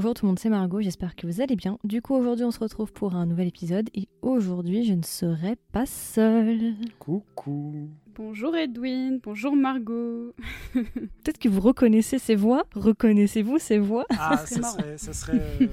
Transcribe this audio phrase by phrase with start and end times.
[0.00, 1.78] Bonjour tout le monde, c'est Margot, j'espère que vous allez bien.
[1.84, 5.56] Du coup, aujourd'hui, on se retrouve pour un nouvel épisode et aujourd'hui, je ne serai
[5.72, 6.72] pas seule.
[6.98, 7.90] Coucou.
[8.14, 10.34] Bonjour Edwin, bonjour Margot.
[10.72, 12.64] Peut-être que vous reconnaissez ces voix.
[12.74, 14.06] Reconnaissez-vous ces voix?
[14.18, 14.78] Ah, serait ça marrant.
[14.78, 15.66] serait, ça serait euh,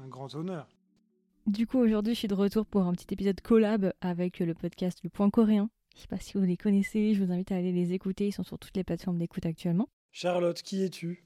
[0.00, 0.68] un grand honneur.
[1.48, 5.00] Du coup, aujourd'hui, je suis de retour pour un petit épisode collab avec le podcast
[5.02, 5.70] Le Point Coréen.
[5.96, 8.32] Je sais pas si vous les connaissez, je vous invite à aller les écouter, ils
[8.32, 9.88] sont sur toutes les plateformes d'écoute actuellement.
[10.12, 11.24] Charlotte, qui es-tu?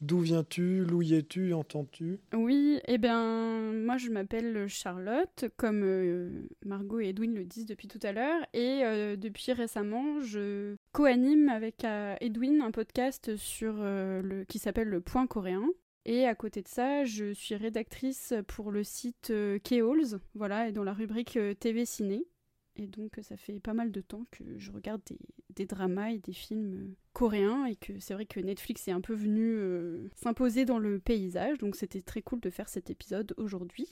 [0.00, 0.84] D'où viens-tu?
[1.00, 1.52] Y es-tu?
[1.54, 2.18] Entends-tu?
[2.34, 7.88] Oui, eh bien, moi je m'appelle Charlotte, comme euh, Margot et Edwin le disent depuis
[7.88, 13.74] tout à l'heure, et euh, depuis récemment, je co-anime avec euh, Edwin un podcast sur
[13.78, 15.68] le qui s'appelle Le Point Coréen.
[16.06, 19.32] Et à côté de ça, je suis rédactrice pour le site
[19.64, 22.26] K-Halls, voilà, et dans la rubrique TV Ciné.
[22.76, 25.18] Et donc, euh, ça fait pas mal de temps que je regarde des,
[25.54, 29.00] des dramas et des films euh, coréens, et que c'est vrai que Netflix est un
[29.00, 33.32] peu venu euh, s'imposer dans le paysage, donc c'était très cool de faire cet épisode
[33.36, 33.88] aujourd'hui.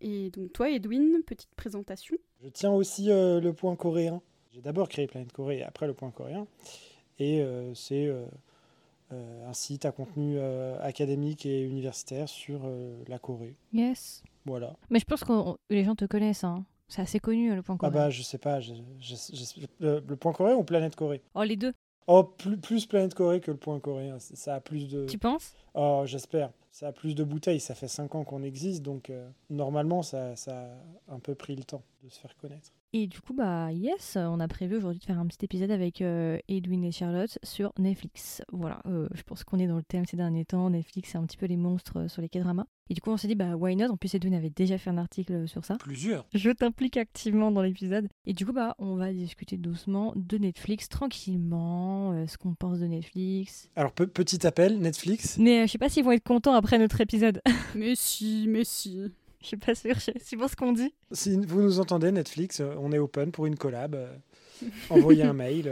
[0.00, 2.16] Et donc, toi, Edwin, petite présentation.
[2.42, 4.22] Je tiens aussi euh, le point coréen.
[4.52, 6.46] J'ai d'abord créé Planète Corée et après le point coréen.
[7.18, 8.24] Et euh, c'est euh,
[9.12, 13.54] euh, un site à contenu euh, académique et universitaire sur euh, la Corée.
[13.72, 14.22] Yes.
[14.44, 14.74] Voilà.
[14.90, 15.32] Mais je pense que
[15.70, 16.64] les gens te connaissent, hein.
[16.92, 17.92] C'est assez connu, Le Point Ah Coréen.
[18.04, 18.60] bah je sais pas.
[18.60, 21.22] je- je- je- le, le point coréen ou Planète Corée?
[21.34, 21.72] Oh, les deux,
[22.08, 24.18] Oh, plus, plus Planète Corée que le point coréen.
[24.18, 25.06] Ça a plus de...
[25.06, 25.54] tu penses?
[25.74, 26.50] Oh, j'espère.
[26.72, 27.60] Ça a plus de bouteilles.
[27.60, 30.64] Ça fait 5 ans qu'on existe, donc euh, normalement, ça, ça
[31.08, 32.70] a un peu pris le temps de se faire connaître.
[32.94, 36.02] Et du coup, bah yes, on a prévu aujourd'hui de faire un petit épisode avec
[36.02, 38.42] euh, Edwin et Charlotte sur Netflix.
[38.52, 40.68] Voilà, euh, je pense qu'on est dans le thème ces derniers temps.
[40.70, 42.66] Netflix, c'est un petit peu les monstres sur les K-dramas.
[42.92, 43.86] Et du coup, on s'est dit, bah why not?
[43.86, 45.76] En plus, Edwin avait déjà fait un article euh, sur ça.
[45.76, 46.26] Plusieurs.
[46.34, 48.06] Je t'implique activement dans l'épisode.
[48.26, 52.80] Et du coup, bah on va discuter doucement de Netflix, tranquillement, euh, ce qu'on pense
[52.80, 53.70] de Netflix.
[53.76, 55.38] Alors, pe- petit appel, Netflix?
[55.38, 57.40] Mais euh, je sais pas s'ils vont être contents après notre épisode.
[57.74, 59.00] mais si, mais si.
[59.40, 60.92] Je suis pas sûre, je- c'est pour ce qu'on dit.
[61.12, 63.94] Si vous nous entendez, Netflix, euh, on est open pour une collab.
[63.94, 64.14] euh,
[64.90, 65.66] envoyez un mail.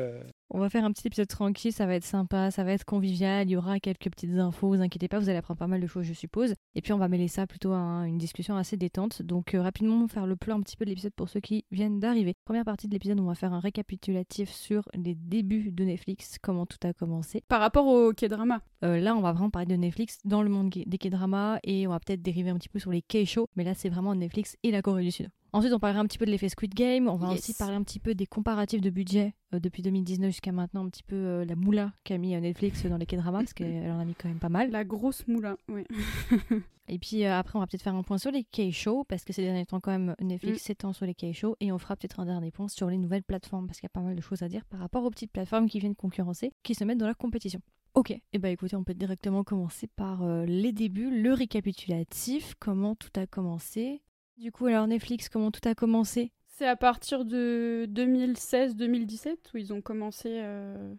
[0.52, 3.46] On va faire un petit épisode tranquille, ça va être sympa, ça va être convivial,
[3.46, 5.86] il y aura quelques petites infos, vous inquiétez pas, vous allez apprendre pas mal de
[5.86, 6.54] choses je suppose.
[6.74, 9.22] Et puis on va mêler ça plutôt à un- une discussion assez détente.
[9.22, 12.00] Donc euh, rapidement faire le plan un petit peu de l'épisode pour ceux qui viennent
[12.00, 12.34] d'arriver.
[12.44, 16.66] Première partie de l'épisode, on va faire un récapitulatif sur les débuts de Netflix, comment
[16.66, 17.44] tout a commencé.
[17.46, 18.60] Par rapport au K-drama.
[18.82, 21.90] Euh, là, on va vraiment parler de Netflix dans le monde des K-dramas et on
[21.90, 24.72] va peut-être dériver un petit peu sur les K-shows, mais là, c'est vraiment Netflix et
[24.72, 25.28] la Corée du Sud.
[25.52, 27.08] Ensuite, on parlera un petit peu de l'effet Squid Game.
[27.08, 27.38] On va Yes.
[27.40, 30.88] aussi parler un petit peu des comparatifs de budget euh, depuis 2019 jusqu'à maintenant, un
[30.88, 33.98] petit peu euh, la moula qu'a mis euh, Netflix dans les K-dramas, parce qu'elle en
[34.00, 34.70] a mis quand même pas mal.
[34.70, 35.84] La grosse moula, ouais.
[36.92, 39.32] Et puis euh, après, on va peut-être faire un point sur les K-shows, parce que
[39.32, 40.64] ces derniers temps, quand même, Netflix Mm.
[40.66, 41.56] s'étend sur les K-shows.
[41.60, 43.96] Et on fera peut-être un dernier point sur les nouvelles plateformes, parce qu'il y a
[44.00, 46.74] pas mal de choses à dire par rapport aux petites plateformes qui viennent concurrencer, qui
[46.74, 47.60] se mettent dans la compétition.
[47.94, 53.10] Ok, et bah écoutez, on peut directement commencer par les débuts, le récapitulatif, comment tout
[53.16, 54.00] a commencé.
[54.40, 56.32] Du coup, alors Netflix, comment tout a commencé?
[56.56, 60.94] C'est à partir de 2016-2017 où ils ont commencé euh,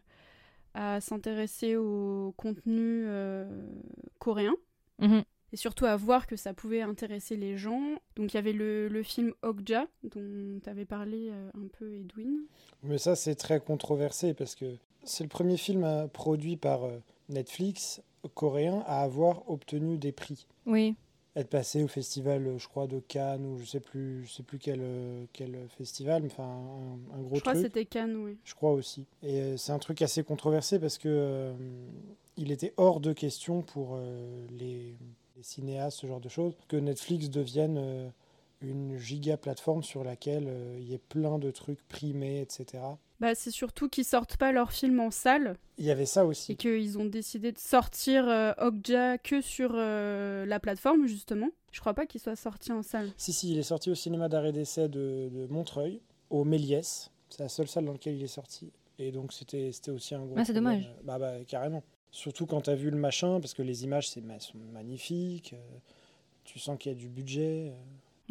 [0.76, 3.46] à s'intéresser au contenu euh,
[4.20, 4.54] coréen
[5.00, 5.24] Mhm.
[5.54, 7.82] et surtout à voir que ça pouvait intéresser les gens.
[8.16, 11.92] Donc il y avait le, le film Okja dont tu avais parlé euh, un peu
[11.96, 12.42] Edwin.
[12.84, 18.04] Mais ça, c'est très controversé parce que c'est le premier film produit par euh, Netflix
[18.36, 20.46] coréen à avoir obtenu des prix.
[20.68, 20.96] Oui,
[21.36, 24.60] Être passé au festival, je crois, de Cannes ou je sais plus, je sais plus
[24.60, 27.68] quel, euh, quel festival, mais enfin un, un gros Je crois que truc.
[27.72, 28.38] c'était Cannes, oui.
[28.44, 29.06] Je crois aussi.
[29.24, 31.54] Et euh, c'est un truc assez controversé parce que euh,
[32.36, 34.94] il était hors de question pour euh, les,
[35.38, 38.10] les cinéastes, ce genre de choses, que Netflix devienne euh,
[38.62, 40.50] une giga plateforme sur laquelle
[40.80, 42.84] il y ait plein de trucs primés, etc.
[43.22, 46.26] Bah, c'est surtout qu'ils sortent pas leurs films en salle Il y avait ça et
[46.26, 46.58] aussi.
[46.58, 51.50] qu'ils ont décidé de sortir euh, Okja que sur euh, la plateforme justement.
[51.72, 53.10] Je crois pas qu'il soit sorti en salle.
[53.18, 57.12] Si, si, il est sorti au cinéma d'arrêt d'essai de, de Montreuil, au Méliès.
[57.30, 58.72] C'est la seule salle dans laquelle il est sorti.
[59.00, 60.36] Et donc c'était c'était aussi un gros.
[60.38, 60.84] Ah, c'est dommage.
[61.04, 61.84] Bah, bah, carrément.
[62.10, 65.54] Surtout quand tu as vu le machin, parce que les images c'est, ma- sont magnifiques.
[65.54, 65.78] euh,
[66.44, 67.72] tu sens qu'il y a du budget.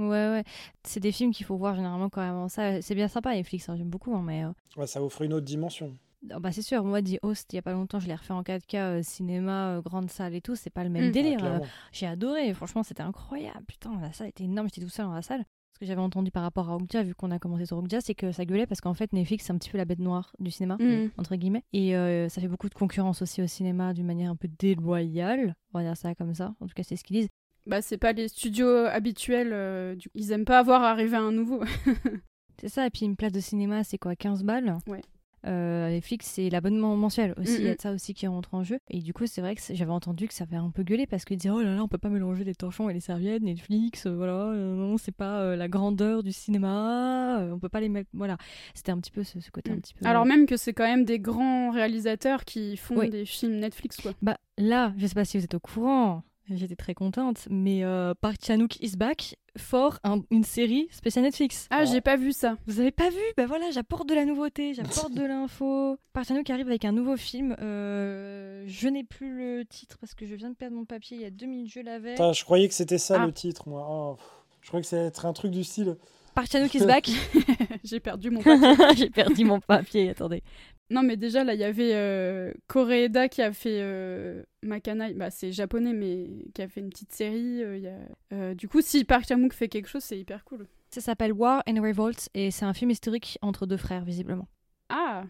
[0.08, 0.44] Ouais, ouais.
[0.84, 2.82] C'est des films qu'il faut voir généralement quand même salle.
[2.82, 4.44] C'est bien sympa Netflix, hein, j'aime beaucoup, hein, mais...
[4.44, 5.96] euh, Ouais, ça offre une autre dimension.
[6.30, 8.32] ah bah c'est sûr, moi, dit Host, il y a pas longtemps, je l'ai refait
[8.34, 11.08] en 4K, euh, cinéma, euh, grande salle et tout, c'est pas le même Mm.
[11.08, 11.32] Ah, délire.
[11.38, 11.66] euh, clairement.
[11.92, 13.64] J'ai adoré, franchement, c'était incroyable.
[13.66, 15.44] Putain, la salle était énorme, j'étais tout seul dans la salle.
[15.72, 18.14] Ce que j'avais entendu par rapport à Okja, vu qu'on a commencé sur Okja, c'est
[18.14, 20.50] que ça gueulait parce qu'en fait, Netflix, c'est un petit peu la bête noire du
[20.50, 21.08] cinéma, Mm.
[21.16, 21.64] entre guillemets.
[21.72, 25.54] Et euh, ça fait beaucoup de concurrence aussi au cinéma d'une manière un peu déloyale.
[25.72, 26.54] On va dire ça comme ça.
[26.60, 27.28] En tout cas, c'est ce qu'ils disent.
[27.66, 29.50] Bah, c'est pas les studios habituels.
[29.52, 30.08] euh, du...
[30.14, 31.62] Ils aiment pas voir arriver un nouveau.
[32.60, 34.76] C'est ça, et puis une place de cinéma, c'est quoi 15 balles?
[34.86, 35.00] Ouais.
[35.46, 37.54] Euh, Netflix, c'est l'abonnement mensuel aussi.
[37.54, 38.78] Il y a de ça aussi qui rentre en jeu.
[38.90, 41.24] Et du coup, c'est vrai que j'avais entendu que ça avait un peu gueulé parce
[41.24, 44.04] qu'ils disaient Oh là là, on peut pas mélanger les torchons et les serviettes, Netflix,
[44.04, 47.80] euh, voilà, euh, non, c'est pas euh, la grandeur du cinéma, euh, on peut pas
[47.80, 48.10] les mettre.
[48.12, 48.36] Voilà.
[48.74, 49.80] C'était un petit peu ce, ce côté un Mm.
[49.80, 50.06] petit peu.
[50.06, 53.08] Alors même que c'est quand même des grands réalisateurs qui font Oui.
[53.08, 54.12] des films Netflix, quoi.
[54.20, 56.22] Bah là, je sais pas si vous êtes au courant,
[56.56, 61.66] j'étais très contente, mais euh, Park Chan-wook is back for un- une série spéciale Netflix.
[61.70, 62.56] Ah, j'ai pas vu ça.
[62.66, 63.18] Vous avez pas vu?
[63.36, 65.96] Bah voilà, j'apporte de la nouveauté, j'apporte de l'info.
[66.12, 67.56] Park Chan-wook arrive avec un nouveau film.
[67.60, 71.22] euh, je n'ai plus le titre parce que je viens de perdre mon papier il
[71.22, 72.12] y a deux minutes, je l'avais.
[72.12, 73.26] Putain, je croyais que c'était ça Ah.
[73.26, 73.86] le titre, moi.
[73.90, 74.16] Oh,
[74.62, 75.96] je croyais que ça allait être un truc du style.
[76.34, 77.10] Park Chan-wook is back.
[77.84, 78.76] j'ai perdu mon papier.
[78.96, 80.42] J'ai perdu mon papier, attendez.
[80.90, 85.14] Non, mais déjà, là, il y avait euh, Koreeda qui a fait euh, Makanai.
[85.14, 87.62] Bah, c'est japonais, mais qui a fait une petite série.
[87.62, 87.96] euh, il y a...
[88.32, 90.66] euh, du coup, si Park Chan-wook fait quelque chose, c'est hyper cool.
[90.90, 94.48] Ça s'appelle War and Revolt et c'est un film historique entre deux frères, visiblement.
[94.88, 95.22] Ah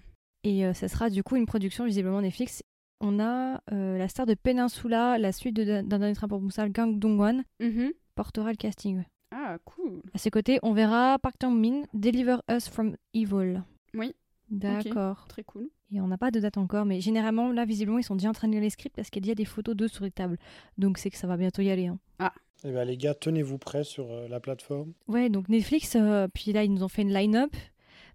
[0.42, 2.62] Et euh, ça sera du coup une production visiblement Netflix.
[3.02, 6.98] On a la star de Peninsula, la suite de d'un dernier train pour Busan, Gang
[6.98, 7.92] Dong-wan, mhm.
[8.14, 9.04] portera le casting.
[9.30, 10.02] Ah, cool.
[10.12, 13.62] À ses côtés, on verra Park Jong-min, Deliver Us from Evil.
[13.94, 14.14] Oui.
[14.50, 15.26] D'accord.
[15.28, 15.68] Très cool.
[15.92, 18.32] Et on n'a pas de date encore, mais généralement, là, visiblement, ils sont déjà en
[18.32, 20.38] train de lire les scripts parce qu'il y a des photos d'eux sur les tables.
[20.78, 21.86] Donc c'est que ça va bientôt y aller.
[21.86, 21.98] hein.
[22.62, 24.92] Eh ben, les gars, tenez-vous prêts sur euh, la plateforme.
[25.08, 27.54] Ouais, donc Netflix, euh, puis là, ils nous ont fait une line-up.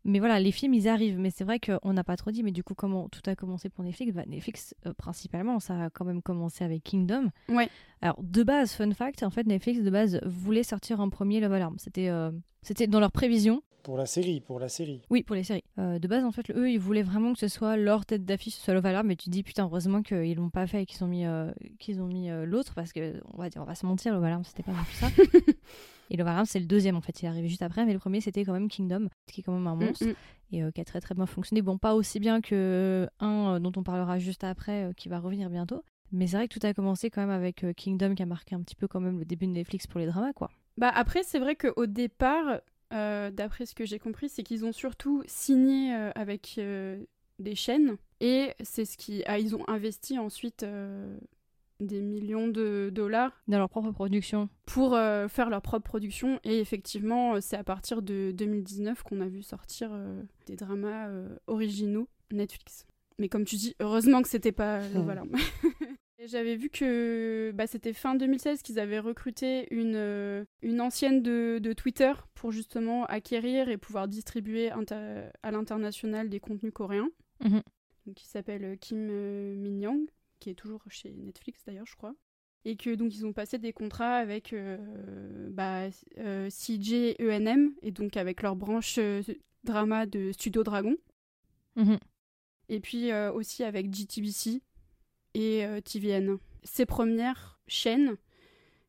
[0.07, 1.17] Mais voilà, les films, ils arrivent.
[1.17, 2.43] Mais c'est vrai qu'on n'a pas trop dit.
[2.43, 4.13] Mais du coup, comment tout a commencé pour Netflix?
[4.13, 7.31] Bah, Netflix, euh, principalement, ça a quand même commencé avec Kingdom.
[7.49, 7.69] Ouais.
[8.01, 11.53] Alors, de base, fun fact, en fait, Netflix, de base, voulait sortir en premier Love
[11.53, 11.79] Alarm.
[11.79, 12.29] C'était euh,
[12.61, 13.63] c'était dans leur prévision.
[13.85, 15.03] Pour la série, pour la série.
[15.09, 15.63] Oui, pour les séries.
[15.77, 18.55] Euh, de base, en fait, eux, ils voulaient vraiment que ce soit leur tête d'affiche,
[18.55, 19.05] ce soit Love Alarm.
[19.05, 21.51] Mais tu te dis, putain, heureusement qu'ils l'ont pas fait et qu'ils ont mis, euh,
[21.79, 22.73] qu'ils ont mis euh, l'autre.
[22.73, 24.95] Parce que, on va, dire, on va se mentir, Love Alarm, c'était pas non plus
[24.95, 25.07] ça.
[26.09, 27.21] et Love Alarm, c'est le deuxième, en fait.
[27.21, 27.85] Il est arrivé juste après.
[27.85, 30.15] Mais le premier, c'était quand même Kingdom, qui est quand même un monstre Mm, mm.
[30.51, 31.61] et euh, qui a très très bien fonctionné.
[31.61, 35.19] Bon, pas aussi bien que un euh, dont on parlera juste après, euh, qui va
[35.19, 35.83] revenir bientôt.
[36.11, 38.55] Mais c'est vrai que tout a commencé quand même avec euh, Kingdom, qui a marqué
[38.55, 40.49] un petit peu quand même le début de Netflix pour les dramas, quoi.
[40.77, 42.59] Bah après, c'est vrai qu'au départ,
[42.95, 47.03] euh, d'après ce que j'ai compris, c'est qu'ils ont surtout signé euh, avec euh,
[47.39, 50.65] des chaînes et c'est ce qui ah, ils ont investi ensuite
[51.81, 54.47] des millions de dollars Dans leur propre production.
[54.65, 59.27] pour euh, faire leur propre production et effectivement, c'est à partir de 2019 qu'on a
[59.27, 62.85] vu sortir euh, des dramas euh, originaux Netflix.
[63.19, 65.01] Mais comme tu dis, heureusement que c'était pas Hmm.
[65.03, 65.23] voilà.
[66.27, 71.59] J'avais vu que bah, c'était fin 2016 qu'ils avaient recruté une, euh, une ancienne de,
[71.61, 77.09] de Twitter pour justement acquérir et pouvoir distribuer à l'international des contenus coréens.
[77.43, 77.61] Mhm.
[78.05, 80.07] Donc, qui s'appelle euh, Kim euh, Min Young,
[80.39, 82.15] qui est toujours chez Netflix d'ailleurs, je crois.
[82.65, 84.77] Et que donc ils ont passé des contrats avec euh,
[85.51, 85.87] bah,
[86.17, 89.21] euh, CJ et ENM, et donc avec leur branche euh,
[89.63, 90.95] drama de Studio Dragon.
[91.75, 91.99] Mhm.
[92.69, 94.63] Et puis aussi avec GTBC
[95.35, 96.37] et euh, TVN.
[96.63, 98.15] Ces premières chaînes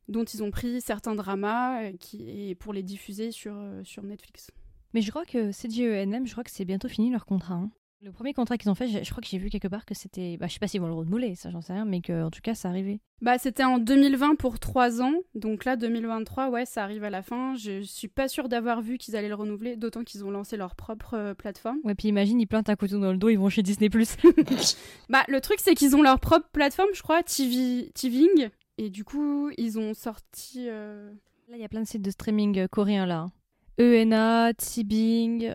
[0.08, 4.02] dont ils ont pris certains dramas euh, qui, et pour les diffuser sur, euh, sur
[4.04, 4.50] Netflix.
[4.94, 7.54] Mais je crois que CGENM, je crois que c'est bientôt fini leur contrat.
[7.54, 7.70] hein.
[8.06, 9.93] Le premier contrat qu'ils ont fait, je, je crois que j'ai vu quelque part que
[9.93, 10.37] c'était.
[10.37, 12.31] Bah, je sais pas s'ils vont le renouveler, ça j'en sais rien, mais que en
[12.31, 13.00] tout cas ça arrivait.
[13.20, 17.23] Bah, c'était en 2020 pour 3 ans, donc là 2023, ouais, ça arrive à la
[17.23, 17.56] fin.
[17.56, 20.76] Je suis pas sûre d'avoir vu qu'ils allaient le renouveler, d'autant qu'ils ont lancé leur
[20.76, 21.79] propre euh, plateforme.
[21.82, 23.88] Ouais, puis imagine, ils plantent un couteau dans le dos, ils vont chez Disney.
[25.08, 29.03] Bah, le truc, c'est qu'ils ont leur propre plateforme, je crois, TV, TVing, et du
[29.03, 30.67] coup, ils ont sorti.
[30.69, 31.10] euh,
[31.48, 33.27] Là, il y a plein de sites de streaming euh, coréens là.
[33.27, 33.32] hein.
[33.81, 35.55] ENA, Tibing,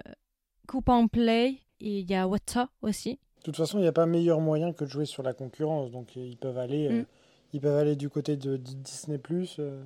[0.68, 3.20] Coupon Play, et il y a Wata aussi.
[3.40, 5.92] De toute façon, il n'y a pas meilleur moyen que de jouer sur la concurrence.
[5.92, 7.06] Donc, euh, ils peuvent aller, euh, Mm.
[7.54, 9.20] ils peuvent aller du côté de Disney+.
[9.60, 9.84] euh,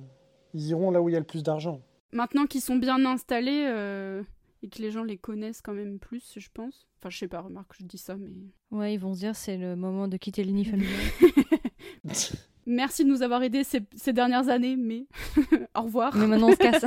[0.54, 1.80] ils iront là où il y a le plus d'argent.
[2.12, 4.22] Maintenant qu'ils sont bien installés euh,
[4.62, 6.86] et que les gens les connaissent quand même plus, je pense.
[7.00, 8.30] Enfin, je sais pas, remarque, je dis ça, mais.
[8.70, 10.94] Ouais, ils vont se dire c'est le moment de quitter le nid familial.
[12.68, 15.06] Merci de nous avoir aidés ces, ces dernières années, mais
[15.76, 16.16] au revoir.
[16.16, 16.84] mais maintenant on se casse.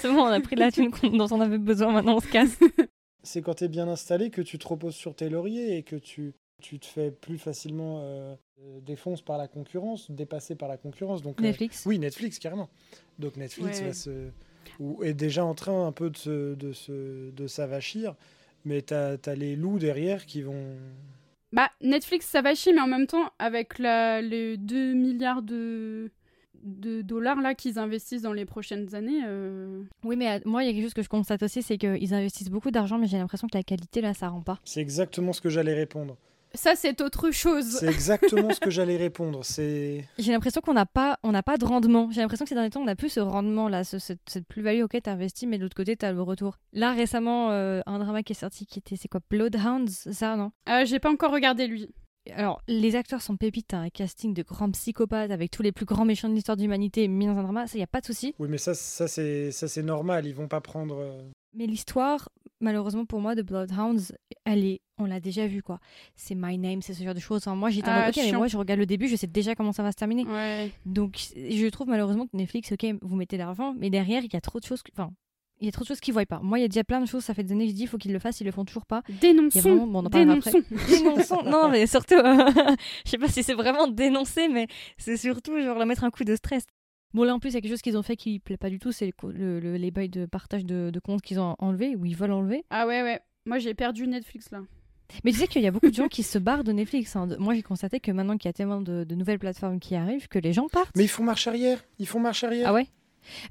[0.00, 2.58] c'est bon, on a pris la thune dont on avait besoin, maintenant on se casse.
[3.22, 5.96] C'est quand tu es bien installé que tu te reposes sur tes lauriers et que
[5.96, 10.76] tu, tu te fais plus facilement euh, euh, défoncer par la concurrence, dépasser par la
[10.76, 11.22] concurrence.
[11.22, 11.84] Donc, euh, Netflix.
[11.86, 12.68] oui, Netflix, carrément.
[13.18, 13.88] Donc Netflix Ouais.
[13.88, 14.30] va se,
[14.78, 18.14] ou est déjà en train un peu de se, de se, de s'avachir,
[18.64, 20.76] mais tu as, les loups derrière qui vont...
[21.52, 26.10] Bah, Netflix, ça va chier, mais en même temps, avec la, les 2 milliards de,
[26.62, 30.66] de dollars là qu'ils investissent dans les prochaines années, euh, Oui, mais euh, moi, il
[30.66, 33.18] y a quelque chose que je constate aussi, c'est qu'ils investissent beaucoup d'argent, mais j'ai
[33.18, 34.58] l'impression que la qualité, là, ça rend pas.
[34.64, 36.16] C'est exactement ce que j'allais répondre.
[36.52, 37.76] Ça, c'est autre chose.
[37.78, 39.44] C'est exactement ce que j'allais répondre.
[39.44, 40.04] C'est.
[40.18, 42.10] J'ai l'impression qu'on n'a pas, on n'a pas de rendement.
[42.10, 44.48] J'ai l'impression que ces derniers temps, on n'a plus ce rendement là, ce- cette, cette
[44.48, 44.82] plus-value.
[44.82, 46.58] Ok, t'as investi, mais de l'autre côté, t'as le retour.
[46.72, 50.50] Là, récemment, euh, un drama qui est sorti, qui était, c'est quoi, Bloodhounds, ça, non?
[50.66, 51.88] Ah, j'ai pas encore regardé lui.
[52.34, 55.86] Alors, les acteurs sont pépites, t'as un casting de grands psychopathes avec tous les plus
[55.86, 58.06] grands méchants de l'histoire de l'humanité mis dans un drama, ça y a pas de
[58.06, 58.34] souci.
[58.38, 60.26] Oui, mais ça, ça c'est ça c'est normal.
[60.26, 60.96] Ils vont pas prendre.
[60.98, 61.22] euh,
[61.54, 62.28] Mais l'histoire,
[62.60, 64.12] malheureusement pour moi, de Bloodhounds,
[64.44, 65.80] elle est, on l'a déjà vu quoi.
[66.14, 67.38] C'est My Name, c'est ce genre de choses.
[67.38, 69.26] Enfin, moi, j'étais en Ah, mode, ok, mais moi, je regarde le début, je sais
[69.26, 70.24] déjà comment ça va se terminer.
[70.26, 70.70] Ouais.
[70.84, 74.40] Donc, je trouve malheureusement que Netflix, ok, vous mettez l'argent, mais derrière, il y a
[74.42, 74.82] trop de choses.
[74.82, 75.10] que- Enfin,
[75.60, 76.40] il y a trop de choses qu'ils voient pas.
[76.42, 77.82] Moi, il y a déjà plein de choses, ça fait des années que je dis,
[77.82, 79.02] il faut qu'ils le fassent, ils le font toujours pas.
[79.20, 79.60] Dénonçons.
[79.60, 80.52] vraiment- bon, on en parlera après.
[80.52, 80.86] Dénonçons.
[81.36, 81.42] Dénonçons.
[81.50, 82.14] non, mais surtout,
[83.04, 84.66] je sais pas si c'est vraiment dénoncer, mais
[84.98, 86.64] c'est surtout genre leur mettre un coup de stress.
[87.12, 88.70] Bon, là en plus, il y a quelque chose qu'ils ont fait qui plaît pas
[88.70, 91.96] du tout, c'est le- le- les bails de partage de, de comptes qu'ils ont enlevés
[91.96, 92.64] ou ils veulent enlever.
[92.70, 93.20] Ah ouais, ouais.
[93.46, 94.60] Moi, j'ai perdu Netflix là.
[95.24, 97.16] Mais tu sais qu'il y a beaucoup de gens qui se barrent de Netflix.
[97.16, 97.26] hein.
[97.40, 100.28] Moi, j'ai constaté que maintenant qu'il y a tellement de, de nouvelles plateformes qui arrivent,
[100.28, 100.94] que les gens partent.
[100.96, 101.82] Mais ils font marche arrière.
[101.98, 102.68] Ils font marche arrière.
[102.68, 102.86] Ah ouais?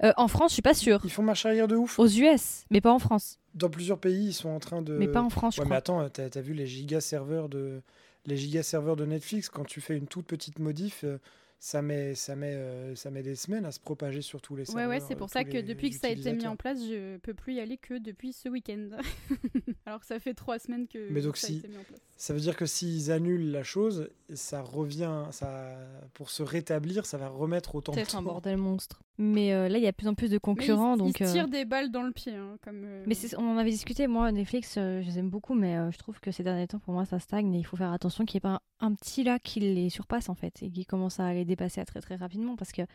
[0.03, 0.99] Euh, En France, je suis pas sûre.
[1.03, 1.99] Ils font marche arrière de ouf.
[1.99, 3.38] Aux US, mais pas en France.
[3.55, 4.93] Dans plusieurs pays, ils sont en train de.
[4.93, 6.01] Mais pas en France, je Ouais, mais crois.
[6.03, 7.81] attends, t'as as vu les giga serveurs de
[8.25, 9.49] les giga serveurs de Netflix?
[9.49, 11.17] Quand tu fais une toute petite modif, euh,
[11.61, 14.61] ça met ça met euh, ça met des semaines à se propager sur tous les
[14.61, 14.89] Ouais, serveurs.
[14.89, 16.55] ouais, c'est euh, pour tous ça que les depuis que ça a été mis en
[16.55, 18.89] place, je peux plus y aller que depuis ce week-end.
[19.85, 21.83] Alors que ça fait trois semaines que Mais donc ça si- a été mis en
[21.83, 21.99] place.
[22.15, 25.77] Ça veut dire que s'ils annulent la chose, ça revient, ça
[26.13, 28.23] pour se rétablir, ça va remettre autant de C'est un temps.
[28.23, 29.01] bordel monstre.
[29.17, 31.19] Mais euh, là, il y a de plus en plus de concurrents, mais ils, donc.
[31.19, 32.83] ils euh, tirent des balles dans le pied, hein, comme.
[32.85, 35.77] euh, Mais c'est- on en avait discuté, moi, Netflix, euh, je les aime beaucoup, mais
[35.77, 37.91] euh, je trouve que ces derniers temps, pour moi, ça stagne et il faut faire
[37.91, 40.69] attention qu'il n'y ait pas un, un petit là qui les surpasse, en fait, et
[40.69, 42.87] qui commence à les dépasser à très très rapidement, parce qu'il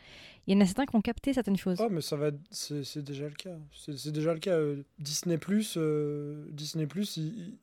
[0.46, 1.76] y en a certains qui ont capté certaines choses.
[1.80, 3.56] Oh, mais ça va, c'est déjà le cas.
[3.74, 4.52] C'est déjà le cas.
[4.56, 5.76] euh, Disney Plus,
[6.50, 7.58] Disney Plus, il, il-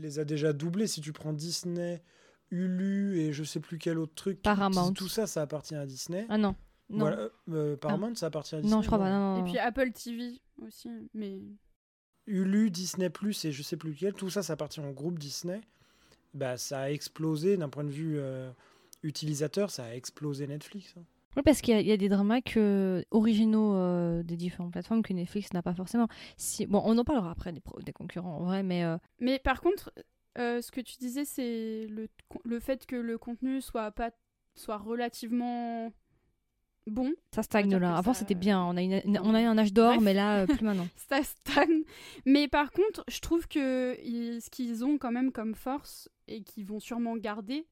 [0.00, 0.86] les a déjà doublés.
[0.86, 2.02] Si tu prends Disney,
[2.50, 4.92] Hulu et je sais plus quel autre truc, Paramount.
[4.92, 6.26] tout ça, ça appartient à Disney.
[6.28, 6.54] Ah non,
[6.90, 8.74] non, Voilà, euh, Paramount, ça appartient à Disney.
[8.76, 11.40] non, je crois pas, non, non, Et puis Apple TV aussi, mais.
[12.26, 15.60] Hulu, Disney Plus et je sais plus lequel, tout ça, ça appartient au groupe Disney.
[16.34, 18.50] Bah, ça a explosé d'un point de vue euh,
[19.02, 20.94] utilisateur, ça a explosé Netflix.
[20.98, 21.02] hein.
[21.36, 24.72] Oui, parce qu'il y, a- il y a des dramas que, originaux euh, des différentes
[24.72, 26.08] plateformes que Netflix n'a pas forcément.
[26.36, 28.82] Si, bon, on en parlera après des, concurrents, en vrai, mais...
[28.84, 29.92] euh, Mais par contre,
[30.38, 32.08] euh, ce que tu disais, c'est le,
[32.44, 34.10] le fait que le contenu soit pas
[34.56, 35.92] soit relativement
[36.88, 37.12] bon.
[37.34, 37.96] Ça stagne là.
[37.96, 38.60] Avant, ça- c'était bien.
[38.64, 40.88] On a, une- une- on a eu un âge d'or, mais là, plus maintenant.
[40.96, 41.82] Ça stagne.
[42.24, 46.42] Mais par contre, je trouve que ils- ce qu'ils ont quand même comme force et
[46.42, 47.66] qu'ils vont sûrement garder,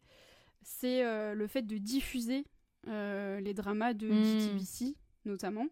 [0.67, 2.45] c'est euh, le fait de diffuser
[2.89, 4.41] euh, les dramas de Mm.
[4.41, 5.69] JTBC, notamment.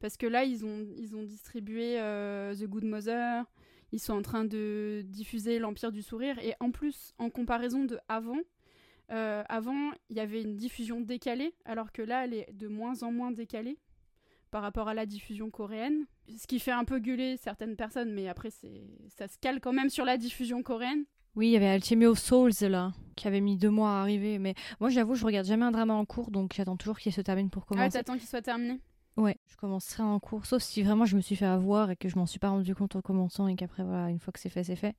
[0.00, 3.44] Parce que là, ils ont, ils ont distribué euh, The Good Mother,
[3.92, 7.98] ils sont en train de diffuser L'Empire du Sourire, et en plus, en comparaison de
[8.08, 8.38] avant,
[9.08, 13.10] avant, il y avait une diffusion décalée, alors que là, elle est de moins en
[13.10, 13.76] moins décalée
[14.52, 16.06] par rapport à la diffusion coréenne.
[16.36, 19.72] Ce qui fait un peu gueuler certaines personnes, mais après, c'est ça se cale quand
[19.72, 21.04] même sur la diffusion coréenne.
[21.36, 24.38] Oui, il y avait Alchemy of Souls là, qui avait mis deux mois à arriver.
[24.38, 27.20] Mais moi, j'avoue, je regarde jamais un drama en cours, donc j'attends toujours qu'il se
[27.20, 27.98] termine pour Ah, commencer.
[27.98, 28.80] t'attends qu'il soit terminé
[29.16, 32.08] ouais, je commencerai en cours, sauf si vraiment je me suis fait avoir et que
[32.08, 34.48] je m'en suis pas rendu compte en commençant et qu'après, voilà, une fois que c'est
[34.48, 34.94] fait, c'est fait.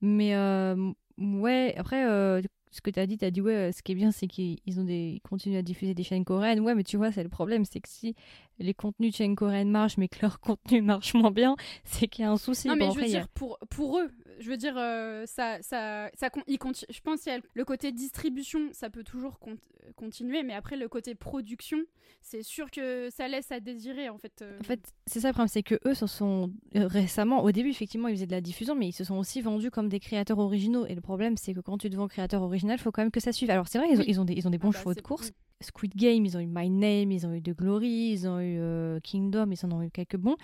[0.00, 3.72] Mais euh, ouais, après, euh, ce que tu as dit, tu as dit, ouais, euh,
[3.72, 6.24] ce qui est bien, c'est qu'ils ils ont des, ils continuent à diffuser des chaînes
[6.24, 6.60] coréennes.
[6.60, 8.16] Ouais, mais tu vois, c'est le problème, c'est que si
[8.60, 12.28] les contenus de coréennes marchent, mais que leur contenu marche moins bien, c'est qu'il y
[12.28, 12.68] a un souci.
[12.68, 16.10] Non, mais Bon, je veux dire, pour, pour eux, je veux dire, euh, ça, ça,
[16.14, 19.58] ça, je pense qu'il y a le côté distribution, ça peut toujours con-
[19.96, 21.78] continuer, mais après, le côté production,
[22.20, 24.42] c'est sûr que ça laisse à désirer, en fait.
[24.42, 24.58] euh.
[24.60, 27.70] En fait, c'est ça le problème, c'est que eux se sont euh, récemment, au début
[27.70, 30.38] effectivement, ils faisaient de la diffusion, mais ils se sont aussi vendus comme des créateurs
[30.38, 30.86] originaux.
[30.86, 33.10] Et le problème, c'est que quand tu te vends créateur original, il faut quand même
[33.10, 33.50] que ça suive.
[33.50, 34.94] Alors c'est vrai, ils ont, ils ont des, ils ont des Ah bons bah, chevaux
[34.94, 35.32] de course.
[35.60, 38.58] Squid Game, ils ont eu My Name, ils ont eu The Glory, ils ont eu
[38.58, 40.36] euh, Kingdom, ils en ont eu quelques bons.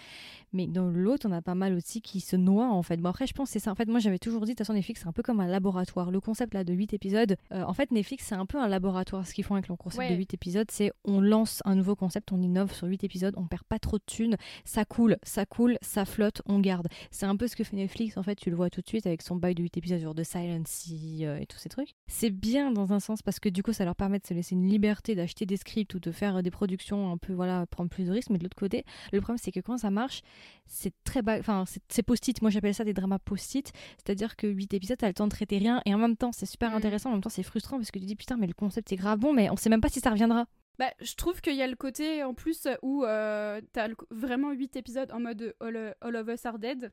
[0.53, 2.99] Mais dans l'autre, on a pas mal aussi qui se noient en fait.
[2.99, 3.71] Bon après, je pense que c'est ça.
[3.73, 5.47] En fait, moi j'avais toujours dit, de toute façon, Netflix, c'est un peu comme un
[5.47, 6.11] laboratoire.
[6.11, 9.27] Le concept là de 8 épisodes, euh, en fait, Netflix, c'est un peu un laboratoire.
[9.27, 10.11] Ce qu'ils font avec leur concept Ouais.
[10.11, 13.47] de 8 épisodes, c'est on lance un nouveau concept, on innove sur 8 épisodes, on
[13.47, 16.89] perd pas trop de thunes, ça coule, ça coule, ça flotte, on garde.
[17.11, 19.07] C'est un peu ce que fait Netflix, en fait, tu le vois tout de suite
[19.07, 21.95] avec son bail de 8 épisodes, genre de Silent Sea euh, et tous ces trucs.
[22.07, 24.55] C'est bien dans un sens parce que du coup, ça leur permet de se laisser
[24.55, 27.89] une liberté d'acheter des scripts ou de faire euh, des productions un peu, voilà, prendre
[27.91, 28.31] plus de risques.
[28.31, 30.23] Mais de l'autre côté, le problème, c'est que quand ça marche,
[30.67, 32.41] c'est très bas, enfin, c'est- c'est post-it.
[32.43, 33.73] Moi, j'appelle ça des dramas post-it.
[33.99, 36.47] C'est-à-dire que 8 épisodes, t'as le temps de traiter rien et en même temps, c'est
[36.47, 36.77] super Mhm.
[36.77, 38.97] intéressant, en même temps, c'est frustrant parce que tu dis putain, mais le concept est
[38.97, 40.47] grave bon, mais on sait même pas si ça reviendra.
[40.79, 44.77] Bah, je trouve qu'il y a le côté en plus où euh, t'as vraiment 8
[44.77, 46.93] épisodes en mode All, All of Us Are Dead,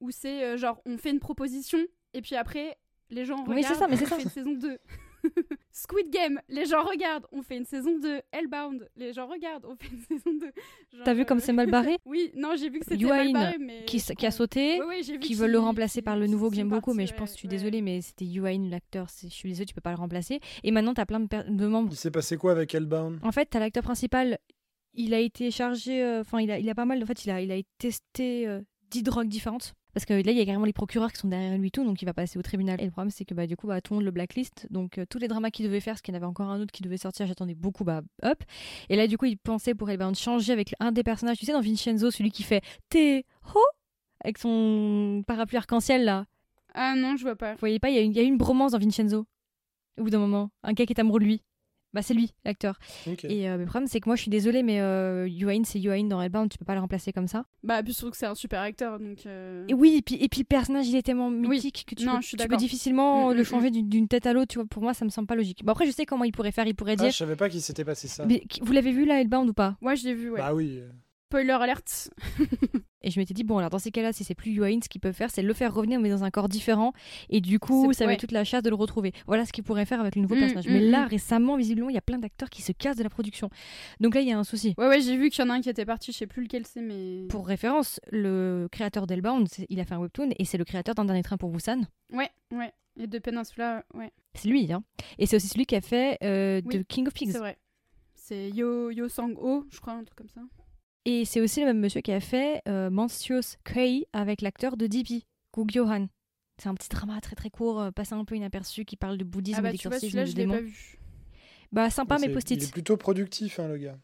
[0.00, 1.78] où c'est euh, genre on fait une proposition
[2.12, 2.76] et puis après
[3.10, 4.16] les gens regardent, Oui, c'est ça, mais c'est on ça.
[4.16, 4.78] fait une saison 2.
[5.72, 8.20] Squid Game, les gens regardent, on fait une saison 2.
[8.32, 10.46] Hellbound, les gens regardent, on fait une saison 2.
[10.46, 13.32] Genre, T'as vu comme euh, c'est mal barré Oui, non, j'ai vu que c'était mal
[13.32, 13.84] barré, mais...
[13.84, 16.56] qui, a sauté, Ouais, ouais, j'ai vu qui veulent le remplacer par le nouveau que
[16.56, 17.54] j'aime beaucoup, mais je pense, je suis ouais.
[17.56, 19.10] désolée, mais c'était Yuan, l'acteur.
[19.10, 20.40] c'est- Je suis désolée, tu peux pas le remplacer.
[20.62, 21.88] Et maintenant, t'as plein de membres.
[21.92, 23.18] Il s'est passé quoi avec Hellbound?
[23.22, 24.38] En fait, t'as l'acteur principal,
[24.94, 27.30] il a été chargé, euh, enfin, il, a, il a pas mal, en fait, il
[27.30, 29.74] a, il a été testé euh, 10 drogues différentes.
[29.94, 32.02] Parce que là, il y a carrément les procureurs qui sont derrière lui, tout, donc
[32.02, 32.80] il va passer au tribunal.
[32.80, 34.66] Et le problème, c'est que bah, du coup, bah, tout le monde le blacklist.
[34.70, 36.60] Donc, euh, tous les dramas qu'il devait faire, parce qu'il y en avait encore un
[36.60, 38.42] autre qui devait sortir, j'attendais beaucoup, bah, hop.
[38.88, 41.52] Et là, du coup, il pensait pour Hellbound changer avec un des personnages, tu sais,
[41.52, 43.24] dans Vincenzo, celui qui fait Té
[43.54, 43.60] ho
[44.24, 46.26] avec son parapluie arc-en-ciel, là.
[46.74, 47.52] Ah non, je vois pas.
[47.52, 49.26] Vous voyez pas, il y, y a une bromance dans Vincenzo.
[49.98, 50.50] Au bout d'un moment.
[50.64, 51.42] Un gars qui est amoureux de lui.
[51.94, 52.78] Bah, c'est lui, l'acteur.
[53.22, 55.28] Et euh, le problème, c'est que moi, je suis désolée, mais euh,
[55.64, 57.44] c'est Yuan dans Hellbound, tu peux pas le remplacer comme ça.
[57.62, 59.24] Bah, puis surtout que c'est un super acteur, donc...
[59.26, 62.04] euh, Et oui, et puis, et puis le personnage, il est tellement mythique que tu,
[62.04, 62.58] Non, peux, je suis tu peux d'accord.
[62.58, 64.66] difficilement Mm, le mm, changer d'une- d'une tête à l'autre, tu vois.
[64.66, 65.64] Pour moi, ça me semble pas logique.
[65.64, 66.66] Bon, après, je sais comment il pourrait faire.
[66.66, 67.10] Il pourrait Ah, dire.
[67.12, 68.26] je savais pas qu'il s'était passé ça.
[68.26, 69.76] Mais vous l'avez vu là, Hellbound ou pas?
[69.80, 70.38] Moi, je l'ai vu, ouais.
[70.40, 70.80] Bah oui.
[71.34, 72.10] Spoiler alert.
[73.02, 75.00] Et je m'étais dit, bon, alors dans ces cas-là, si c'est plus Yuan, ce qu'il
[75.00, 76.92] peut faire, c'est le faire revenir, mais dans un corps différent.
[77.28, 78.14] Et du coup, ça va ouais.
[78.14, 79.12] être toute la chasse de le retrouver.
[79.26, 80.68] Voilà ce qu'il pourrait faire avec le nouveau Mm, personnage.
[80.68, 81.08] mm, mais là, mm.
[81.08, 83.50] récemment, visiblement, il y a plein d'acteurs qui se cassent de la production.
[84.00, 84.74] Donc là, il y a un souci.
[84.78, 86.44] Ouais, ouais, j'ai vu qu'il y en a un qui était parti, je sais plus
[86.44, 87.26] lequel c'est, mais...
[87.28, 90.94] Pour référence, le créateur d'Hellbound, c'est- il a fait un webtoon et c'est le créateur
[90.94, 91.82] d'un dernier train pour Busan.
[92.12, 92.72] Ouais, ouais.
[92.98, 94.12] Et de Peninsula, ouais.
[94.34, 94.82] C'est lui, hein.
[95.18, 97.32] Et c'est aussi celui qui a fait euh, Oui, The King of Pigs.
[97.32, 97.58] C'est vrai.
[98.14, 100.40] C'est Yo, Yo Sang-ho, je crois, un truc comme ça.
[101.04, 104.86] Et c'est aussi le même monsieur qui a fait euh, Monstrous Kei avec l'acteur de
[104.86, 106.06] DP, Gu Gyo-han.
[106.58, 109.24] C'est un petit drama très très court, euh, passé un peu inaperçu, qui parle de
[109.24, 110.54] bouddhisme Ah bah, et tu vois, d'exorcisme de je l'ai démons.
[110.54, 110.98] pas vu.
[111.72, 112.62] Bah sympa, mais c'est- post-it.
[112.62, 113.98] Il est plutôt productif, hein, le gars.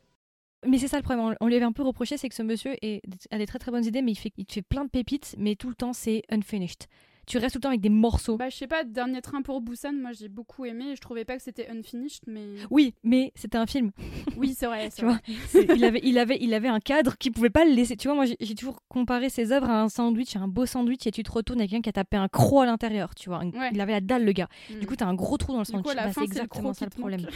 [0.66, 1.24] Mais c'est ça le problème.
[1.24, 3.58] On- On lui avait un peu reproché, c'est que ce monsieur est- a des très
[3.58, 5.74] très bonnes idées, mais il, fait, il te fait plein de pépites, mais tout le
[5.74, 6.86] temps c'est unfinished.
[7.26, 8.36] Tu restes tout le temps avec des morceaux.
[8.36, 10.90] Bah, je sais pas, Dernier Train pour Busan, moi, j'ai beaucoup aimé.
[10.92, 12.44] et Je trouvais pas que c'était unfinished, mais...
[12.70, 13.92] Oui, mais c'était un film.
[14.36, 15.14] Oui, c'est vrai, Tu vrai.
[15.48, 17.96] C'est- il, avait, il, avait, il avait un cadre qui pouvait pas le laisser.
[17.96, 21.06] Tu vois, moi j'ai toujours comparé ses œuvres à un sandwich, à un beau sandwich,
[21.06, 23.14] et tu te retournes avec quelqu'un qui a tapé un croc à l'intérieur.
[23.14, 23.70] Tu vois, Ouais.
[23.72, 24.48] il avait la dalle, le gars.
[24.70, 24.78] Mm.
[24.80, 25.94] Du coup, t'as un gros trou dans le sandwich.
[25.94, 27.26] Bah, fin, c'est exactement ça le problème.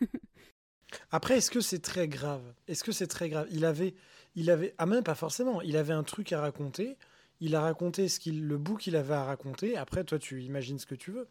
[1.10, 2.42] Après, est-ce que c'est très grave?
[2.68, 3.46] Est-ce que c'est très grave?
[3.52, 3.94] Il avait,
[4.34, 5.60] il avait, ah même pas forcément.
[5.62, 6.96] Il avait un truc à raconter.
[7.40, 9.76] Il a raconté ce qu'il, le bout qu'il avait à raconter.
[9.76, 11.28] Après, toi, tu imagines ce que tu veux.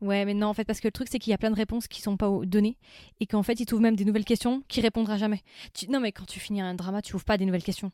[0.00, 1.56] Ouais, mais non, en fait, parce que le truc, c'est qu'il y a plein de
[1.56, 2.76] réponses qui sont pas données
[3.20, 5.40] et qu'en fait, il t'ouvre même des nouvelles questions qui répondra jamais.
[5.72, 7.90] Tu- Non, mais quand tu finis un drama, tu ouvres pas des nouvelles questions.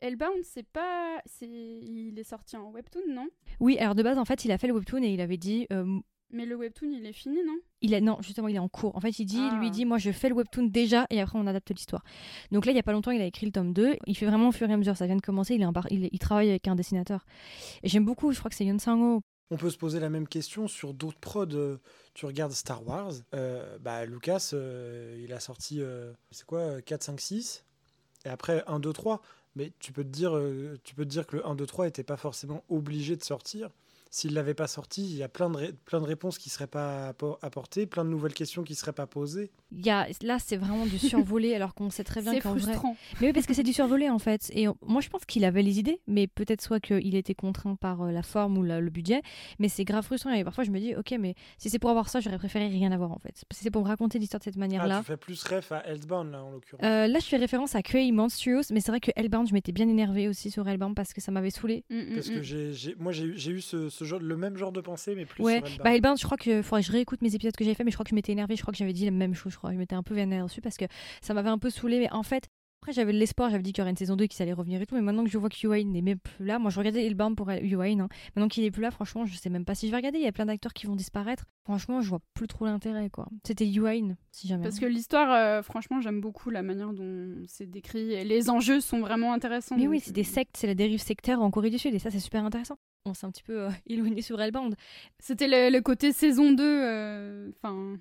[0.00, 1.20] Hellbound, c'est pas...
[1.26, 3.28] c'est Il est sorti en webtoon, non?
[3.60, 5.66] Oui, alors de base, en fait, il a fait le webtoon et il avait dit.
[5.72, 5.98] euh,
[6.34, 7.56] Mais le webtoon, il est fini, non?
[7.80, 8.96] Il est, non, justement, il est en cours.
[8.96, 9.56] En fait, il dit, Ah.
[9.58, 12.02] lui il dit, moi, je fais le webtoon déjà et après, on adapte l'histoire.
[12.50, 13.94] Donc là, il y a pas longtemps, il a écrit le tome 2.
[14.06, 14.96] Il fait vraiment au fur et à mesure.
[14.96, 15.54] Ça vient de commencer.
[15.54, 17.24] Il, est un par- il, il travaille avec un dessinateur.
[17.84, 19.20] Et j'aime beaucoup, je crois que c'est Yun Sang-ho.
[19.50, 21.78] On peut se poser la même question sur d'autres prods.
[22.14, 26.80] Tu regardes Star Wars, euh, bah, Lucas, euh, il a sorti, euh, c'est quoi, euh,
[26.80, 27.64] 4, 5, 6
[28.24, 29.20] Et après 1, 2, 3.
[29.54, 30.32] Mais tu peux te dire,
[30.82, 33.70] tu peux te dire que le 1, 2, 3 n'était pas forcément obligé de sortir.
[34.16, 36.68] S'il l'avait pas sorti, il y a plein de, ré- plein de réponses qui seraient
[36.68, 39.50] pas appo- apportées, plein de nouvelles questions qui seraient pas posées.
[39.72, 42.52] Il y a, là, c'est vraiment du survolé, alors qu'on sait très bien C'est qu'en
[42.52, 42.60] vrai.
[42.60, 42.96] frustrant.
[43.20, 44.52] Mais oui, parce que c'est du survolé en fait.
[44.54, 47.74] Et on- moi, je pense qu'il avait les idées, mais peut-être soit qu'il était contraint
[47.74, 49.20] par euh, la forme ou la- le budget.
[49.58, 50.30] Mais c'est grave frustrant.
[50.32, 52.92] Et parfois, je me dis, ok, mais si c'est pour avoir ça, j'aurais préféré rien
[52.92, 53.34] avoir en fait.
[53.50, 54.98] Si c'est pour me raconter l'histoire de cette Ah, manière-là.
[55.00, 56.84] tu fais plus ref à Earthbound, là, en l'occurrence.
[56.86, 59.72] Euh, là, je fais référence à Kei Monstrous, mais c'est vrai que Hellbound, je m'étais
[59.72, 61.84] bien énervée aussi sur Hellbound parce que ça m'avait saoulé.
[61.90, 62.34] Mm, mm, Parce mm.
[62.34, 64.80] que j'ai, j'ai- moi, j'ai eu, j'ai eu ce, ce genre, le même genre de
[64.80, 67.34] pensée, mais plus Ouais, sur bah Hellbound, je crois que faudrait que je réécoute mes
[67.34, 68.92] épisodes que j'ai fait, mais je crois que je m'étais énervée, je crois que j'avais
[68.92, 69.72] dit la même chose, je crois.
[69.72, 70.84] Je m'étais un peu vénère dessus parce que
[71.22, 72.48] ça m'avait un peu saoulé, mais en fait.
[72.82, 74.78] Après, j'avais de l'espoir, j'avais dit qu'il y aurait une saison 2 qui allait revenir
[74.78, 76.78] et tout, mais maintenant que je vois que Yuan n'est même plus là, moi je
[76.78, 78.08] regardais Hellbound pour Yuan, hein.
[78.36, 80.24] maintenant qu'il est plus là, franchement, je sais même pas si je vais regarder, il
[80.24, 83.26] y a plein d'acteurs qui vont disparaître, franchement, je vois plus trop l'intérêt, quoi.
[83.46, 84.64] C'était Yuan, si jamais.
[84.64, 88.12] Parce que l'histoire, euh, franchement, j'aime beaucoup la manière dont c'est décrit.
[88.12, 89.76] Et les enjeux sont vraiment intéressants.
[89.76, 91.94] Mais donc, oui, c'est des euh, sectes, c'est la dérive sectaire en Corée du Sud,
[91.94, 92.76] et ça, c'est super intéressant.
[93.06, 94.74] On s'est un petit peu euh, éloigné sur Hellbound.
[95.18, 96.62] C'était le, le côté saison 2.
[96.64, 97.50] euh,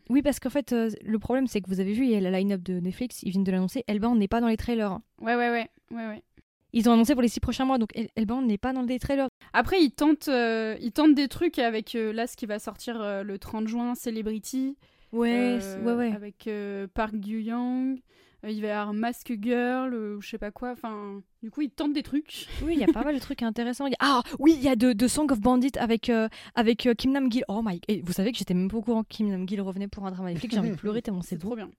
[0.09, 2.21] Oui, parce qu'en fait, euh, le problème, c'est que vous avez vu, il y a
[2.21, 4.99] la line-up de Netflix, ils viennent de l'annoncer, Hellbound n'est pas dans les trailers.
[5.19, 6.23] ouais, ouais, ouais, ouais, ouais.
[6.75, 8.97] Ils ont annoncé pour les six prochains mois, donc Hell- Hellbound n'est pas dans les
[8.97, 9.27] trailers.
[9.51, 13.67] Après, ils tentent, ils tentent des trucs avec là ce qui va sortir le 30
[13.67, 14.75] juin, Celebrity.
[15.11, 16.11] Ouais, ouais, ouais.
[16.15, 16.49] Avec
[16.95, 17.99] Park Gyu-young.
[18.45, 20.71] Euh, il va y avoir Mask Girl, euh, ou je sais pas quoi.
[20.71, 22.47] Enfin, du coup, ils tentent des trucs.
[22.63, 23.86] Oui, il y a pas mal de trucs intéressants.
[23.88, 26.27] Il y a- Ah oui, il y a de, de Song of Bandit avec, euh,
[26.56, 27.43] avec Kim Nam Gil.
[27.47, 27.79] Oh my...
[27.88, 30.06] Et vous savez que j'étais même pas au courant que Kim Nam Gil revenait pour
[30.06, 31.47] un drama Netflix, j'ai envie de pleurer tellement c'est C'est beau.
[31.49, 31.69] trop bien.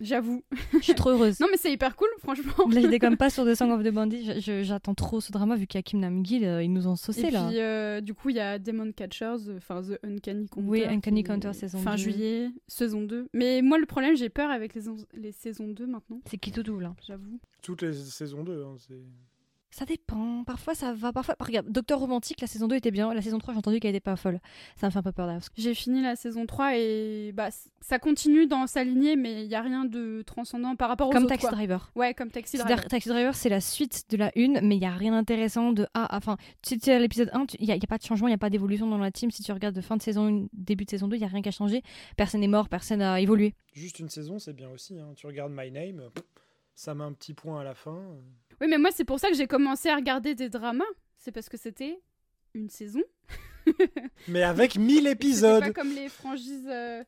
[0.00, 0.42] J'avoue.
[0.72, 1.38] Je suis trop heureuse.
[1.40, 2.52] Non, mais c'est hyper cool, franchement.
[2.70, 4.40] Là, je déconne pas sur The Song of the Bandit.
[4.64, 6.98] J'attends trop ce drama vu qu'il y a Kim Nam-gil, euh, ils nous ont Et
[6.98, 7.50] saucé puis, là.
[7.50, 10.68] euh, du coup, il y a Demon Catchers, euh, enfin The Uncanny Counter.
[10.68, 11.96] Oui, Uncanny Counter saison Fin 2.
[11.98, 13.28] juillet, saison 2.
[13.34, 14.82] Mais moi, le problème, j'ai peur avec les,
[15.14, 17.38] les saisons 2 maintenant, C'est qui tout doux là j'avoue.
[17.62, 18.94] Toutes les saisons 2, hein, c'est...
[19.70, 20.42] Ça dépend.
[20.44, 21.36] Parfois ça va, parfois.
[21.38, 23.14] Regarde, Docteur Romantique, la saison 2 était bien.
[23.14, 24.40] La saison 3, j'ai entendu qu'elle était pas folle.
[24.76, 25.42] Ça me fait un peu peur d'ailleurs.
[25.56, 29.54] J'ai fini la saison 3 et bah, ça continue dans sa lignée, mais il n'y
[29.54, 31.30] a rien de transcendant par rapport aux Comme autres.
[31.30, 31.56] Taxi quoi.
[31.56, 31.90] Driver.
[31.94, 32.90] Ouais, comme Taxi C'est-à-dire, Driver.
[32.90, 35.86] Taxi Driver, c'est la suite de la une, mais il y a rien d'intéressant de
[35.94, 38.02] ah, enfin, si tu es à l'épisode 1, il n'y a, y a pas de
[38.02, 39.30] changement, il n'y a pas d'évolution dans la team.
[39.30, 41.28] Si tu regardes de fin de saison 1, début de saison 2, il n'y a
[41.28, 41.82] rien qui a changé.
[42.16, 43.54] Personne n'est mort, personne n'a évolué.
[43.72, 44.98] Juste une saison, c'est bien aussi.
[44.98, 45.12] hein.
[45.14, 46.10] Tu regardes My Name,
[46.74, 48.02] ça met un petit point à la fin.
[48.60, 50.84] Oui, mais moi, c'est pour ça que j'ai commencé à regarder des dramas.
[51.16, 51.98] C'est parce que c'était
[52.54, 53.02] une saison.
[54.28, 56.66] Mais avec 1000 C'était épisodes pas comme les franchises.
[56.68, 57.04] euh,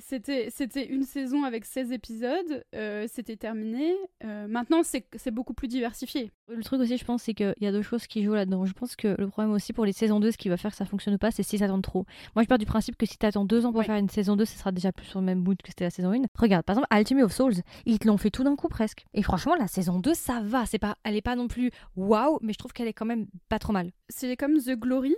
[0.00, 2.64] C'était une saison avec 16 épisodes.
[2.74, 3.94] euh, C'était terminé.
[4.24, 6.30] Euh, maintenant, c'est beaucoup plus diversifié.
[6.48, 8.64] Le truc aussi, je pense, c'est qu'il y a deux choses qui jouent là-dedans.
[8.66, 10.76] Je pense que le problème aussi pour les saisons 2, ce qui va faire que
[10.76, 12.04] ça fonctionne ou pas, c'est si ça attendent trop.
[12.34, 13.86] Moi, je pars du principe que si t'attends deux ans pour Ouais.
[13.86, 15.90] faire une saison 2, ce sera déjà plus sur le même mood que c'était la
[15.90, 16.22] saison 1.
[16.38, 17.54] Regarde, par exemple, Ultimate of Souls,
[17.86, 19.04] ils te l'ont fait tout d'un coup presque.
[19.14, 20.66] Et franchement, la saison 2, ça va.
[20.66, 23.26] C'est pas, elle est pas non plus waouh, mais je trouve qu'elle est quand même
[23.48, 23.90] pas trop mal.
[24.08, 25.14] C'est comme The Glory.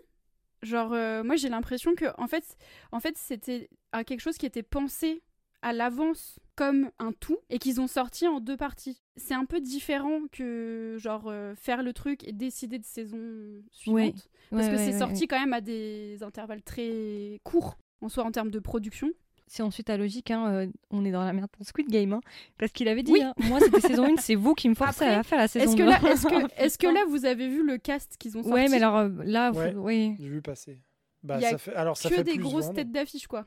[0.65, 2.57] Genre, euh, moi, j'ai l'impression que, en fait,
[2.93, 3.69] en fait c'était
[4.07, 5.23] quelque chose qui était pensé
[5.63, 9.01] à l'avance comme un tout et qu'ils ont sorti en deux parties.
[9.17, 13.99] C'est un peu différent que, genre, euh, faire le truc et décider de saison suivante.
[13.99, 14.15] Ouais.
[14.51, 18.25] Parce Ouais, que ouais, c'est sorti quand même à des intervalles très courts, en soit
[18.25, 19.11] en termes de production.
[19.47, 22.13] Si on suit ta logique, hein, euh, on est dans la merde pour Squid Game.
[22.15, 22.21] hein.
[22.59, 23.23] parce qu'il avait dit, Oui.
[23.23, 25.65] hein, moi c'était saison 1, c'est vous qui me forcez Après, à faire la saison
[25.67, 25.89] Est-ce que, 2.
[25.91, 28.69] là, est-ce, que, est-ce que là, vous avez vu le cast qu'ils ont sorti Ouais,
[28.69, 29.75] mais alors euh, là, faut- Ouais.
[29.77, 30.17] oui.
[30.19, 30.79] J'ai vu passer.
[31.23, 31.75] Bah, Il y a ça fait...
[31.75, 32.75] Alors, ça que fait des plus grosses vendre.
[32.77, 33.47] têtes d'affiche, quoi.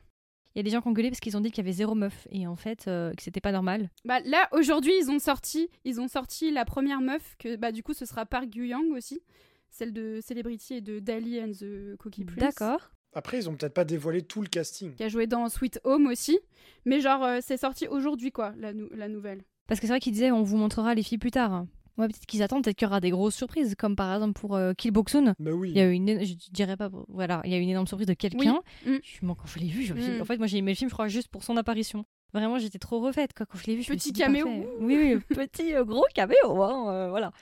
[0.54, 1.72] Il y a des gens qui ont gueulé parce qu'ils ont dit qu'il y avait
[1.76, 3.90] zéro meuf et en fait euh, que c'était pas normal.
[4.04, 7.82] Bah, là, aujourd'hui, ils ont sorti, ils ont sorti la première meuf, que bah, du
[7.82, 9.20] coup, ce sera Park Gu-young aussi,
[9.70, 12.38] celle de Celebrity et de Dali and the Cookie Prince.
[12.38, 12.90] D'accord.
[13.18, 14.94] Après, ils ont peut-être pas dévoilé tout le casting.
[14.94, 16.38] Qui a joué dans Sweet Home aussi.
[16.84, 19.42] Mais genre, euh, c'est sorti aujourd'hui, quoi, la, nou- la nouvelle.
[19.66, 21.66] Parce que c'est vrai qu'ils disaient on vous montrera les filles plus tard.
[21.98, 24.54] Ouais, peut-être qu'ils attendent, peut-être qu'il y aura des grosses surprises, comme par exemple pour
[24.54, 25.34] euh, Kill Boksoon.
[25.40, 25.70] Mais oui.
[25.70, 27.88] Il y a eu une, je dirais pas, voilà, il y a eu une énorme
[27.88, 28.60] surprise de quelqu'un.
[28.86, 28.98] Mm.
[29.02, 30.22] Je- moi, quand je l'ai vu, je suis- Mm.
[30.22, 32.04] en fait, moi j'ai aimé le film, je crois, juste pour son apparition.
[32.34, 33.46] Vraiment, j'étais trop refaite quoi.
[33.46, 34.46] Quand je l'ai vu, Petit caméo.
[34.80, 37.32] Oui, oui, petit euh, gros caméo, hein, euh, voilà.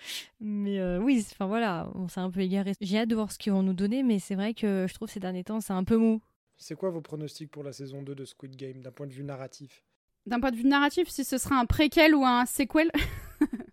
[0.41, 2.73] Mais euh, oui, c'est- enfin voilà, on s'est un peu égaré.
[2.81, 5.09] J'ai hâte de voir ce qu'ils vont nous donner, mais c'est vrai que je trouve
[5.11, 6.21] ces derniers temps, c'est un peu mou.
[6.57, 9.25] C'est quoi vos pronostics pour la saison 2 de Squid Game d'un point de vue
[9.25, 9.83] narratif?
[10.25, 12.91] D'un point de vue narratif, si ce sera un préquel ou un sequel,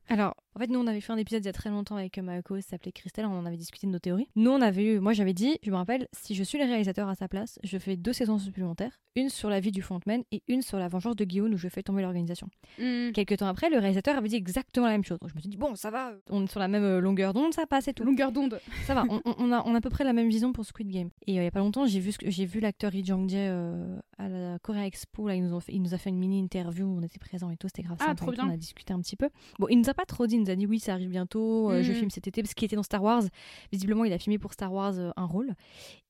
[0.07, 2.17] Alors, en fait, nous, on avait fait un épisode il y a très longtemps avec
[2.17, 4.27] euh, ma co qui s'appelait Christelle, on en avait discuté de nos théories.
[4.35, 7.07] Nous, on avait eu, moi j'avais dit, je me rappelle, si je suis le réalisateur
[7.09, 10.41] à sa place, je fais deux saisons supplémentaires, une sur la vie du frontman et
[10.47, 12.47] une sur la vengeance de Guillaume où je fais tomber l'organisation.
[12.79, 15.19] hmm, Quelques temps après, le réalisateur avait dit exactement la même chose.
[15.19, 17.33] Donc je me suis dit, bon, ça va, on est sur la même euh, longueur
[17.33, 18.03] d'onde, ça passe et tout.
[18.03, 18.59] longueur d'onde.
[18.85, 21.09] Ça va, on, a, on a à peu près la même vision pour Squid Game.
[21.27, 24.29] Et euh, il y a pas longtemps, j'ai vu, j'ai l'acteur Lee Jong-jae euh, à
[24.29, 25.27] la Korea Expo.
[25.27, 27.49] Là, ils nous ont fait, il nous a fait une mini interview, on était présents
[27.49, 28.45] et tout, c'était grave Ah, sympa trop bien.
[28.47, 29.29] On a discuté un petit peu.
[29.59, 31.71] Bon, il nous a pas trop dit, il nous a dit oui, ça arrive bientôt,
[31.71, 31.97] euh, je Mhm.
[31.97, 33.23] filme cet été parce qu'il était dans Star Wars.
[33.71, 35.53] Visiblement, il a filmé pour Star Wars euh, un rôle.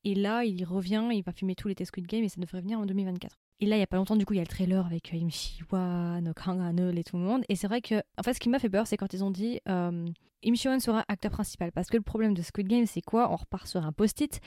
[0.04, 2.78] Et là, il revient, il va filmer tous les Squid Game et ça devrait venir
[2.78, 3.36] en 2024.
[3.64, 5.14] Et là, il y a pas longtemps, du coup, il y a le trailer avec
[5.14, 7.44] euh, Im Shi-wan, Kang Han-eul et tout le monde.
[7.48, 9.30] Et c'est vrai que, en fait, ce qui m'a fait peur, c'est quand ils ont
[9.30, 10.06] dit euh,
[10.46, 11.72] Im Shi-wan sera acteur principal.
[11.72, 13.32] Parce que le problème de Squid Game, c'est quoi?
[13.32, 14.38] On repart sur un post-it.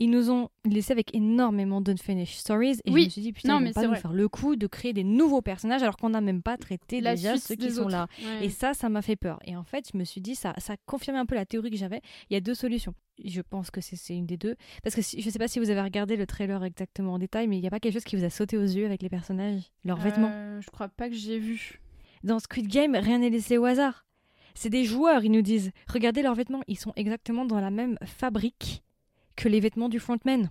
[0.00, 2.80] Ils nous ont laissé avec énormément d'unfinished stories.
[2.84, 3.00] Et Oui.
[3.02, 4.00] je me suis dit, putain, Non, ils vont pas nous vrai.
[4.00, 7.14] faire le coup de créer des nouveaux personnages alors qu'on n'a même pas traité La
[7.16, 8.06] déjà ceux qui sont là.
[8.22, 8.44] Ouais.
[8.44, 9.38] Et ça, ça m'a fait peur.
[9.46, 11.78] Et en fait, je me suis dit, ça, ça confirmait un peu la théorie que
[11.78, 12.02] j'avais.
[12.28, 12.92] Il y a deux solutions.
[13.24, 14.54] Je pense que c'est une des deux.
[14.82, 17.48] Parce que si- je sais pas si vous avez regardé le trailer exactement en détail,
[17.48, 19.08] mais il n'y a pas quelque chose qui vous a sauté aux yeux avec les
[19.08, 20.30] personnages, leurs vêtements?
[20.32, 21.80] Euh, je crois pas que j'ai vu.
[22.24, 24.04] Dans Squid Game, rien n'est laissé au hasard.
[24.54, 25.70] C'est des joueurs, ils nous disent.
[25.88, 28.82] Regardez leurs vêtements, ils sont exactement dans la même fabrique
[29.36, 30.50] que les vêtements du frontman.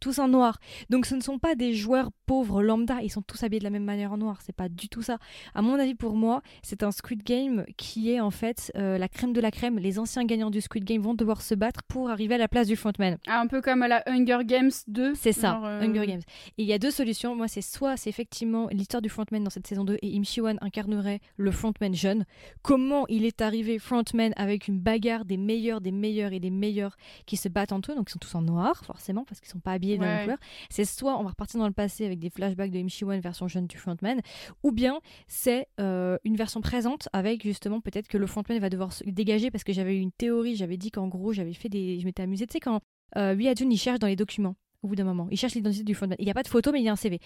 [0.00, 0.58] Tous en noir.
[0.90, 3.70] Donc ce ne sont pas des joueurs pauvres lambda, ils sont tous habillés de la
[3.70, 4.40] même manière en noir.
[4.42, 5.18] C'est pas du tout ça.
[5.54, 9.08] À mon avis, pour moi, c'est un Squid Game qui est en fait euh, la
[9.08, 9.78] crème de la crème.
[9.78, 12.66] Les anciens gagnants du Squid Game vont devoir se battre pour arriver à la place
[12.66, 13.18] du frontman.
[13.26, 15.14] Ah, un peu comme à la Hunger Games 2.
[15.14, 16.22] C'est ça, euh, Hunger Games.
[16.58, 17.34] Et il y a deux solutions.
[17.36, 20.58] Moi, c'est soit c'est effectivement l'histoire du frontman dans cette saison 2 et Im Shi-wan
[20.60, 22.24] incarnerait le frontman jeune.
[22.62, 26.96] Comment il est arrivé frontman avec une bagarre des meilleurs, des meilleurs et des meilleurs
[27.26, 27.94] qui se battent entre eux.
[27.94, 30.38] Donc ils sont tous en noir, forcément, parce qu'ils sont pas habillés couleur.
[30.70, 33.48] C'est soit on va repartir dans le passé avec des flashbacks de Im Shi-wan version
[33.48, 34.20] jeune du frontman,
[34.62, 38.92] ou bien c'est euh, une version présente avec justement peut-être que le frontman va devoir
[38.92, 41.98] se dégager parce que j'avais eu une théorie, j'avais dit qu'en gros j'avais fait des,
[42.00, 42.80] je m'étais amusée, tu sais quand
[43.16, 45.26] euh, Lee Ha-jun il cherche dans les documents au bout d'un moment.
[45.30, 46.16] Il cherche l'identité du frontman.
[46.18, 47.18] Il n'y a pas de photo, mais il y a un CV.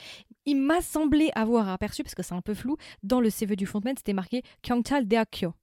[0.47, 3.67] Il m'a semblé avoir aperçu, parce que c'est un peu flou, dans le CV du
[3.67, 5.55] frontman, c'était marqué Kyungtal Deakyo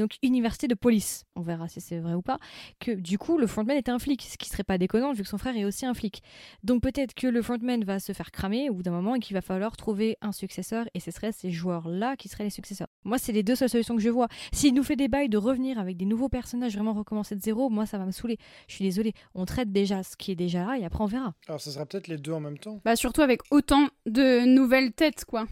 [0.00, 2.38] donc université de police, on verra si c'est vrai ou pas,
[2.78, 5.28] que du coup le frontman était un flic, ce qui serait pas déconnant vu que
[5.28, 6.22] son frère est aussi un flic.
[6.64, 9.34] Donc peut-être que le frontman va se faire cramer au bout d'un moment et qu'il
[9.34, 12.88] va falloir trouver un successeur et ce seraient ces joueurs-là qui seraient les successeurs.
[13.04, 14.28] Moi, c'est les deux seules solutions que je vois.
[14.52, 17.68] S'il nous fait des bails de revenir avec des nouveaux personnages, vraiment recommencer de zéro,
[17.68, 18.38] moi ça va me saouler.
[18.68, 21.34] Je suis désolée, on traite déjà ce qui est déjà là et après on verra.
[21.46, 22.80] Alors ça sera peut-être les deux en même temps.
[22.86, 25.46] Bah surtout avec autant de nouvelles têtes quoi.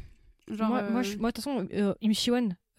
[0.51, 1.95] Genre, moi, moi, de toute façon, euh,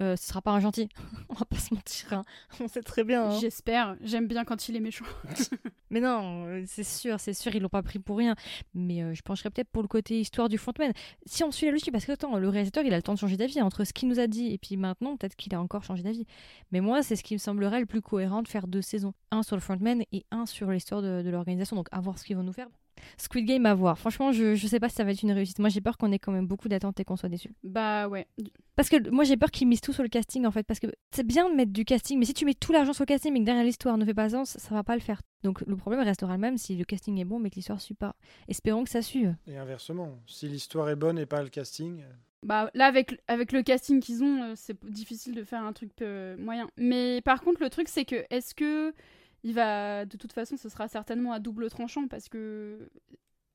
[0.02, 0.90] euh, ce sera pas un gentil.
[1.30, 2.24] On va pas se mentir, hein.
[2.60, 3.30] on sait très bien.
[3.30, 3.40] Hein.
[3.40, 5.06] J'espère, j'aime bien quand il est méchant.
[5.90, 8.36] mais non, euh, c'est sûr, c'est sûr, ils l'ont pas pris pour rien.
[8.74, 10.92] Mais euh, je pencherais peut-être pour le côté histoire du frontman.
[11.26, 13.20] Si on suit la logique, parce que attends, le réalisateur, il a le temps de
[13.20, 15.84] changer d'avis entre ce qu'il nous a dit et puis maintenant, peut-être qu'il a encore
[15.84, 16.26] changé d'avis.
[16.72, 19.14] Mais moi, c'est ce qui me semblerait le plus cohérent de faire deux saisons.
[19.32, 21.76] Un sur le frontman et un sur l'histoire de, de l'organisation.
[21.76, 22.70] Donc à voir ce qu'ils vont nous faire.
[23.18, 23.98] Squid Game à voir.
[23.98, 25.60] Franchement, je, je sais pas si ça va être une réussite.
[25.60, 27.54] Moi, j'ai peur qu'on ait quand même beaucoup d'attentes et qu'on soit déçus.
[27.64, 28.28] Bah ouais.
[28.76, 30.64] Parce que moi, j'ai peur qu'ils misent tout sur le casting en fait.
[30.64, 33.04] Parce que c'est bien de mettre du casting, mais si tu mets tout l'argent sur
[33.04, 35.22] le casting mais que derrière l'histoire ne fait pas sens, ça va pas le faire.
[35.44, 37.94] Donc le problème restera le même si le casting est bon mais que l'histoire suit
[37.94, 38.16] pas.
[38.48, 39.36] Espérons que ça suive.
[39.48, 42.02] Et inversement, si l'histoire est bonne et pas le casting.
[42.02, 42.12] Euh,
[42.44, 45.92] bah là avec avec le casting qu'ils ont, euh, c'est difficile de faire un truc
[46.02, 46.70] euh, moyen.
[46.78, 48.94] Mais par contre, le truc c'est que est-ce que
[49.44, 52.90] il va de toute façon, ce sera certainement à double tranchant parce que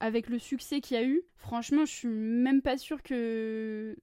[0.00, 3.96] avec le succès qu'il y a eu, franchement, je suis même pas sûre que.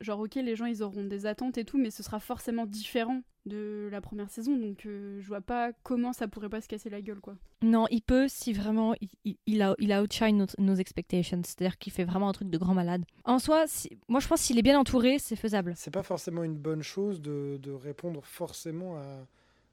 [0.00, 3.22] Genre, ok, les gens ils auront des attentes et tout, mais ce sera forcément différent
[3.46, 6.90] de la première saison, donc euh, je vois pas comment ça pourrait pas se casser
[6.90, 7.36] la gueule, quoi.
[7.62, 12.04] Non, il peut si vraiment il, il, a, il outshine nos, expectations, c'est-à-dire qu'il fait
[12.04, 13.04] vraiment un truc de grand malade.
[13.24, 13.66] En soi,
[14.08, 15.74] moi je pense s'il est bien entouré, c'est faisable.
[15.76, 19.26] C'est pas forcément une bonne chose de, de répondre forcément à,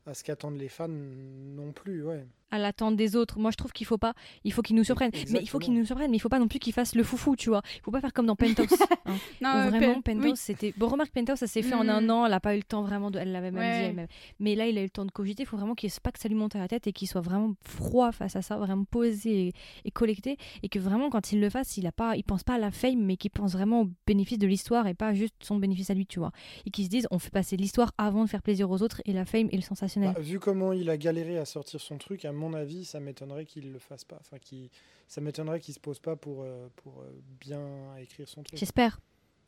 [0.10, 3.40] à ce qu'attendent les fans non plus, ouais à l'attente des autres.
[3.40, 4.14] Moi, je trouve qu'il faut pas.
[4.44, 5.12] Il faut qu'il nous surprenne.
[5.32, 6.12] Mais il faut qu'il nous surprenne.
[6.12, 7.62] Mais il faut pas non plus qu'il fasse le foufou, tu vois.
[7.78, 8.68] Il faut pas faire comme dans Penthouse.
[9.06, 9.16] Hein.
[9.42, 10.74] non, vraiment, Penthouse, c'était.
[10.78, 12.10] Bon, remarque, Penthouse, ça s'est fait en un mm.
[12.10, 12.26] an.
[12.26, 13.20] Elle a pas eu le temps vraiment de.
[13.20, 14.02] Elle l'avait même dit.
[14.40, 15.44] Mais là, il a eu le temps de cogiter.
[15.44, 17.22] Il faut vraiment qu'il pas que ça lui monte à la tête et qu'il soit
[17.22, 19.54] vraiment froid face à ça, vraiment posé
[19.86, 20.38] et, collecté.
[20.64, 22.72] Et que vraiment, quand il le fasse, il a pas, il pense pas à la
[22.72, 25.94] fame, mais qu'il pense vraiment au bénéfice de l'histoire et pas juste son bénéfice à
[25.94, 26.32] lui, tu vois.
[26.66, 29.14] Et qu'il se dise, on fait passer l'histoire avant de faire plaisir aux autres et
[29.14, 30.14] la fame et le sensationnel.
[30.14, 33.30] Bah, vu comment il a galéré à sortir son truc, à mon avis, ça m'étonne
[33.30, 34.18] m'étonnerait qu'il le fasse pas.
[34.20, 34.72] Enfin, qui,
[35.08, 38.58] ça m'étonnerait qu'il se pose pas pour, euh, pour euh, bien écrire son truc.
[38.58, 39.00] J'espère.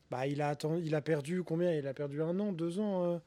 [0.09, 1.73] Bah, il a attendu, il a perdu combien?
[1.73, 3.19] Il a perdu un an, deux ans, euh,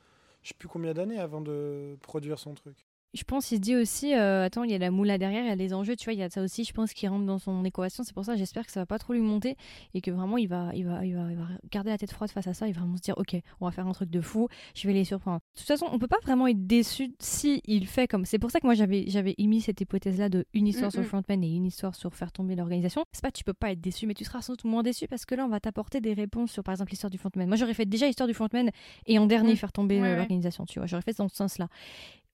[0.42, 2.76] je sais plus combien d'années avant de produire son truc
[3.14, 5.48] je pense qu'il se dit aussi, euh, attends, il y a la moula derrière, il
[5.48, 7.24] y a les enjeux, tu vois, il y a ça aussi, je pense, qui rentre
[7.24, 8.02] dans son équation.
[8.02, 9.56] C'est pour ça, j'espère que ça va pas trop lui monter
[9.94, 12.30] et que vraiment il va, il va, il va, il va garder la tête froide
[12.30, 12.66] face à ça.
[12.66, 14.94] Il va vraiment se dire, ok, on va faire un truc de fou, je vais
[14.94, 15.40] les surprendre.
[15.54, 18.24] De toute façon, on peut pas vraiment être déçu si il fait comme.
[18.24, 21.06] C'est pour ça que moi j'avais, j'avais émis cette hypothèse-là de une histoire sur le
[21.06, 23.04] frontman et une histoire sur faire tomber l'organisation.
[23.12, 25.24] C'est pas, tu peux pas être déçu, mais tu seras sans doute moins déçu parce
[25.24, 27.46] que là, on va t'apporter des réponses sur, par exemple, l'histoire du frontman.
[27.46, 28.70] Moi, j'aurais fait déjà l'histoire du frontman
[29.06, 29.56] et en dernier mm.
[29.56, 30.86] faire tomber l'organisation, tu vois.
[30.86, 31.68] J'aurais fait dans ce sens-là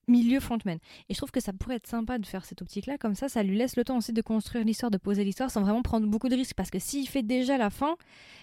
[0.07, 0.77] milieu frontman.
[1.09, 3.43] Et je trouve que ça pourrait être sympa de faire cette optique-là, comme ça, ça
[3.43, 6.29] lui laisse le temps aussi de construire l'histoire, de poser l'histoire, sans vraiment prendre beaucoup
[6.29, 6.55] de risques.
[6.55, 7.95] Parce que s'il fait déjà la fin,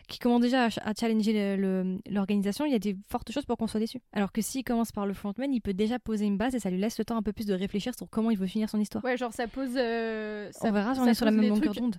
[0.08, 1.56] qui commence déjà à, challenger
[2.10, 4.00] l'organisation, il y a des fortes choses pour qu'on soit déçu.
[4.12, 6.70] Alors que s'il commence par le frontman, il peut déjà poser une base et ça
[6.70, 8.80] lui laisse le temps un peu plus de réfléchir sur comment il veut finir son
[8.80, 9.04] histoire.
[9.04, 9.74] Ouais, genre ça pose.
[9.76, 11.96] Euh, on verra si on est sur la même longueur d'onde.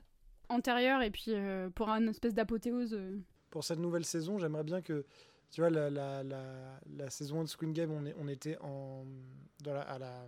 [0.49, 2.93] Antérieur et puis euh, pour un espèce d'apothéose.
[2.93, 3.19] Euh.
[3.51, 5.05] Pour cette nouvelle saison, j'aimerais bien que
[5.51, 9.05] tu vois, la, la, la, saison de Squid Game, on, est, on était en,
[9.63, 10.27] dans à la,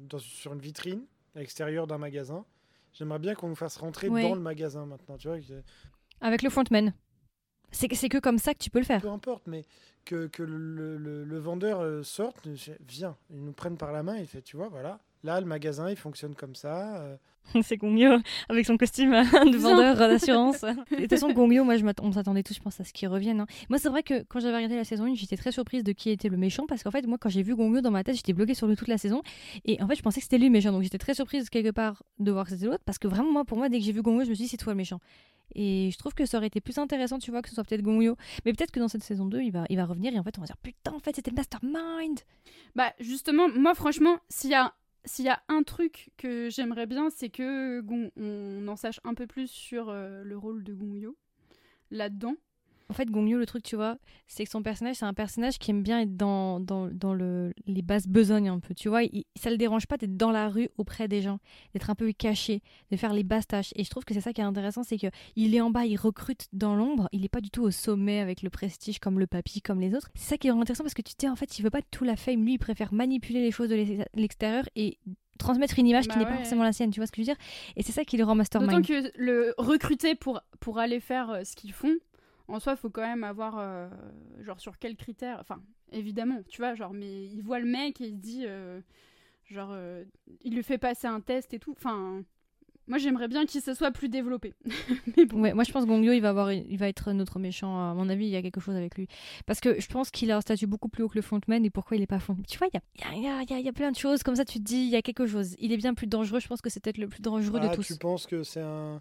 [0.00, 2.44] dans, sur une vitrine à l'extérieur d'un magasin.
[2.92, 5.16] J'aimerais bien qu'on nous fasse rentrer dans le magasin maintenant.
[5.16, 5.38] Tu vois,
[6.20, 6.92] Avec le frontman.
[7.72, 9.00] C'est que comme ça que tu peux le faire.
[9.00, 9.64] Peu importe, mais
[10.04, 12.48] que, que le, le, le, vendeur euh, sorte,
[12.88, 15.90] viens, il nous prenne par la main, il fait, tu vois, voilà, là, le magasin,
[15.90, 16.96] il fonctionne comme ça.
[16.96, 17.16] Euh,
[17.62, 20.60] c'est Gongyo avec son costume de vendeur d'assurance.
[20.90, 23.40] de toute façon, Gongyo, moi, je on s'attendait tous, je pense, à ce qu'il revienne.
[23.40, 23.46] Hein.
[23.68, 26.10] Moi, c'est vrai que quand j'avais regardé la saison 1, j'étais très surprise de qui
[26.10, 28.32] était le méchant parce qu'en fait, moi, quand j'ai vu Gongyo dans ma tête, j'étais
[28.32, 29.22] bloquée sur lui toute la saison.
[29.64, 30.72] Et en fait, je pensais que c'était lui le méchant.
[30.72, 33.44] Donc, j'étais très surprise quelque part de voir que c'était l'autre parce que vraiment, moi,
[33.44, 35.00] pour moi, dès que j'ai vu Gongyo, je me suis dit, c'est toi le méchant.
[35.54, 37.82] Et je trouve que ça aurait été plus intéressant, tu vois, que ce soit peut-être
[37.82, 38.16] Gongyo.
[38.44, 40.38] Mais peut-être que dans cette saison 2, il va, il va revenir et en fait,
[40.38, 42.20] on va dire putain, en fait, c'était le mastermind.
[42.76, 44.72] Bah, justement, moi, franchement, s'il y a
[45.04, 47.82] s'il y a un truc que j'aimerais bien, c'est que
[48.16, 51.16] on en sache un peu plus sur euh, le rôle de Gongyo
[51.90, 52.36] là-dedans.
[52.90, 55.70] En fait, Gongyo, le truc, tu vois, c'est que son personnage, c'est un personnage qui
[55.70, 58.74] aime bien être dans, dans, dans le, les basses besognes un peu.
[58.74, 61.38] Tu vois, il, ça le dérange pas d'être dans la rue auprès des gens,
[61.72, 63.70] d'être un peu caché, de faire les basses tâches.
[63.76, 65.96] Et je trouve que c'est ça qui est intéressant, c'est qu'il est en bas, il
[65.96, 69.28] recrute dans l'ombre, il n'est pas du tout au sommet avec le prestige comme le
[69.28, 70.08] papy, comme les autres.
[70.16, 72.02] C'est ça qui est intéressant parce que tu sais, en fait, il veut pas tout
[72.02, 72.44] la fame.
[72.44, 74.98] Lui, il préfère manipuler les choses de l'extérieur et
[75.38, 77.22] transmettre une image qui Bah n'est pas forcément la sienne, tu vois ce que je
[77.22, 77.42] veux dire?
[77.76, 78.86] Et c'est ça qui le rend D'autant mastermind.
[78.86, 81.94] que le recruter pour, pour aller faire euh, ce qu'ils font,
[82.50, 83.88] en soi, il faut quand même avoir, euh,
[84.40, 85.60] genre, sur quels critères, enfin,
[85.92, 88.80] évidemment, tu vois, genre, mais il voit le mec et il se dit, euh,
[89.48, 90.04] genre, euh,
[90.42, 92.22] il lui fait passer un test et tout, enfin,
[92.86, 94.54] moi, j'aimerais bien qu'il se soit plus développé.
[95.16, 97.38] mais bon, Ouais, moi je pense que Gongyo il va avoir il va être notre
[97.38, 99.06] méchant à mon avis il y a quelque chose avec lui
[99.46, 101.70] parce que je pense qu'il a un statut beaucoup plus haut que le frontman et
[101.70, 103.54] pourquoi il est pas frontman tu vois il y a, il y, a, il y,
[103.54, 105.26] a, y a plein de choses comme ça tu te dis il y a quelque
[105.26, 107.68] chose il est bien plus dangereux je pense que c'est peut-être le plus dangereux Ah,
[107.68, 109.00] de tous tu penses que c'est un.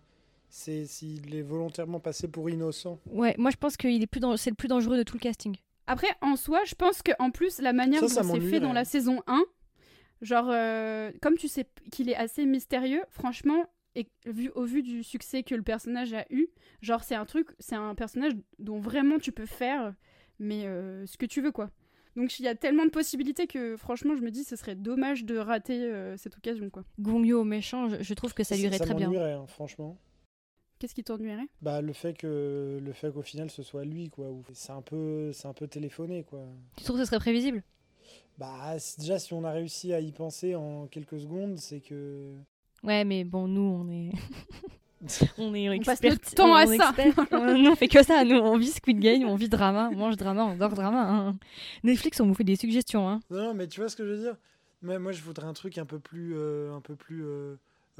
[0.49, 2.99] C'est s'il est volontairement passé pour innocent.
[3.05, 5.19] ouais moi je pense qu'il est plus dan- c'est le plus dangereux de tout le
[5.21, 5.55] casting
[5.87, 8.73] Après, en soi, je pense qu'en plus, la manière Ça, ça dont c'est fait dans
[8.73, 9.43] la saison 1,
[10.21, 15.03] genre, euh, comme tu sais qu'il est assez mystérieux, franchement, et vu, au vu du
[15.03, 16.47] succès que le personnage a eu,
[16.81, 19.93] genre, c'est un truc, c'est un personnage dont vraiment tu peux faire,
[20.39, 21.71] mais euh, ce que tu veux, quoi.
[22.15, 25.25] Donc, il y a tellement de possibilités que, franchement, je me dis, ce serait dommage
[25.25, 26.83] de rater euh, cette occasion, quoi.
[26.99, 29.97] Gongyo méchant je, je trouve que ça lui irait ça très bien m'ennuierait, hein, franchement.
[30.79, 31.47] Qu'est-ce qui t'ennuierait?
[31.61, 34.27] Bah le fait que le fait qu'au final ce soit lui quoi.
[34.53, 36.39] C'est un peu c'est un peu téléphoné quoi.
[36.77, 37.63] tu trouves que ce serait prévisible?
[38.37, 42.33] Bah déjà si on a réussi à y penser en quelques secondes, c'est que
[42.83, 44.11] ouais mais bon nous on est
[45.37, 46.93] on est On passe expert- notre temps à on est ça.
[46.97, 47.25] expert.
[47.57, 50.15] Nous on fait que ça nous on vit Squid Game on vit drama on mange
[50.17, 51.37] drama on dort drama hein.
[51.83, 53.19] Netflix on vous fait des suggestions hein.
[53.29, 54.37] Non, non, mais tu vois ce que je veux dire?
[54.81, 57.57] Mais Moi, je voudrais un truc un peu plus, euh, un peu plus, euh,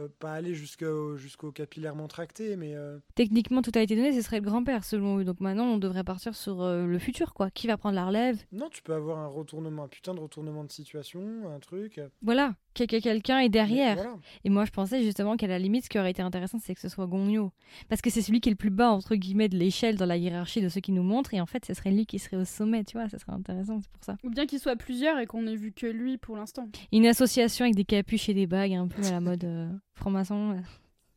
[0.08, 4.40] pas aller jusqu'au jusqu'au capillairement tracté, mais euh, Techniquement, tout a été donné, ce serait
[4.40, 5.24] le grand-père selon eux.
[5.24, 7.50] Donc maintenant, on devrait partir sur euh, le futur, quoi.
[7.52, 8.38] Qui va prendre la relève?
[8.52, 12.00] Non, tu peux avoir un retournement, un putain de retournement de situation, un truc.
[12.22, 12.56] Voilà,
[12.88, 13.96] que, que quelqu'un est derrière.
[13.96, 14.16] voilà.
[14.44, 16.82] Et moi, je pensais justement qu'à la limite, ce qui aurait été intéressant, c'est que
[16.82, 17.52] ce soit Gongyo.
[17.88, 20.18] Parce que c'est celui qui est le plus bas, entre guillemets, de l'échelle dans la
[20.18, 21.34] hiérarchie de ceux qui nous montrent.
[21.34, 23.10] Et en fait, ce serait lui qui serait au sommet, tu vois.
[23.10, 24.18] Ça serait intéressant, c'est pour ça.
[24.24, 26.68] Ou bien qu'il soit plusieurs et qu'on ait vu que lui pour l'instant.
[26.92, 30.62] Une association avec des capuches et des bagues, un peu à la mode euh, franc-maçon.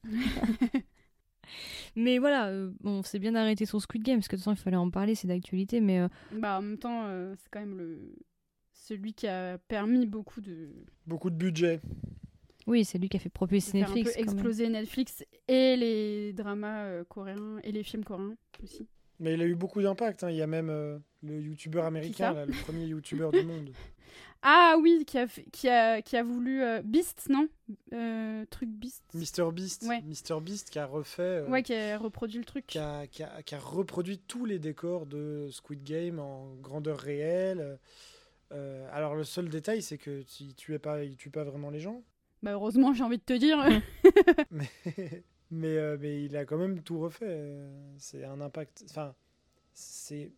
[1.96, 4.54] Mais voilà, euh, bon, c'est bien d'arrêter sur Squid Game, parce que de toute façon,
[4.58, 5.80] il fallait en parler, c'est d'actualité.
[5.80, 8.16] Mais euh, Bah, en même temps, euh, c'est quand même le
[8.86, 10.68] celui qui a permis beaucoup de,
[11.06, 11.80] Beaucoup de budget.
[12.66, 14.10] oui, c'est lui qui a fait propulser faire un Netflix.
[14.10, 14.34] peu quand même.
[14.34, 18.86] exploser Netflix et les dramas euh, coréens et les films coréens aussi.
[19.20, 20.24] Mais il a eu beaucoup d'impact.
[20.24, 20.30] hein.
[20.30, 23.70] Il y a même euh, le youtubeur américain, là, le premier youtubeur du monde.
[24.44, 27.46] Ah oui, qui a, qui a, qui a voulu euh, Beast, non?
[27.92, 29.04] Euh, Truc Beast?
[29.14, 29.84] Mr Beast.
[29.88, 30.02] Ouais.
[30.02, 31.22] Mr Beast qui a refait.
[31.22, 32.66] euh, Ouais, qui a reproduit le truc.
[32.66, 36.98] qui a, qui a- qui a reproduit tous les décors de Squid Game en grandeur
[36.98, 37.78] réelle.
[38.52, 41.80] Euh, alors le seul détail, c'est que tu tues pas, il tue pas vraiment les
[41.80, 42.02] gens,
[42.42, 43.58] Bah heureusement, j'ai envie de te dire.
[44.50, 44.68] mais
[45.50, 47.26] mais, euh, mais il a quand même tout refait.
[47.28, 48.84] Euh, C'est un impact.
[48.90, 49.14] Enfin,
[49.74, 50.32] c'est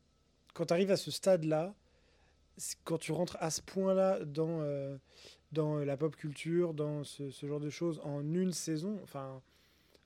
[0.55, 1.75] quand tu arrives à ce stade-là,
[2.85, 4.97] quand tu rentres à ce point-là dans euh,
[5.53, 9.43] dans la pop culture, dans ce, ce genre de choses, en une saison, enfin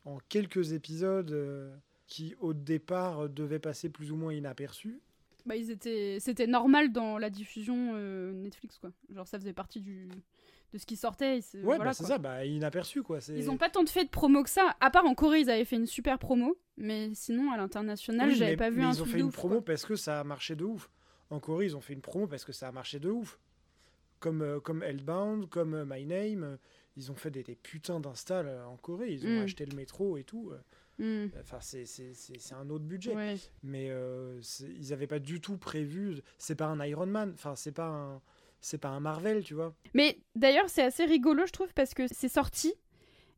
[0.04, 1.34] en quelques épisodes.
[2.06, 5.00] qui au départ devaient passer plus ou moins inaperçus.
[5.48, 6.18] Bah, ils étaient...
[6.20, 8.92] C'était normal dans la diffusion euh, Netflix, quoi.
[9.12, 10.08] Genre, ça faisait partie du...
[10.72, 11.40] de ce qui sortait.
[11.54, 13.18] Ouais, voilà, bah, c'est ça, bah, inaperçu quoi.
[13.28, 14.76] Ils ont pas tant de fait de promo que ça.
[14.80, 16.56] À part en Corée, ils avaient fait une super promo.
[16.76, 19.34] Mais sinon, à l'international, Oui, j'avais pas vu mais un ils ont fait une ouf,
[19.34, 19.64] promo quoi.
[19.64, 20.88] parce que ça a marché de ouf.
[21.30, 23.40] En Corée, ils ont fait une promo parce que ça a marché de ouf.
[24.20, 26.56] Comme, euh, comme Hellbound, comme euh, My Name, euh,
[26.98, 29.10] ils ont fait des, des putains d'installs euh, en Corée.
[29.12, 29.44] Ils ont Mm.
[29.44, 30.50] acheté le métro et tout.
[30.52, 30.58] euh.
[31.00, 31.84] Hmm, Enfin, c'est-
[32.52, 33.14] un autre budget.
[33.14, 33.36] ouais.
[33.62, 34.40] Mais euh,
[34.80, 36.16] ils n'avaient pas du tout prévu.
[36.38, 37.30] C'est pas un Iron Man.
[37.34, 38.20] Enfin, c'est pas un.
[38.60, 39.72] C'est pas un Marvel, tu vois.
[39.94, 42.74] Mais d'ailleurs, c'est assez rigolo, je trouve, parce que c'est sorti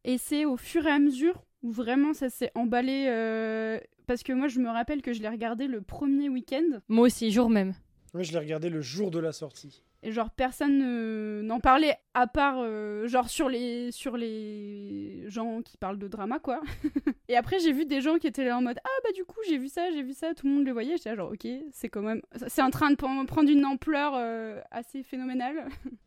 [0.05, 3.07] et c'est au fur et à mesure où vraiment ça s'est emballé.
[3.11, 7.05] euh, Parce que moi, je me rappelle que je l'ai regardé le premier week-end Moi
[7.07, 7.75] aussi, jour même.
[8.15, 9.83] Moi, je l'ai regardé le jour de la sortie.
[10.03, 15.63] Et genre personne ne- n'en parlait à part euh, genre sur les sur les gens
[15.63, 16.61] qui parlent de drama quoi.
[17.29, 19.39] et après, j'ai vu des gens qui étaient là en mode ah bah du coup
[19.49, 20.97] j'ai vu ça, j'ai vu ça, tout le monde le voyait.
[20.97, 25.03] J'étais genre ok, c'est quand même c'est en train de prendre une ampleur euh, assez
[25.03, 25.69] phénoménale.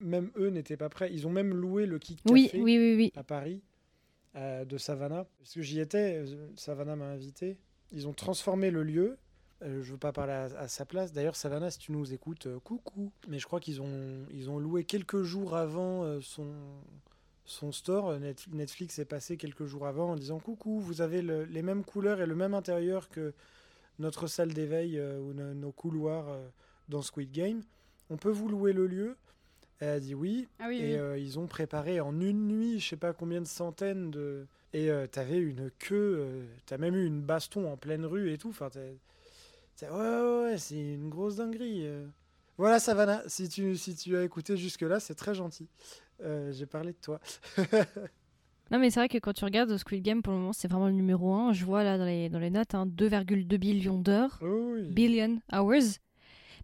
[0.00, 1.10] Même eux n'étaient pas prêts.
[1.12, 1.98] Ils ont même loué le
[2.30, 2.60] Oui, Café.
[2.60, 3.12] oui, oui, oui.
[3.16, 3.62] à Paris
[4.36, 5.26] euh, de Savannah.
[5.38, 6.22] Parce que j'y étais,
[6.54, 7.58] Savannah m'a invité.
[7.90, 9.18] Ils ont transformé le lieu.
[9.62, 11.12] Euh, je veux pas parler à, à sa place.
[11.12, 13.10] D'ailleurs, Savannah, si tu nous écoutes, euh, coucou.
[13.28, 16.46] Mais je crois qu'ils ont, ils ont loué quelques jours avant euh, son,
[17.44, 18.18] son store.
[18.20, 21.82] Net- Netflix est passé quelques jours avant en disant coucou, vous avez le- les mêmes
[21.84, 23.32] couleurs et le même intérieur que
[23.98, 26.26] notre salle d'éveil euh, ou no- nos couloirs
[26.88, 27.62] dans Squid Game.
[28.10, 29.16] On peut vous louer le lieu?
[29.80, 30.46] Elle a dit oui.
[30.60, 30.78] Ah oui.
[30.80, 31.22] Et oui.
[31.22, 34.46] ils ont préparé en une nuit, je sais pas combien de centaines de.
[34.72, 38.48] Et t'avais une queue, t'as même eu une baston en pleine rue et tout.
[38.50, 38.68] Enfin,
[39.86, 41.86] ouais, ouais, ouais, c'est une grosse dinguerie.
[41.86, 42.06] euh.
[42.56, 45.68] Voilà, Savannah, si tu, si tu as écouté jusque-là, c'est très gentil.
[46.22, 47.20] Euh, J'ai parlé de toi.
[48.70, 50.88] Non, mais c'est vrai que quand tu regardes Squid Game, pour le moment, c'est vraiment
[50.88, 51.54] le numéro 1.
[51.54, 54.38] Je vois là dans les, dans les notes hein, 2,2 billions d'heures.
[54.42, 54.82] Oh oui.
[54.82, 55.96] Billion hours.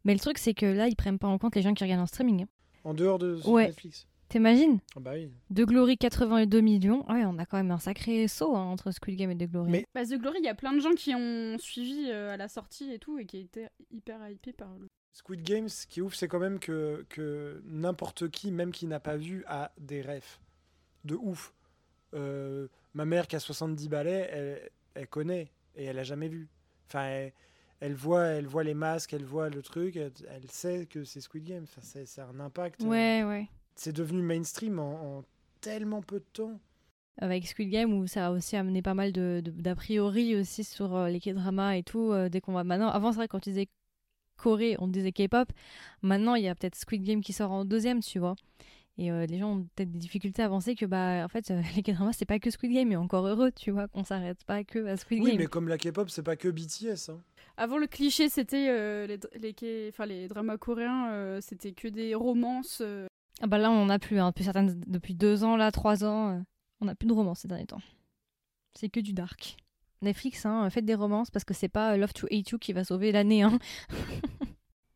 [0.04, 2.02] Mais le truc, c'est que là, ils prennent pas en compte les gens qui regardent
[2.02, 2.44] en streaming.
[2.84, 3.68] En dehors de Ouais.
[3.68, 4.06] Netflix.
[4.28, 5.30] T'imagines Ah bah oui.
[5.50, 7.04] De Glory 82 millions.
[7.10, 9.70] Ouais, on a quand même un sacré saut hein, entre Squid Game et De Glory.
[9.70, 12.36] Mais- Bah, The Glory, il y a plein de gens qui ont suivi euh, à
[12.36, 14.86] la sortie et tout et qui étaient hyper hypés par le.
[15.12, 18.86] Squid Games, ce qui est ouf, c'est quand même que, que n'importe qui, même qui
[18.86, 20.38] n'a pas vu, a des rêves.
[21.04, 21.54] De ouf.
[22.14, 26.48] Euh, ma mère qui a 70 balais, elle, elle connaît et elle a jamais vu.
[26.88, 27.32] Enfin, elle,
[27.80, 31.20] elle voit, elle voit les masques, elle voit le truc, elle, elle sait que c'est
[31.20, 31.62] Squid Game.
[31.64, 32.82] Enfin, c'est, c'est un impact.
[32.82, 33.46] euh, Ouais, ouais.
[33.76, 35.24] C'est devenu mainstream en, en
[35.60, 36.58] tellement peu de temps.
[37.20, 40.64] Avec Squid Game, où ça a aussi amené pas mal de, de- d'a priori aussi
[40.64, 42.10] sur euh, les K-dramas et tout.
[42.12, 42.88] euh, dès qu'on va maintenant.
[42.88, 43.68] Avant, c'est vrai, quand tu disais
[44.36, 45.48] Corée, on disait K-pop.
[46.02, 48.34] Maintenant, il y a peut-être Squid Game qui sort en deuxième, tu vois.
[48.98, 51.60] Et euh, les gens ont peut-être des difficultés à avancer que, bah, en fait, euh,
[51.76, 54.64] les K-dramas, c'est pas que Squid Game, et encore heureux, tu vois, qu'on s'arrête pas
[54.64, 55.38] que à Squid Oui, Game.
[55.38, 57.10] mais comme la K-pop, c'est pas que BTS.
[57.10, 57.20] hein.
[57.56, 62.14] Avant, le cliché, c'était euh, les, les, enfin, les dramas coréens, euh, c'était que des
[62.16, 62.82] romances.
[63.40, 64.18] Ah bah là, on en a plus.
[64.18, 64.28] Hein.
[64.28, 64.80] Depuis, certaines...
[64.86, 66.40] Depuis deux ans, là, trois ans, euh,
[66.80, 67.82] on n'a plus de romance ces derniers temps.
[68.74, 69.56] C'est que du dark.
[70.02, 72.72] Netflix, hein, faites des romances parce que c'est pas euh, Love to Hate You qui
[72.72, 73.42] va sauver l'année.
[73.42, 73.58] Hein.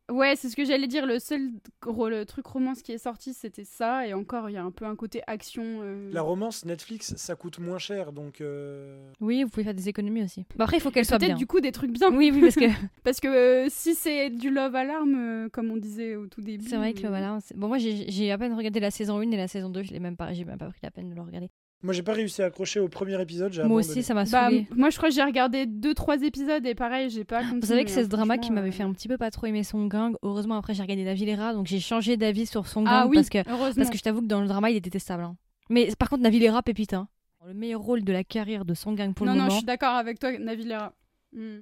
[0.09, 1.05] Ouais, c'est ce que j'allais dire.
[1.05, 1.51] Le seul
[1.81, 4.07] gros, le truc romance qui est sorti, c'était ça.
[4.07, 5.63] Et encore, il y a un peu un côté action.
[5.83, 6.09] euh.
[6.11, 8.41] La romance Netflix, ça coûte moins cher, donc.
[8.41, 10.45] euh, Oui, vous pouvez faire des économies aussi.
[10.55, 11.37] Bah après, il faut qu'elle soit Peut-être bien.
[11.37, 12.09] du coup des trucs bien.
[12.11, 12.65] Oui, oui, parce que
[13.03, 16.67] Parce que euh, si c'est du love alarm, euh, comme on disait au tout début.
[16.67, 17.37] c'est vrai que voilà.
[17.41, 19.83] c'est- Bon, moi, j'ai j'ai à peine regardé la saison 1 et la saison 2.
[19.83, 21.49] Je l'ai même pas, j'ai même pas pris la peine de le regarder.
[21.81, 23.53] Moi, j'ai pas réussi à accrocher au premier épisode.
[23.53, 23.79] Moi abandonné.
[23.87, 24.67] aussi, ça m'a Bah, saoulé.
[24.75, 27.61] moi, je crois que j'ai regardé 2-3 épisodes et pareil, j'ai pas continué.
[27.61, 28.71] Vous savez que c'est hein, ce drama qui m'avait euh.
[28.73, 30.15] fait un petit peu pas trop aimer Son Gang.
[30.21, 33.29] Heureusement, après, j'ai regardé La donc j'ai changé d'avis sur Son Gang Ah oui, parce
[33.29, 33.75] que heureusement.
[33.83, 35.23] Parce que je t'avoue que dans le drama, il est détestable.
[35.23, 35.37] hein.
[35.69, 36.93] Mais par contre, Navilera, pépite.
[36.93, 37.07] Hein.
[37.47, 39.57] Le meilleur rôle de la carrière de Song Gang pour non, le non, je moment.
[39.59, 40.93] suis d'accord avec toi, Navilera.
[41.31, 41.59] Hmm.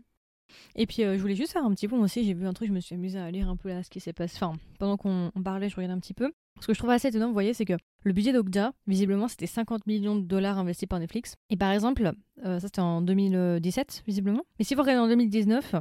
[0.76, 2.24] Et puis, euh, je voulais juste faire un petit point aussi.
[2.24, 4.00] J'ai vu un truc, je me suis amusée à lire un peu là ce qui
[4.00, 4.38] s'est passé.
[4.42, 6.32] Enfin, pendant qu'on on parlait, je regardais un petit peu.
[6.60, 7.74] Ce que je trouve assez étonnant, vous voyez, c'est que
[8.04, 11.36] le budget d'Okja, visiblement, c'était 50 millions de dollars investis par Netflix.
[11.50, 12.12] Et par exemple,
[12.46, 14.44] euh, ça c'était en 2017, visiblement.
[14.58, 15.76] Mais si vous regardez en 2019,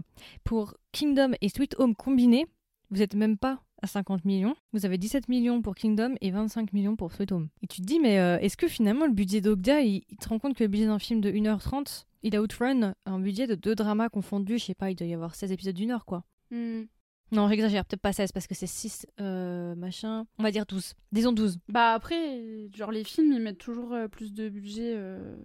[0.45, 2.47] pour Kingdom et Sweet Home combinés,
[2.91, 4.55] vous êtes même pas à 50 millions.
[4.73, 7.49] Vous avez 17 millions pour Kingdom et 25 millions pour Sweet Home.
[7.63, 10.29] Et tu te dis, mais euh, est-ce que finalement le budget d'Okja, il, il te
[10.29, 13.75] rend compte que le budget d'un film de 1h30, il outrun un budget de deux
[13.75, 16.25] dramas confondus, je sais pas, il doit y avoir 16 épisodes d'une heure quoi.
[16.51, 16.85] Hmm.
[17.33, 20.27] Non, j'exagère, peut-être pas 16 parce que c'est 6 euh, machin.
[20.39, 20.95] On va dire 12.
[21.13, 21.59] Disons 12.
[21.69, 25.37] Bah après, genre les films, ils mettent toujours euh, plus de budget, euh,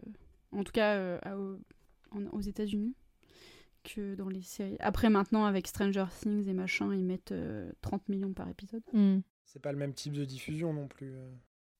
[0.51, 1.35] en tout cas à-
[2.31, 2.93] aux États-Unis,
[3.83, 4.77] que dans les séries.
[4.79, 8.83] Après, maintenant, avec Stranger Things et machin, ils mettent euh, 30 millions par épisode.
[8.93, 9.19] Hmm.
[9.45, 11.13] C'est pas le même type de diffusion non plus.
[11.13, 11.29] euh.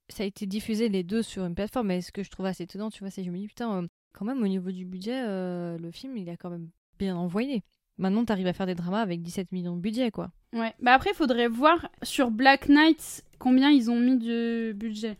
[0.10, 2.64] Ça a été diffusé les deux sur une plateforme, mais ce que je trouve assez
[2.64, 4.86] étonnant, tu vois, c'est que je me dis, putain, euh, quand même, au niveau du
[4.86, 7.64] budget, euh, le film, il a quand même bien envoyé.
[7.98, 10.32] Maintenant, t'arrives à faire des dramas avec 17 millions de budget, quoi.
[10.54, 10.74] Ouais.
[10.82, 15.18] Bah après, il faudrait voir sur Black Knight combien ils ont mis de budget.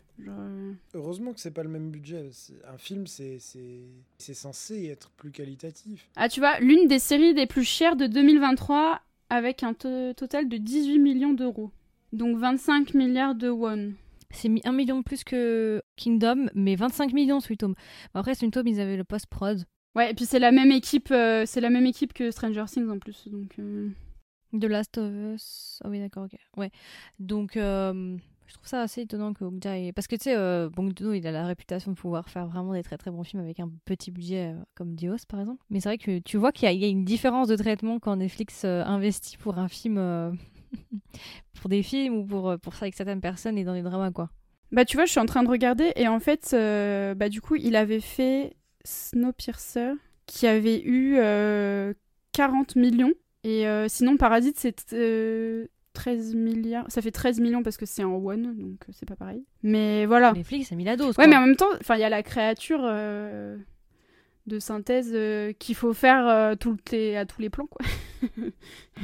[0.94, 2.30] Heureusement que c'est pas le même budget.
[2.72, 3.80] Un film, c'est c'est
[4.18, 6.08] c'est censé être plus qualitatif.
[6.16, 9.00] Ah, tu vois, l'une des séries les plus chères de 2023
[9.30, 11.70] avec un to- total de 18 millions d'euros.
[12.12, 13.92] Donc 25 milliards de won.
[14.30, 17.74] C'est mis 1 million de plus que Kingdom, mais 25 millions Sweet Home.
[18.14, 19.64] Après, Sweet Home, ils avaient le post-prod.
[19.94, 22.88] Ouais, et puis c'est la même équipe, euh, c'est la même équipe que Stranger Things
[22.88, 23.58] en plus, donc.
[23.58, 23.90] euh,
[24.58, 25.78] The Last of Us.
[25.84, 26.38] Ah oui, d'accord, ok.
[26.56, 26.70] Ouais.
[27.18, 28.16] Donc, euh,
[28.52, 29.92] je trouve ça assez étonnant que Okja ait...
[29.92, 32.82] Parce que tu sais, euh, Bong il a la réputation de pouvoir faire vraiment des
[32.82, 35.64] très très bons films avec un petit budget, euh, comme Dios par exemple.
[35.70, 38.64] Mais c'est vrai que tu vois qu'il y, a- une différence de traitement quand Netflix
[38.66, 39.96] euh, investit pour un film.
[39.96, 40.32] euh,
[41.60, 44.28] pour des films ou pour, pour ça avec certaines personnes et dans des dramas, quoi.
[44.70, 47.56] Bah, tu vois, je suis en train de regarder et en fait, bah, du coup,
[47.56, 49.92] il avait fait Snowpiercer
[50.26, 51.94] qui avait eu euh,
[52.32, 53.12] 40 millions.
[53.44, 55.68] Et sinon, Parasite, c'est
[56.02, 56.84] 13 milliards.
[56.88, 59.44] Ça fait 13 millions parce que c'est en one, donc euh, c'est pas pareil.
[59.62, 60.32] Mais voilà.
[60.32, 61.10] Netflix a mis la dose.
[61.10, 61.26] Ouais, quoi.
[61.28, 63.56] mais en même temps, il y a la créature euh,
[64.46, 66.54] de synthèse euh, qu'il faut faire euh,
[66.90, 67.86] les- à tous les plans, quoi.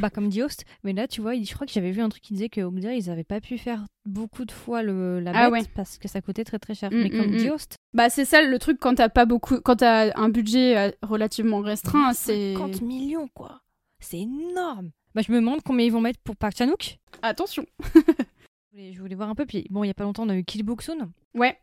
[0.00, 0.64] Bah, comme dit Host.
[0.84, 2.94] Mais là, tu vois, je crois que j'avais vu un truc qui disait que Okja,
[2.94, 5.62] ils avaient pas pu faire beaucoup de fois le, la bête Ah ouais.
[5.74, 6.90] parce que ça coûtait très très cher.
[6.90, 7.52] Mm, mais comme mm, dit mm.
[7.52, 11.60] Host, Bah, c'est ça le truc quand t'as pas beaucoup, quand t'as un budget relativement
[11.60, 12.54] restreint, c'est.
[12.54, 13.60] 50 millions, quoi.
[14.00, 14.90] C'est énorme.
[15.18, 17.00] Bah, je me demande combien ils vont mettre pour Park Chan-wook.
[17.22, 17.66] Attention.
[18.72, 19.46] Je voulais, voir un peu.
[19.46, 21.10] Puis, bon, il y a pas longtemps, on a eu Kill Book Soon.
[21.34, 21.58] Ouais.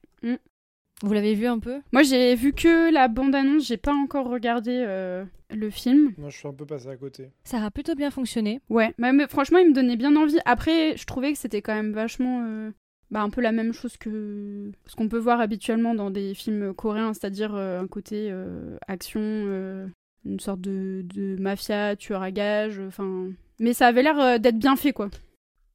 [1.02, 1.80] Vous l'avez vu un peu?
[1.94, 6.14] Moi, j'ai vu que la bande-annonce, j'ai pas encore regardé euh, le film.
[6.18, 7.30] Moi, je suis un peu passé à côté.
[7.46, 8.60] Ça a plutôt bien fonctionné.
[8.70, 10.40] Ouais, mais, mais franchement, il me donnait bien envie.
[10.44, 12.44] Après, je trouvais que c'était quand même vachement.
[12.46, 12.72] euh,
[13.10, 16.74] bah, un peu la même chose que ce qu'on peut voir habituellement dans des films
[16.74, 19.88] coréens, c'est-à-dire euh, un côté euh, action, euh,
[20.26, 23.30] une sorte de, de, mafia, tueur à gages, enfin...
[23.60, 25.10] Mais ça avait l'air d'être bien fait, quoi.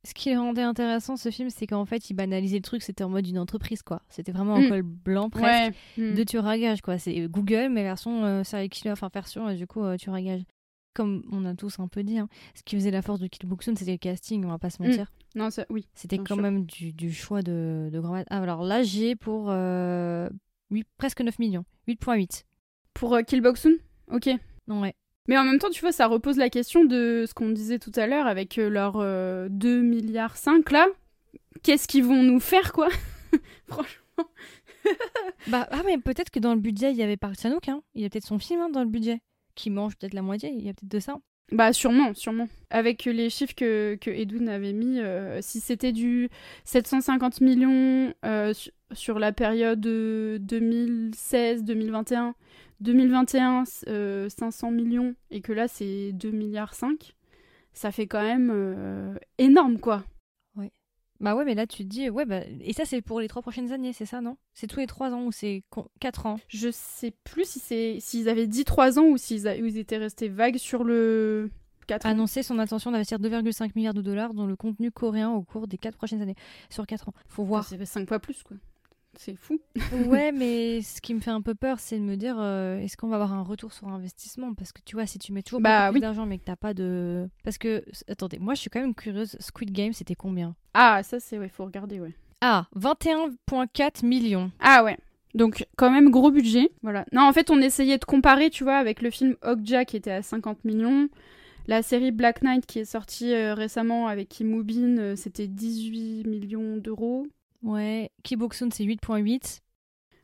[0.07, 3.11] Ce qui rendait intéressant ce film, c'est qu'en fait, il banalisait le truc, c'était en
[3.11, 4.01] mode une entreprise, quoi.
[4.09, 4.69] C'était vraiment un mm.
[4.69, 6.15] col blanc presque mm.
[6.15, 6.99] de tueur à quoi.
[6.99, 10.45] C'est Google, mais version serial killer, enfin version, du coup, tueur à gages
[10.95, 13.49] comme on a tous un peu dit, hein, ce qui faisait la force de Kill
[13.49, 14.87] Booksoon, c'était le casting, on va pas se mm.
[14.87, 15.13] mentir.
[15.35, 15.87] Non, ça, oui.
[15.95, 20.29] C'était quand même du, du, choix de, de grand ah, alors là, j'ai pour euh,
[20.99, 21.65] presque 9 millions.
[21.89, 22.45] 8.8.
[22.95, 23.77] Pour euh, Kill Booksoon
[24.11, 24.29] Ok.
[24.69, 24.95] Ouais.
[25.31, 27.93] Mais en même temps, tu vois, ça repose la question de ce qu'on disait tout
[27.95, 28.99] à l'heure avec euh, leurs
[29.49, 30.89] 2 milliards 5 là.
[31.63, 32.89] Qu'est-ce qu'ils vont nous faire, quoi?
[33.69, 34.27] Franchement.
[35.47, 37.81] bah, ah, mais peut-être que dans le budget, il y avait Park Chan-wook, hein.
[37.95, 39.21] Il y a peut-être son film hein, dans le budget
[39.55, 41.19] qui mange peut-être la moitié, il y a peut-être de ça.
[41.53, 42.49] Bah sûrement, sûrement.
[42.71, 46.29] Avec les chiffres que, que Edwin avait mis, euh, si c'était du
[46.65, 48.53] 750 millions euh,
[48.93, 52.35] sur la période 2016-2021,
[52.81, 53.65] 2021
[54.29, 57.17] 500 millions et que là c'est 2 milliards 5,
[57.73, 60.05] ça fait quand même euh, énorme quoi.
[61.21, 63.43] Bah ouais, mais là tu te dis, ouais, bah, et ça c'est pour les trois
[63.43, 64.39] prochaines années, c'est ça, non?
[64.55, 65.63] C'est tous les trois ans ou c'est
[66.01, 66.37] quatre ans?
[66.49, 70.31] Je sais plus si c'est s'ils avaient dit trois ans ou s'ils ils étaient restés
[70.31, 71.51] vagues sur le
[71.87, 72.11] 4 ans.
[72.11, 75.77] Annoncer son intention d'investir 2,5 milliards de dollars dans le contenu coréen au cours des
[75.77, 76.37] quatre prochaines années,
[76.71, 77.15] sur quatre ans.
[77.29, 77.65] Faut voir.
[77.65, 78.57] C'est cinq fois plus, quoi.
[79.17, 79.61] C'est fou.
[80.07, 82.97] ouais, mais ce qui me fait un peu peur, c'est de me dire euh, est-ce
[82.97, 84.55] qu'on va avoir un retour sur investissement?
[84.55, 86.75] Parce que tu vois, si tu mets toujours bah, beaucoup d'argent mais que t'as pas
[86.75, 87.29] de.
[87.45, 89.37] Parce que, attendez, moi je suis quand même curieuse.
[89.41, 90.55] Squid Game, c'était combien?
[90.75, 92.15] Ah, ça c'est, ouais, faut regarder, ouais.
[92.41, 94.51] Ah, 21,4 millions.
[94.61, 94.97] Ah ouais.
[95.35, 96.71] Donc quand même gros budget.
[96.83, 97.05] Voilà.
[97.13, 100.11] Non, en fait, on essayait de comparer, tu vois, avec le film Okja qui était
[100.11, 101.09] à 50 millions.
[101.67, 106.27] La série Black Knight qui est sortie euh, récemment avec Kim Moobin, euh, c'était 18
[106.27, 107.27] millions d'euros.
[107.63, 109.61] Ouais, Kiboxun c'est 8.8.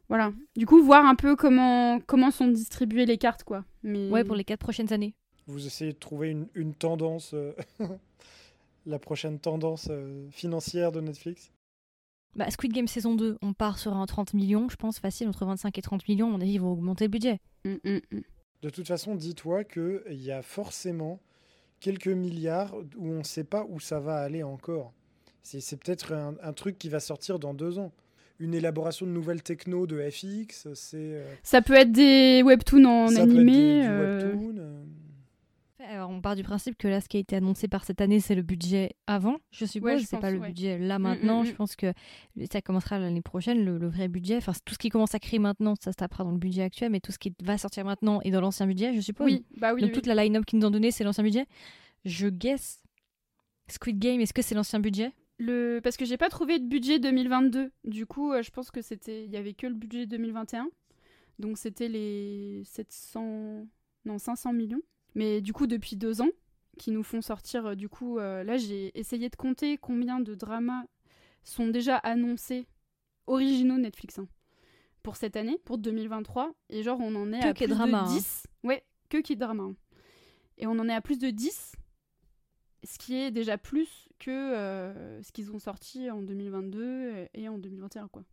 [0.08, 0.32] Voilà.
[0.56, 3.64] Du coup, voir un peu comment, comment sont distribuées les cartes, quoi.
[3.82, 4.08] Mais...
[4.10, 5.14] Ouais, pour les quatre prochaines années.
[5.46, 7.52] Vous essayez de trouver une, une tendance, euh,
[8.86, 11.52] la prochaine tendance euh, financière de Netflix?
[12.34, 15.46] Bah, Squid Game saison 2, on part sur un 30 millions, je pense, facile, entre
[15.46, 16.28] 25 et 30 millions.
[16.28, 17.40] On a dit ils vont augmenter le budget.
[17.64, 18.20] Mm, mm, mm.
[18.62, 21.20] De toute façon, dis-toi qu'il y a forcément
[21.80, 24.92] quelques milliards où on ne sait pas où ça va aller encore.
[25.46, 27.92] C'est peut-être un, truc qui va sortir dans deux ans.
[28.38, 30.96] Une élaboration de nouvelles techno de FX, c'est.
[30.96, 33.86] Euh, ça peut être des webtoons en animé.
[33.86, 34.34] Euh.
[34.34, 34.84] Euh.
[35.88, 38.18] Alors, on part du principe que là, ce qui a été annoncé par cette année,
[38.20, 39.92] c'est le budget avant, je suppose.
[39.92, 41.42] Ouais, c'est pas le budget là mm, maintenant.
[41.42, 41.54] Mm, je mm.
[41.54, 41.92] pense que
[42.50, 44.36] ça commencera l'année prochaine, le, vrai budget.
[44.36, 46.90] Enfin, tout ce qui commence à créer maintenant, ça se tapera dans le budget actuel,
[46.90, 49.26] mais tout ce qui va sortir maintenant est dans l'ancien budget, je suppose.
[49.26, 49.80] Oui, bah oui.
[49.80, 51.46] Donc, toute la line-up qu'ils nous ont donné, c'est l'ancien budget.
[52.04, 52.82] Je guess.
[53.68, 55.12] Squid Game, est-ce que c'est l'ancien budget?
[55.38, 55.80] Le...
[55.82, 57.70] Parce que j'ai pas trouvé de budget 2022.
[57.84, 59.24] Du coup, euh, je pense que c'était.
[59.24, 60.68] Il y avait que le budget 2021.
[61.38, 63.66] Donc c'était les 700.
[64.04, 64.82] Non, 500 millions.
[65.14, 66.30] Mais du coup, depuis deux ans,
[66.78, 67.66] qui nous font sortir.
[67.66, 70.84] Euh, du coup, euh, là, j'ai essayé de compter combien de dramas
[71.44, 72.66] sont déjà annoncés
[73.26, 74.28] originaux Netflix hein,
[75.02, 76.54] pour cette année, pour 2023.
[76.70, 77.76] Et genre, on en est à plus de 10.
[77.84, 78.68] Hein.
[78.68, 79.64] Ouais, que qui drama.
[79.64, 79.76] Hein.
[80.58, 81.76] Et on en est à plus de 10
[82.84, 87.58] ce qui est déjà plus que euh, ce qu'ils ont sorti en 2022 et en
[87.58, 88.24] 2021 quoi.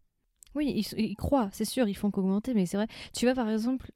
[0.55, 2.87] Oui, ils, croient, c'est sûr, ils font qu'augmenter, mais c'est vrai.
[3.15, 3.91] Tu vois par exemple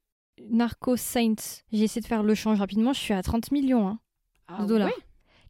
[0.50, 4.00] Narco Saints, j'ai essayé de faire le change rapidement, je suis à 30 millions hein,
[4.48, 4.90] ah de dollars.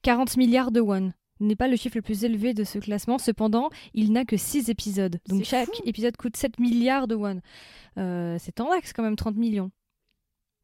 [0.02, 3.18] 40 milliards de won n'est pas le chiffre le plus élevé de ce classement.
[3.18, 5.20] Cependant, il n'a que 6 épisodes.
[5.28, 7.40] Donc chaque épisode coûte 7 milliards de won.
[7.96, 9.70] Euh, c'est en axe quand même 30 millions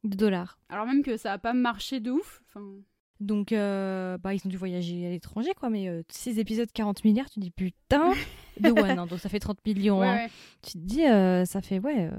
[0.02, 0.58] de dollars.
[0.68, 2.42] Alors même que ça n'a pas marché de ouf.
[3.20, 5.70] Donc, euh, bah, ils ont dû voyager à l'étranger, quoi.
[5.70, 8.12] Mais 6 euh, épisodes, 40 milliards, tu te dis putain
[8.60, 8.98] de one.
[8.98, 10.02] Hein, donc, ça fait 30 millions.
[10.02, 10.26] Hein.
[10.62, 12.10] Tu te dis, euh, ça fait, ouais,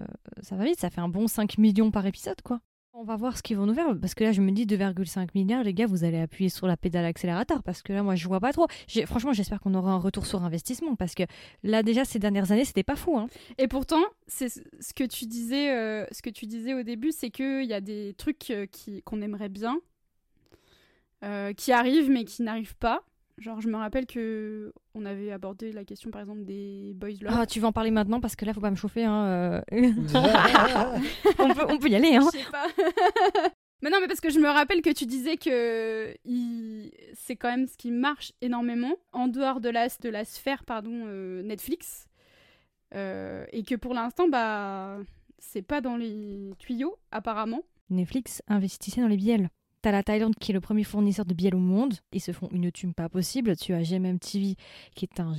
[0.41, 0.79] ça va vite.
[0.79, 2.61] Ça fait un bon 5 millions par épisode, quoi.
[2.97, 3.87] On va voir ce qu'ils vont nous faire.
[3.99, 6.77] Parce que là, je me dis 2,5 milliards, les gars, vous allez appuyer sur la
[6.77, 7.61] pédale accélérateur.
[7.61, 8.67] Parce que là, moi, je vois pas trop.
[9.05, 10.95] Franchement, j'espère qu'on aura un retour sur investissement.
[10.95, 11.23] Parce que
[11.61, 13.17] là, déjà, ces dernières années, c'était pas fou.
[13.17, 13.27] Hein.
[13.57, 15.67] Et pourtant, c'est ce que tu disais,
[16.09, 19.49] ce que tu disais au début, c'est qu'il y a des trucs qui qu'on aimerait
[19.49, 19.77] bien
[21.24, 23.03] euh, qui arrivent mais qui n'arrivent pas.
[23.38, 27.34] Genre, je me rappelle que on avait abordé la question, par exemple, des boys love.
[27.36, 29.03] Ah, tu vas en parler maintenant parce que là, faut pas me chauffer.
[29.03, 29.91] Hein, euh.
[31.39, 32.16] on, peut, on peut y aller.
[32.16, 32.30] Hein.
[32.34, 32.68] Je sais pas.
[33.82, 36.16] mais non, mais parce que je me rappelle que tu disais que
[37.13, 41.03] c'est quand même ce qui marche énormément en dehors de la, de la sphère pardon,
[41.05, 42.07] euh, Netflix.
[42.93, 44.97] et que pour l'instant, bah,
[45.39, 47.63] c'est pas dans les tuyaux, apparemment.
[47.89, 49.49] Netflix investissait dans les bielles.
[49.86, 51.93] T'as la Thaïlande qui est le premier fournisseur de bielle au monde.
[52.11, 53.55] Ils se font une thune pas possible.
[53.55, 54.55] Tu as GMM TV
[54.95, 55.33] qui est un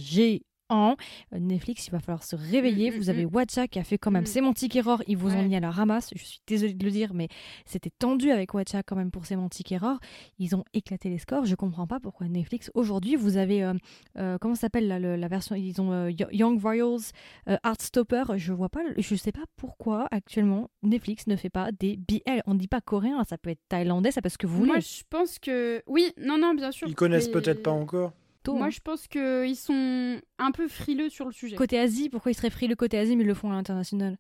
[0.69, 0.97] an.
[1.35, 2.91] Euh, Netflix, il va falloir se réveiller.
[2.91, 3.31] Mm, mm, vous avez mm.
[3.35, 4.27] Watcha qui a fait quand même.
[4.27, 5.03] Sémantique Error.
[5.07, 6.11] Ils vous ont mis à la ramasse.
[6.15, 7.29] Je suis désolée de le dire, mais
[7.65, 9.99] c'était tendu avec Watcha quand même pour Sémantique Error.
[10.39, 11.45] Ils ont éclaté les scores.
[11.47, 12.71] Je comprends pas pourquoi Netflix.
[12.75, 13.63] Aujourd'hui, vous avez.
[13.65, 13.75] euh,
[14.19, 17.13] euh, comment ça s'appelle la version Ils ont euh, Yo- Young Royals,
[17.49, 18.25] euh, Heartstopper.
[18.37, 18.81] Je vois pas.
[18.97, 22.43] Je sais pas pourquoi actuellement Netflix ne fait pas des BL.
[22.47, 24.71] On dit pas coréen, ça peut être thaïlandais, ça peut être ce que vous voulez.
[24.73, 25.83] Moi, je pense que.
[25.87, 26.89] Oui, non, non, bien sûr.
[26.89, 28.13] Ils connaissent mais- peut-être pas encore.
[28.47, 28.71] Tôt, Moi, hein.
[28.71, 31.57] je pense qu'ils sont un peu frileux sur le sujet.
[31.57, 34.19] Côté Asie, pourquoi ils seraient le côté Asie mais ils le font à l'international?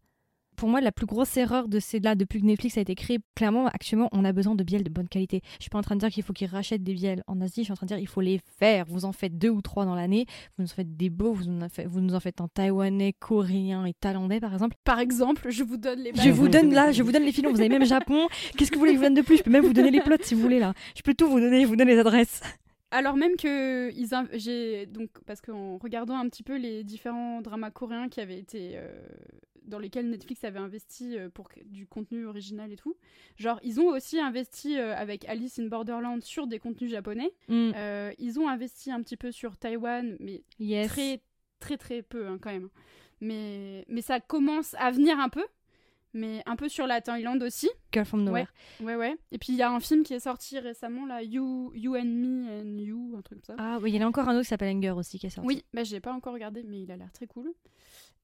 [0.56, 3.18] Pour moi, la plus grosse erreur de ces là depuis que Netflix a été créé,
[3.36, 5.42] clairement, actuellement, on a besoin de bielles de bonne qualité.
[5.58, 7.60] Je suis pas en train de dire qu'il faut qu'ils rachètent des bielles en Asie,
[7.60, 8.84] je suis en train de dire qu'il faut les faire.
[8.88, 10.24] Vous en faites deux ou trois dans l'année,
[10.56, 13.12] vous nous en faites des beaux, vous, en faites- vous nous en faites en taïwanais,
[13.20, 14.76] coréen et thaïlandais par exemple.
[14.82, 17.52] Par exemple, je vous donne les Je vous donne là, je vous donne les filons,
[17.52, 18.26] vous avez même Japon.
[18.56, 19.36] Qu'est-ce que vous voulez que je vous donne de plus?
[19.36, 20.72] Je peux même vous donner les plots si vous voulez là.
[20.96, 22.40] Je peux tout vous donner, je vous donne les adresses.
[22.90, 24.08] Alors même que ils
[24.38, 28.72] j'ai donc parce qu'en regardant un petit peu les différents dramas coréens qui avaient été
[28.74, 28.88] euh,
[29.64, 32.96] dans lesquels Netflix avait investi euh, pour du contenu original et tout,
[33.36, 37.32] genre ils ont aussi investi euh, avec Alice in Borderland sur des contenus japonais.
[37.48, 37.72] Mm.
[38.18, 40.88] Ils ont investi un petit peu sur Taïwan, mais Yes.
[40.88, 41.22] très
[41.58, 42.68] très très peu hein, quand même.
[43.20, 45.44] Mais mais ça commence à venir un peu,
[46.16, 47.68] mais un peu sur la Thaïlande aussi.
[47.92, 48.46] Girl from Nowhere.
[48.80, 49.16] Ouais ouais.
[49.30, 52.04] Et puis il y a un film qui est sorti récemment là, You You and
[52.04, 53.62] Me and You, un truc comme ça.
[53.62, 55.30] Ah oui, il y en a encore un autre qui s'appelle Anger aussi qui est
[55.30, 55.46] sorti.
[55.46, 57.52] Oui, bah, j'ai pas encore regardé, mais il a l'air très cool.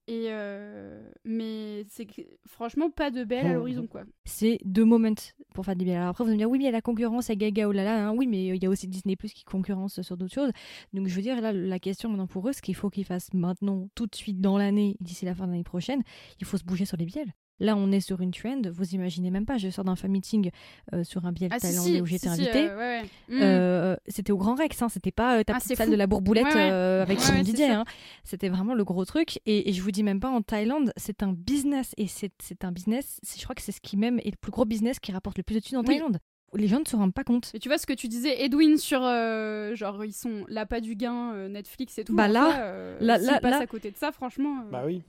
[0.08, 2.08] Et euh, mais c'est
[2.48, 4.02] franchement pas de belle à l'horizon quoi.
[4.24, 5.14] c'est deux moments
[5.54, 5.98] pour faire des biens.
[5.98, 7.68] Alors après, vous allez me dire, oui, mais il y a la concurrence à Gaga,
[7.68, 8.12] oh là là, hein.
[8.16, 10.50] oui, mais il y a aussi Disney Plus qui concurrence sur d'autres choses.
[10.92, 13.32] Donc je veux dire, là, la question maintenant pour eux, ce qu'il faut qu'ils fassent
[13.32, 16.02] maintenant, tout de suite dans l'année, d'ici la fin de l'année prochaine,
[16.40, 17.32] il faut se bouger sur les biels.
[17.62, 20.50] Là, on est sur une trend, vous imaginez même pas, je sors d'un fan meeting
[20.92, 22.68] euh, sur un biel Ah si si, où j'étais si, si, invitée.
[22.68, 23.36] euh, ouais, ouais.
[23.36, 23.40] Mm.
[23.42, 25.92] Euh, c'était au Grand Rex, hein, c'était pas euh, ta Ah, petite salle fou.
[25.92, 26.70] de la bourboulette Ouais, ouais.
[26.72, 27.68] euh, avec Ouais, son ouais, c'est Didier.
[27.70, 27.84] hein.
[28.24, 29.38] C'était vraiment le gros truc.
[29.46, 31.92] Et, et je vous dis même pas en Thaïlande, c'est un business.
[31.98, 34.64] Et c'est un business, je crois que c'est ce qui même est le plus gros
[34.64, 35.86] business qui rapporte le plus de thunes en Oui.
[35.86, 36.18] Thaïlande.
[36.54, 37.50] Les gens ne se rendent pas compte.
[37.54, 40.96] Mais tu vois ce que tu disais, Edwin sur euh, genre ils sont l'appât du
[40.96, 42.14] gain euh, Netflix et tout.
[42.14, 44.58] Bah en là, soi, euh, là- là- là- à côté de ça, franchement.
[44.66, 45.02] euh, Bah oui.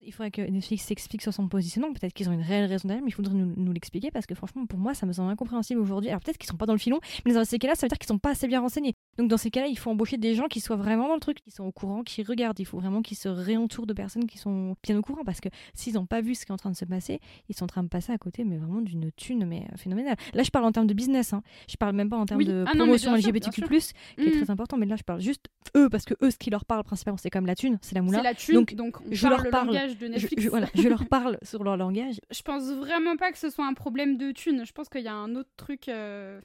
[0.00, 1.92] Il faudrait que Netflix s'explique sur son positionnement.
[1.92, 4.34] Peut-être qu'ils ont une réelle raison derrière, mais il faudrait nous, nous l'expliquer parce que
[4.34, 6.08] franchement, pour moi, ça me semble incompréhensible aujourd'hui.
[6.10, 7.98] Alors peut-être qu'ils sont pas dans le filon, mais dans ces cas-là, ça veut dire
[7.98, 8.94] qu'ils sont pas assez bien renseignés.
[9.18, 11.40] Donc dans ces cas-là, il faut embaucher des gens qui soient vraiment dans le truc,
[11.40, 12.60] qui sont au courant, qui regardent.
[12.60, 15.48] Il faut vraiment qu'ils se réentourent de personnes qui sont bien au courant parce que
[15.74, 17.68] s'ils n'ont pas vu ce qui est en train de se passer, ils sont en
[17.68, 20.16] train de passer à côté, mais vraiment d'une thune mais euh, phénoménale.
[20.32, 21.32] Là, je parle en termes de business.
[21.32, 21.42] Hein.
[21.68, 22.46] Je parle même pas en termes Oui.
[22.46, 24.42] de Ah non, promotion sûr, LGBTQ+, bien qui est mm.
[24.42, 24.76] très important.
[24.76, 27.30] Mais là, je parle juste eux parce que eux, ce qui leur parle principalement, c'est
[27.30, 28.22] comme la thune, c'est la moula.
[28.22, 29.76] La thune, Donc, donc, on je leur le parle.
[29.88, 30.42] Langage de Je, Netflix.
[30.42, 32.20] je- voilà, je leur parle sur leur langage.
[32.30, 34.64] Je pense vraiment pas que ce soit un problème de thune.
[34.64, 36.40] Je pense qu'il y a un autre truc euh,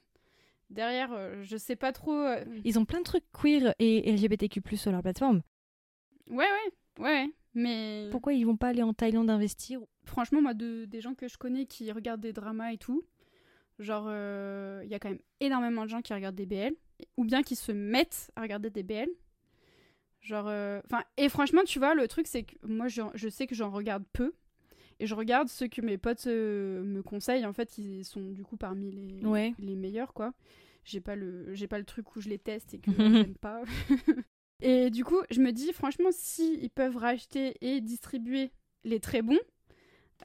[0.69, 1.11] derrière.
[1.13, 2.13] euh, je sais pas trop.
[2.13, 2.43] euh.
[2.63, 5.41] Ils ont plein de trucs queer et LGBTQ+ sur leur plateforme.
[6.29, 6.45] Ouais,
[6.99, 7.29] ouais, ouais.
[7.55, 11.27] Mais Pourquoi ils vont pas aller en Thaïlande investir franchement, moi, de, des gens que
[11.29, 13.03] je connais qui regardent des dramas et tout,
[13.79, 16.73] genre, euh, il y a quand même énormément de gens qui regardent des BL,
[17.15, 19.07] ou bien qui se mettent à regarder des BL.
[20.23, 23.45] Genre, euh, enfin, et franchement, tu vois, le truc, c'est que moi, j'en- je sais
[23.45, 24.33] que j'en regarde peu.
[24.99, 27.45] Et je regarde ceux que mes potes euh, me conseillent.
[27.45, 29.53] En fait, ils sont du coup parmi les, Ouais.
[29.59, 30.33] les meilleurs, quoi.
[30.85, 32.91] J'ai pas, le, j'ai pas le truc où je les teste et que
[33.31, 33.63] j'aime pas.
[34.61, 38.51] et du coup, je me dis, franchement, si ils peuvent racheter et distribuer
[38.85, 39.39] les très bons,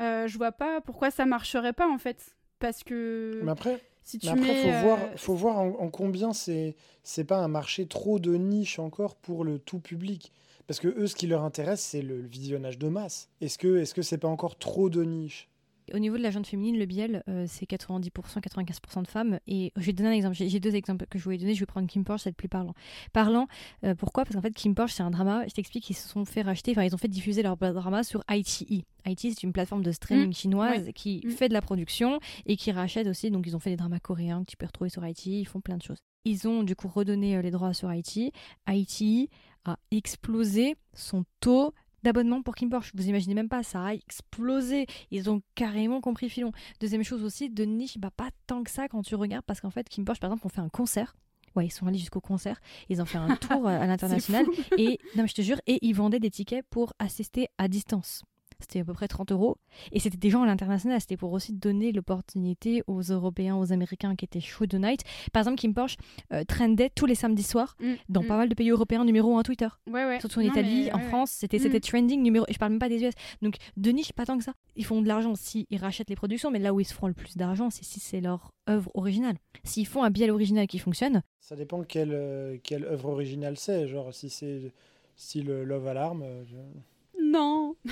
[0.01, 2.37] euh, je vois pas pourquoi ça marcherait pas, en fait.
[2.61, 4.55] Parce que Mais après, si tu mais après mets.
[4.55, 8.35] faut, euh, voir, faut voir en, en combien c'est c'est pas un marché trop de
[8.37, 10.33] niche encore pour le tout public.
[10.67, 13.29] Parce que eux, ce qui leur intéresse, c'est le, le visionnage de masse.
[13.41, 15.49] Est-ce que est-ce que c'est pas encore trop de niche?
[15.95, 19.39] Au niveau de la gente féminine, le biel, euh, c'est 90%, 95% de femmes.
[19.47, 20.35] Et je vais te donner un exemple.
[20.37, 21.55] J'ai deux exemples que je voulais donner.
[21.55, 22.75] Je vais prendre Kim Porsche, c'est le plus parlant.
[23.13, 23.47] Parlant,
[23.85, 24.25] euh, pourquoi?
[24.25, 25.47] Parce qu'en fait, Kim Porsche, c'est un drama.
[25.49, 28.23] Je t'explique, ils se sont fait racheter, enfin, ils ont fait diffuser leur drama sur
[28.31, 28.85] ITE.
[29.07, 31.31] ITE, c'est une plateforme de streaming Mm, chinoise qui Mm.
[31.31, 33.31] fait de la production et qui rachète aussi.
[33.31, 35.27] Donc, ils ont fait des dramas coréens que tu peux retrouver sur ITE.
[35.27, 35.99] Ils font plein de choses.
[36.25, 38.33] Ils ont du coup redonné euh, les droits sur ITE.
[38.69, 39.31] ITE
[39.65, 41.73] a explosé son taux
[42.03, 42.93] d'abonnement pour Kim Porsche.
[42.95, 44.87] Vous imaginez même pas, ça a explosé.
[45.11, 46.53] Ils ont carrément compris le filon.
[46.81, 49.71] Deuxième chose aussi, de niche, bah pas tant que ça quand tu regardes, parce qu'en
[49.71, 51.17] fait, Kim Porsche, par exemple, on fait un concert.
[51.57, 52.61] Ouais, ils sont allés jusqu'au concert.
[52.89, 54.47] Ils ont fait un tour à l'international.
[54.77, 58.23] Et, non, mais je te jure, et ils vendaient des tickets pour assister à distance.
[58.61, 59.57] C'était à peu près 30 euros.
[59.93, 61.01] Et c'était des gens à l'international.
[61.01, 65.03] C'était pour aussi donner l'opportunité aux Européens, aux Américains qui étaient chauds de night.
[65.33, 65.97] Par exemple, Kim Porsche
[66.33, 68.27] euh, trendait tous les samedis soirs Mm, dans mm.
[68.27, 69.69] pas mal de pays européens numéro 1 Twitter.
[69.89, 70.19] Ouais, ouais.
[70.21, 71.05] Surtout en Non, Italie, mais, en ouais.
[71.05, 71.63] France, c'était Mm.
[71.63, 72.45] c'était trending numéro.
[72.49, 73.15] Et je parle même pas des US.
[73.43, 74.55] Donc de niche, pas tant que ça.
[74.75, 77.07] Ils font de l'argent si ils rachètent les productions, mais là où ils se feront
[77.09, 79.37] le plus d'argent, c'est si c'est leur œuvre originale.
[79.63, 83.87] S'ils font un biel original qui fonctionne, Ça dépend quelle, euh, quelle œuvre originale c'est.
[83.87, 84.73] Genre, si c'est
[85.17, 86.23] style Love Alarm.
[86.23, 87.68] euh, je- Non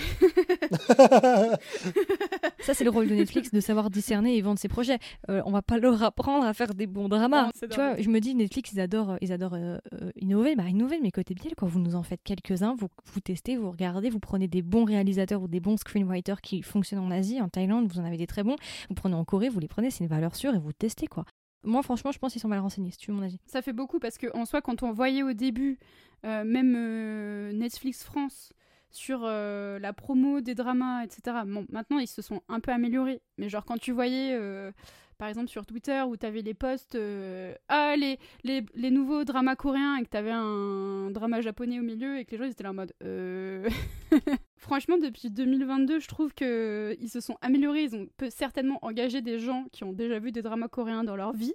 [2.60, 4.98] Ça, c'est le rôle de Netflix de savoir discerner et vendre ses projets.
[5.30, 7.44] Euh, on va pas leur apprendre à faire des bons dramas.
[7.44, 10.56] Non, tu vois, je me dis, Netflix, ils adorent, ils adorent euh, euh, innover.
[10.56, 11.68] Bah, innover, mais côté biel, quoi.
[11.68, 15.42] Vous nous en faites quelques-uns, vous, vous testez, vous regardez, vous prenez des bons réalisateurs
[15.42, 18.42] ou des bons screenwriters qui fonctionnent en Asie, en Thaïlande, vous en avez des très
[18.42, 18.56] bons.
[18.88, 21.24] Vous prenez en Corée, vous les prenez, c'est une valeur sûre et vous testez, quoi.
[21.66, 23.38] Moi, franchement, je pense qu'ils sont mal renseignés, si tu veux mon avis.
[23.46, 25.78] Ça fait beaucoup parce que en soi, quand on voyait au début,
[26.24, 28.52] euh, même euh, Netflix France
[28.96, 31.38] sur euh, la promo des dramas, etc.
[31.46, 34.72] Bon, maintenant ils se sont un peu améliorés, mais genre quand tu voyais, euh,
[35.18, 39.96] par exemple sur Twitter où t'avais les posts, euh, ah les, les, nouveaux dramas coréens
[39.96, 42.74] et que t'avais un drama japonais au milieu et que les gens étaient là en
[42.74, 43.68] mode, euh...
[44.56, 47.84] Franchement, depuis 2022, je trouve que ils se sont améliorés.
[47.84, 51.14] Ils ont peut certainement engagé des gens qui ont déjà vu des dramas coréens dans
[51.14, 51.54] leur vie.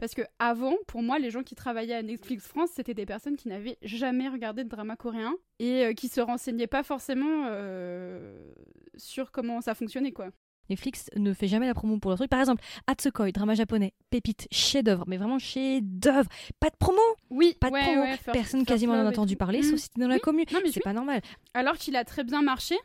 [0.00, 3.36] Parce que avant, pour moi, les gens qui travaillaient à Netflix France, c'était des personnes
[3.36, 8.50] qui n'avaient jamais regardé de drama coréen et euh, qui se renseignaient pas forcément euh,
[8.96, 10.30] sur comment ça fonctionnait, quoi.
[10.70, 12.30] Netflix ne fait jamais la promo pour leur truc.
[12.30, 16.28] Par exemple, Hatsukoi, drama japonais, pépite, chef-d'œuvre, mais vraiment chef-d'œuvre.
[16.60, 18.00] Pas de promo, Oui, pas de ouais, promo.
[18.02, 19.62] ouais, First- Personne First quasiment n'en a entendu parler, Mm.
[19.64, 20.44] sauf si t'es dans la commune.
[20.52, 21.20] Non, mais C'est pas normal.
[21.54, 22.76] Alors qu'il a très bien marché.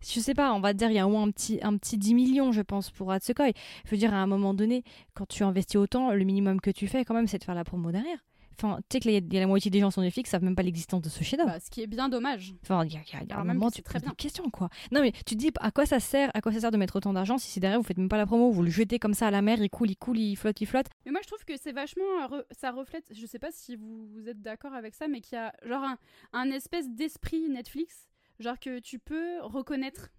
[0.00, 1.98] Je sais pas, on va dire, il y a au moins un petit, un petit
[1.98, 3.50] 10 millions, je pense, pour Hatsukoi.
[3.84, 4.84] Je veux dire, à un moment donné,
[5.14, 7.64] quand tu investis autant, le minimum que tu fais, quand même, c'est de faire la
[7.64, 8.18] promo derrière.
[8.60, 10.30] Enfin, tu sais qu'il y, a- il y a la moitié des gens sur Netflix
[10.30, 11.50] savent même pas l'existence de ce chef-d'œuvre.
[11.50, 12.54] Bah, ce qui est bien dommage.
[12.64, 14.02] Enfin, il y a, y a- y a un moment, que tu te très poses
[14.02, 14.10] bien.
[14.10, 14.68] des questions, quoi.
[14.90, 16.96] Non, mais tu te dis, à quoi ça sert À quoi ça sert de mettre
[16.96, 19.14] autant d'argent si c'est derrière, vous faites même pas la promo, vous le jetez comme
[19.14, 20.86] ça à la mer, il coule, il coule, il flotte, il flotte.
[21.06, 22.02] Mais moi, je trouve que c'est vachement.
[22.50, 23.04] Ça reflète.
[23.14, 25.84] Je sais pas si vous, vous êtes d'accord avec ça, mais qu'il y a genre
[25.84, 25.96] un,
[26.32, 28.07] un espèce d'esprit Netflix.
[28.38, 30.10] Genre que tu peux reconnaître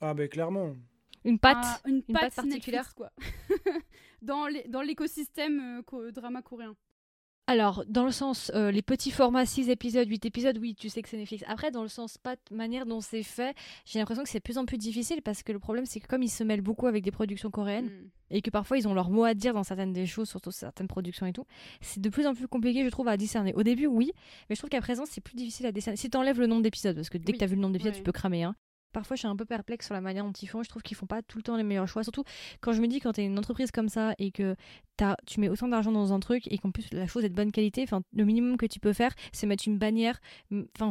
[0.00, 0.76] Ah, ben clairement.
[1.24, 1.56] Une patte.
[1.84, 3.10] un- une, une patte, patte Netflix, quoi.
[4.22, 6.76] dans les- dans l'écosystème euh, drama coréen.
[7.46, 11.02] Alors, dans le sens, euh, les petits formats, 6 épisodes, 8 épisodes, oui, tu sais
[11.02, 11.44] que c'est Netflix.
[11.46, 14.42] Après, dans le sens, pas de manière dont c'est fait, j'ai l'impression que c'est de
[14.42, 16.86] plus en plus difficile parce que le problème, c'est que comme ils se mêlent beaucoup
[16.86, 18.10] avec des productions coréennes Mm.
[18.30, 20.88] et que parfois ils ont leur mot à dire dans certaines des choses, surtout certaines
[20.88, 21.44] productions et tout,
[21.82, 23.52] c'est de plus en plus compliqué, je trouve, à discerner.
[23.54, 24.12] Au début, oui,
[24.48, 25.98] mais je trouve qu'à présent, c'est plus difficile à discerner.
[25.98, 27.60] Si tu enlèves le nombre d'épisodes, parce que dès Oui, que tu as vu le
[27.60, 27.98] nombre d'épisodes, ouais.
[27.98, 28.44] tu peux cramer.
[28.44, 28.56] Hein.
[28.94, 30.62] Parfois, je suis un peu perplexe sur la manière dont ils font.
[30.62, 32.02] Je trouve qu'ils font pas tout le temps les meilleurs choix.
[32.02, 32.24] Surtout
[32.62, 34.56] quand je me dis, quand tu es une entreprise comme ça et que
[34.96, 37.34] t'as- tu mets autant d'argent dans un truc et qu'en plus la chose est de
[37.34, 37.84] bonne qualité,
[38.14, 40.20] le minimum que tu peux faire, c'est mettre une bannière,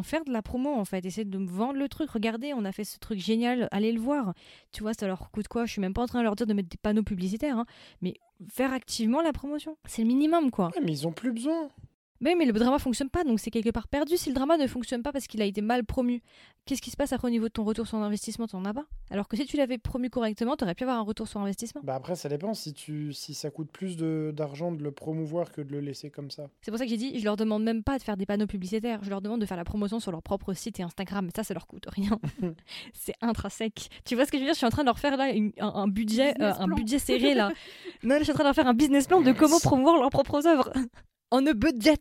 [0.04, 2.10] faire de la promo en fait, essayer de vendre le truc.
[2.12, 4.34] Regardez, on a fait ce truc génial, allez le voir.
[4.74, 5.66] Tu vois, ça leur coûte quoi?
[5.66, 7.66] Je suis même pas en train de leur dire de mettre des panneaux publicitaires, hein,
[8.02, 8.16] mais
[8.52, 9.78] faire activement la promotion.
[9.86, 10.72] C'est le minimum quoi.
[10.84, 11.70] Mais ils ont plus besoin.
[12.22, 14.66] Mais, mais le drama fonctionne pas, donc c'est quelque part perdu si le drama ne
[14.68, 16.22] fonctionne pas parce qu'il a été mal promu.
[16.66, 18.48] Qu'est-ce qui se passe après au niveau de ton retour sur investissement?
[18.48, 18.86] Tu n'en as pas?
[19.12, 21.82] Alors que si tu l'avais promu correctement, tu aurais pu avoir un retour sur investissement.
[21.84, 25.52] Bah après, ça dépend si, tu, si ça coûte plus de- d'argent de, le promouvoir
[25.52, 26.48] que de le laisser comme ça.
[26.62, 28.48] C'est pour ça que j'ai dit, je leur demande même pas de faire des panneaux
[28.48, 31.30] publicitaires, je leur demande de faire la promotion sur leur propre site et Instagram.
[31.36, 32.18] Ça, ça leur coûte rien.
[32.94, 33.90] c'est intrinsèque.
[34.06, 34.54] Tu vois ce que je veux dire?
[34.54, 37.00] Je suis en train de leur faire là une- un, un budget, euh, un budget
[37.00, 37.52] serré là.
[38.04, 40.10] non, je suis en train de leur faire un business plan de comment promouvoir leurs
[40.12, 40.72] propres œuvres
[41.34, 41.98] en a budget.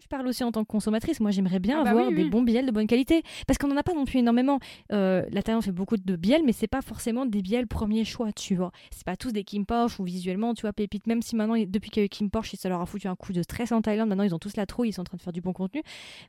[0.00, 1.20] Je parle aussi en tant que consommatrice.
[1.20, 3.22] Moi, j'aimerais bien Ah bah avoir oui, des bons biels de bonne qualité.
[3.46, 4.58] Parce qu'on n'en a pas non plus énormément.
[4.90, 8.32] Euh, la Thaïlande fait beaucoup de biels, mais c'est pas forcément des biels premier choix,
[8.32, 8.72] tu vois.
[8.90, 11.06] C'est pas tous des Kim Porsche ou visuellement, tu vois, pépites.
[11.06, 13.16] Même si maintenant, depuis qu'il y a eu Kim Porsche, ça leur a foutu un
[13.16, 14.08] coup de stress en Thaïlande.
[14.08, 15.82] Maintenant, ils ont tous la trouille, ils sont en train de faire du bon contenu.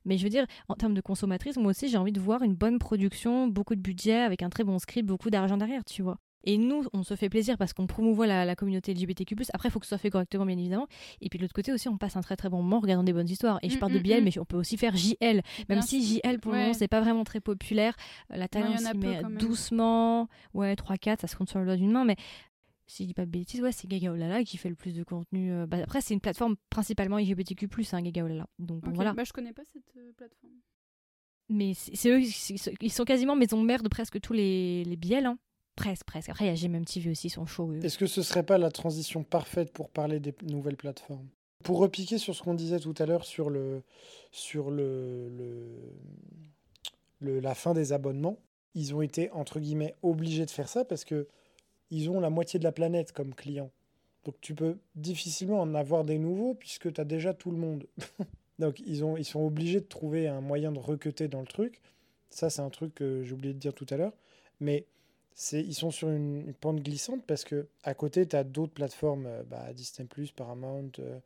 [0.03, 2.55] Mais je veux dire, en termes de consommatrice, moi aussi, j'ai envie de voir une
[2.55, 6.17] bonne production, beaucoup de budget, avec un très bon script, beaucoup d'argent derrière, tu vois.
[6.45, 9.35] Et nous, on se fait plaisir parce qu'on promouvoit la, la communauté LGBTQ+.
[9.53, 10.87] Après, il faut que ce soit fait correctement, bien évidemment.
[11.21, 13.03] Et puis de l'autre côté aussi, on passe un très très bon moment en regardant
[13.03, 13.59] des bonnes histoires.
[13.61, 14.23] Et je Mm, parle de mm, BL, mm.
[14.23, 15.15] mais on peut aussi faire JL.
[15.21, 17.95] Même Bien si JL, pour le moment, c'est pas vraiment très populaire.
[18.31, 20.29] Euh, La Thaïlande s'y met doucement.
[20.53, 22.05] Ouais, 3-4, ça se compte sur le doigt d'une main.
[22.05, 22.15] Mais
[22.87, 25.03] si je dis pas de bêtises, ouais, c'est Gaga Olala qui fait le plus de
[25.03, 25.51] contenu.
[25.51, 28.47] euh, bah, après, c'est une plateforme principalement LGBTQ+, hein, Gaga Olala.
[28.59, 29.13] Donc bon, Ok, voilà.
[29.13, 30.53] Bah, je connais pas cette euh, plateforme.
[31.49, 32.21] Mais c'est eux,
[32.81, 35.25] ils sont quasiment maison mère de presque tous les, les BL.
[35.25, 35.37] Hein.
[35.79, 36.29] Presque, presque.
[36.29, 37.71] Après, il y a GMMTV aussi, chauds.
[37.71, 37.79] eux.
[37.85, 41.29] Est-ce que ce serait pas la transition parfaite pour parler des nouvelles plateformes?
[41.63, 43.81] Pour repiquer sur ce qu'on disait tout à l'heure sur le
[44.31, 45.69] sur le,
[47.21, 48.37] la fin des abonnements,
[48.75, 51.29] ils ont été entre guillemets obligés de faire ça parce que
[51.91, 53.71] ils ont la moitié de la planète comme client.
[54.25, 57.87] Donc tu peux difficilement en avoir des nouveaux puisque tu as déjà tout le monde.
[58.59, 61.79] Donc ils, ont, ils sont obligés de trouver un moyen de recuter dans le truc.
[62.29, 64.13] Ça c'est un truc que j'ai oublié de dire tout à l'heure.
[64.59, 64.85] Mais
[65.53, 69.25] ils sont sur une, une pente glissante parce que à côté, tu as d'autres plateformes,
[69.25, 71.19] euh, bah, Disney, Paramount, euh,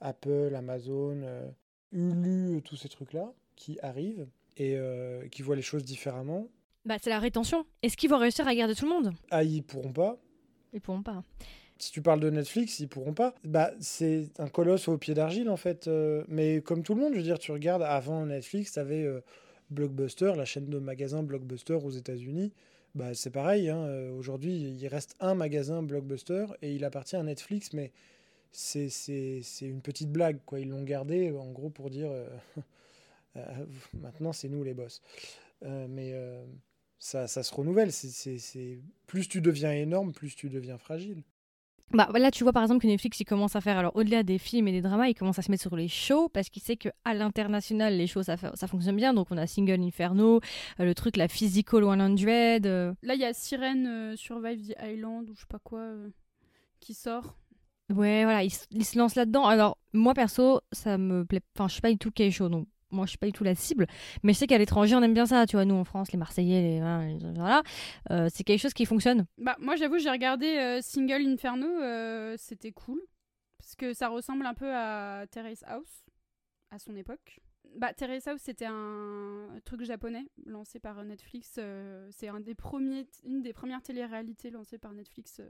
[0.00, 1.48] Apple, Amazon, euh,
[1.92, 6.48] Hulu, euh, tous ces trucs-là qui arrivent et euh, qui voient les choses différemment.
[6.84, 7.66] Bah, c'est la rétention.
[7.82, 9.12] Est-ce qu'ils vont réussir à garder tout le monde?
[9.30, 10.18] Ah, ils pourront pas.
[10.72, 11.22] Ils pourront pas.
[11.78, 13.34] Si tu parles de Netflix, ils pourront pas.
[13.44, 15.88] Bah, c'est un colosse au pied d'argile en fait.
[16.28, 19.06] mais comme tout le monde, je veux dire, tu regardes avant Netflix, tu avais
[19.70, 22.52] Blockbuster, la chaîne de magasins Blockbuster aux États-Unis.
[22.94, 23.68] Bah, c'est pareil.
[23.68, 27.92] hein, euh, Aujourd'hui, il reste un magasin Blockbuster et il appartient à Netflix, mais
[28.52, 28.88] c'est
[29.62, 30.38] une petite blague.
[30.46, 30.60] Quoi.
[30.60, 32.28] Ils l'ont gardé en gros pour dire euh,
[33.36, 35.02] euh, maintenant c'est nous les boss.
[35.64, 36.44] Euh, mais euh,
[36.98, 37.92] ça, ça se renouvelle.
[37.92, 41.22] C'est- Plus tu deviens énorme, plus tu deviens fragile.
[41.94, 44.36] Bah là, tu vois par exemple que Netflix, il commence à faire, alors au-delà des
[44.38, 46.76] films et des dramas, il commence à se mettre sur les shows parce qu'il sait
[46.76, 49.14] qu'à l'international, les shows, ça, ça fonctionne bien.
[49.14, 50.40] Donc on a Single Inferno,
[50.80, 52.26] euh, le truc, la Physical 100.
[52.66, 55.80] euh, Là, il y a Sirène euh, Survive the Island ou je sais pas quoi
[55.80, 56.10] euh,
[56.80, 57.36] qui sort.
[57.90, 59.46] Ouais, voilà, il, se- il se lance là-dedans.
[59.46, 61.40] Alors, moi, perso, ça me plaît.
[61.56, 63.44] Enfin, je suis pas du tout gay show, donc moi, je suis pas du tout
[63.44, 63.86] la cible.
[64.22, 65.46] Mais je sais qu'à l'étranger, on aime bien ça.
[65.46, 67.18] Tu vois, nous, en France, les Marseillais, les.
[67.34, 67.62] Voilà.
[68.10, 69.26] Euh, c'est quelque chose qui fonctionne.
[69.38, 73.00] Bah, moi, j'avoue, j'ai regardé euh, Single Inferno, euh, c'était cool.
[73.58, 76.04] Parce que ça ressemble un peu à Terrace House,
[76.70, 77.40] à son époque.
[77.76, 81.58] Bah, Terrace House, c'était un truc japonais lancé par Netflix.
[82.10, 85.42] c'est une des premières téléréalités lancées par Netflix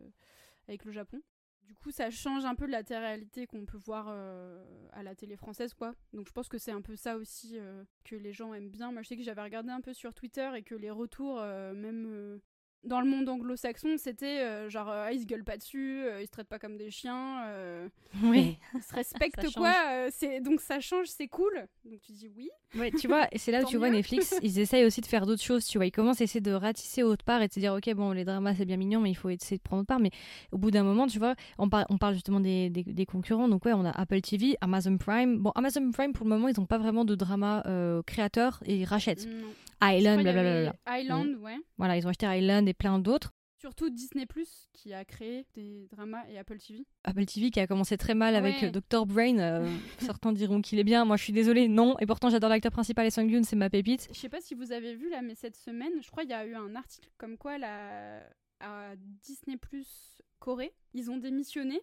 [0.67, 1.21] avec le Japon.
[1.69, 5.15] Du coup, ça change un peu de la télé-réalité qu'on peut voir euh, à la
[5.15, 5.95] télé française, quoi.
[6.15, 8.91] Donc, je pense que c'est un peu ça aussi euh, que les gens aiment bien.
[8.91, 11.75] Moi, je sais que j'avais regardé un peu sur Twitter et que les retours, euh,
[11.75, 12.41] même
[12.85, 16.21] dans le monde anglo-saxon, c'était euh, genre, euh, Ah, ils se gueulent pas dessus, euh,
[16.23, 17.89] ils se traitent pas comme des chiens, euh,
[18.23, 18.57] Oui.
[18.75, 19.73] ils se respectent, quoi.
[20.11, 21.67] c'est donc, ça change, c'est cool.
[21.85, 22.49] Donc, tu dis oui.
[22.77, 23.91] Ouais, tu vois, c'est là où tu vois.
[23.91, 25.87] Netflix, ils essayent aussi de faire d'autres choses, tu vois.
[25.87, 28.25] Ils commencent à essayer de ratisser autre part et de se dire, ok, bon, les
[28.25, 30.01] dramas c'est bien mignon, mais il faut essayer de prendre autre part.
[30.01, 30.11] Mais
[30.53, 33.49] au bout d'un moment, tu vois, on, par- on parle justement des, des- des concurrents.
[33.49, 35.39] Donc, ouais, on a Apple TV, Amazon Prime.
[35.39, 37.63] Bon, Amazon Prime, pour le moment, ils n'ont pas vraiment de drama
[38.07, 39.27] créateur et ils rachètent.
[39.27, 39.49] Non.
[39.83, 40.75] Island, blablabla.
[40.89, 41.57] Island, ouais.
[41.77, 43.33] Voilà, ils ont acheté Island et plein d'autres.
[43.61, 46.87] Surtout Disney Plus qui a créé des dramas et Apple TV.
[47.03, 48.69] Apple TV qui a commencé très mal avec Ouais.
[48.69, 49.05] euh, Dr.
[49.05, 49.39] Brain.
[49.41, 49.69] euh,
[49.99, 51.05] certains diront qu'il est bien.
[51.05, 51.97] Moi, je suis désolée, non.
[51.99, 54.09] Et pourtant, j'adore l'acteur principal et Sung Yoon, c'est ma pépite.
[54.13, 56.35] Je sais pas si vous avez vu là, mais cette semaine, je crois qu'il y
[56.35, 58.21] a eu un article comme quoi la...
[58.61, 61.81] à Disney Plus Corée, ils ont démissionné.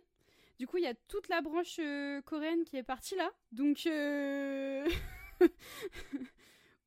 [0.60, 3.30] Du coup, il y a toute la branche euh, coréenne qui est partie là.
[3.52, 4.88] Donc, euh...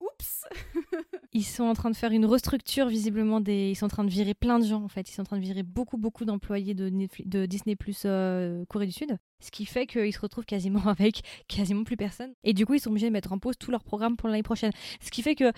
[0.01, 0.44] oups.
[1.32, 3.70] Ils sont en train de faire une restructure visiblement des.
[3.70, 5.09] Ils sont en train de virer plein de gens en fait.
[5.09, 6.88] Ils sont en train de virer beaucoup beaucoup d'employés de,
[7.46, 9.18] Disney Plus euh, Corée du Sud.
[9.41, 12.32] Ce qui fait qu'ils se retrouvent quasiment avec quasiment plus personne.
[12.45, 14.43] Et du coup, ils sont obligés de mettre en pause tous leurs programmes pour l'année
[14.43, 14.72] prochaine.
[15.01, 15.53] Ce qui fait que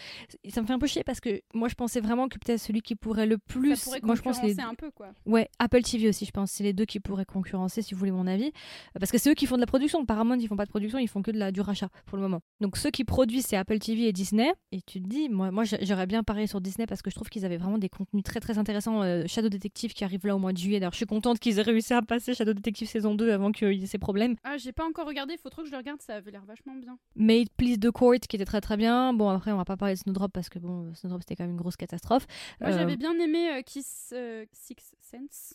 [0.49, 2.83] ça me fait un peu chier parce que moi je pensais vraiment que peut-être celui
[2.83, 3.77] qui pourrait le plus.
[3.77, 4.61] ça pourrait moi je pense les.
[4.61, 5.09] un peu quoi.
[5.27, 6.51] Ouais, Apple TV aussi, je pense.
[6.51, 8.53] C'est les deux qui pourraient concurrencer, si vous voulez mon avis.
[8.99, 10.05] Parce que c'est eux qui font de la production.
[10.05, 12.23] Paramount, ils font pas de production, ils font que de la, du rachat pour le
[12.23, 12.41] moment.
[12.61, 14.53] Donc ceux qui produisent, c'est Apple TV et Disney.
[14.73, 17.15] Et tu te dis, moi, moi j'a- j'aurais bien parié sur Disney parce que je
[17.15, 19.03] trouve qu'ils avaient vraiment des contenus très très intéressants.
[19.03, 20.81] Euh, Shadow Detective qui arrive là au mois de juillet.
[20.81, 23.81] D'ailleurs, je suis contente qu'ils aient réussi à passer Shadow Detective saison 2 avant qu'il
[23.83, 24.37] y ait ces problèmes.
[24.45, 26.75] Ah, j'ai pas encore regardé, faut trop que je le regarde, ça avait l'air vachement
[26.75, 26.99] bien.
[27.17, 29.13] Made Please the Court qui était très très bien.
[29.13, 31.53] Bon, après, on va pas parler de Snowdrop parce que bon, Snowdrop c'était quand même
[31.53, 32.27] une grosse catastrophe.
[32.61, 35.55] Moi, Euh, j'avais bien aimé euh, Kiss euh, Six Sense,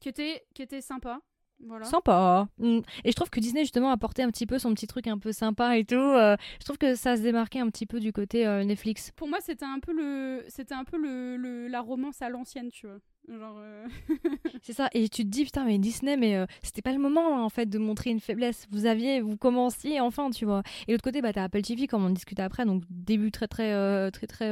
[0.00, 1.20] qui était, qui était sympa.
[1.62, 1.84] Voilà.
[1.84, 2.48] Sympa.
[2.56, 2.78] Mm.
[3.04, 5.18] Et je trouve que Disney justement a apporté un petit peu son petit truc un
[5.18, 5.94] peu sympa et tout.
[5.96, 9.10] Euh, je trouve que ça se démarquait un petit peu du côté euh, Netflix.
[9.14, 12.70] Pour moi, c'était un peu le, c'était un peu le, le- la romance à l'ancienne,
[12.70, 12.96] tu vois.
[13.28, 13.56] Genre.
[13.58, 13.86] euh,
[14.62, 14.88] C'est ça.
[14.92, 17.48] Et tu te dis putain mais Disney mais euh, c'était pas le moment hein, en
[17.48, 18.66] fait de montrer une faiblesse.
[18.70, 20.62] Vous aviez, vous commenciez enfin tu vois.
[20.88, 23.72] Et l'autre côté bah t'as Apple TV comme on discutait après donc début très très
[23.72, 24.50] euh, très très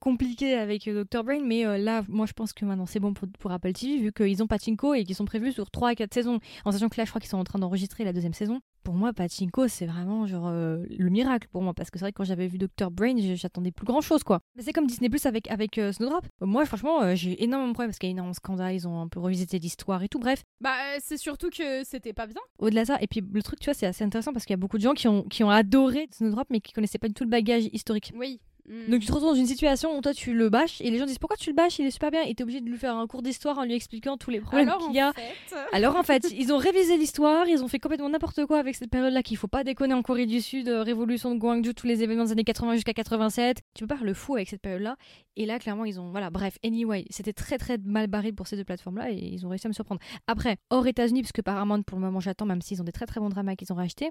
[0.00, 3.50] compliqué avec Dr Brain mais là moi je pense que maintenant c'est bon pour, pour
[3.52, 6.40] Apple TV vu qu'ils ont Pachinko et qu'ils sont prévus sur 3 à 4 saisons
[6.64, 8.94] en sachant que là je crois qu'ils sont en train d'enregistrer la deuxième saison pour
[8.94, 11.74] moi Pachinko c'est vraiment genre euh, le miracle pour moi.
[11.74, 14.40] Parce que c'est vrai que quand j'avais vu Dr Brain j'attendais plus grand chose quoi.
[14.56, 16.26] Mais c'est comme Disney Plus avec avec euh, Snowdrop.
[16.40, 18.86] Moi franchement euh, j'ai énormément de problèmes parce qu'il y a énormément de scandales ils
[18.88, 20.42] ont un peu revisité l'histoire et tout bref.
[20.60, 22.40] Bah, euh, c'est surtout que c'était pas bien.
[22.58, 24.54] au-delà de ça et puis le truc tu vois c'est assez intéressant parce qu'il y
[24.54, 27.14] a beaucoup de gens qui ont qui ont adoré Snowdrop mais qui connaissaient pas du
[27.14, 28.12] tout le bagage historique.
[28.16, 28.40] Oui.
[28.88, 31.06] Donc tu te retrouves dans une situation où toi tu le bâches et les gens
[31.06, 31.78] disent pourquoi tu le bâches?
[31.78, 33.74] Il est super bien et t'es obligé de lui faire un cours d'histoire en lui
[33.74, 37.46] expliquant tous les problèmes qu'il y a fait, alors en fait, ils ont révisé l'histoire,
[37.48, 40.26] ils ont fait complètement n'importe quoi avec cette période-là qu'il faut pas déconner en Corée
[40.26, 43.58] du Sud, euh, révolution de Gwangju, tous les événements des années 80 jusqu'à 87.
[43.74, 44.96] Tu peux pas faire le fou avec cette période-là.
[45.36, 48.56] Et là, clairement, ils ont voilà, bref, anyway, c'était très très mal barré pour ces
[48.56, 50.00] deux plateformes-là et ils ont réussi à me surprendre.
[50.26, 53.06] Après, hors États-Unis, parce que Paramount pour le moment j'attends, même s'ils ont des très
[53.06, 54.10] très bons dramas qu'ils ont rachetés,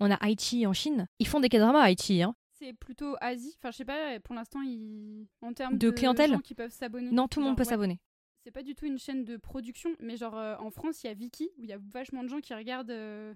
[0.00, 1.08] on a Haïti en Chine.
[1.18, 2.34] Ils font des K-dramas à Haïti, hein.
[2.58, 3.54] C'est plutôt Asie.
[3.58, 5.26] Enfin, je sais pas, pour l'instant, ils...
[5.42, 7.10] en termes De de, clientèle gens qui peuvent s'abonner.
[7.10, 7.68] Non, tout le monde peut ouais.
[7.68, 8.00] s'abonner.
[8.44, 11.10] C'est pas du tout une chaîne de production, mais genre euh, en France, il y
[11.10, 13.34] a Viki, où il y a vachement de gens qui regardent euh,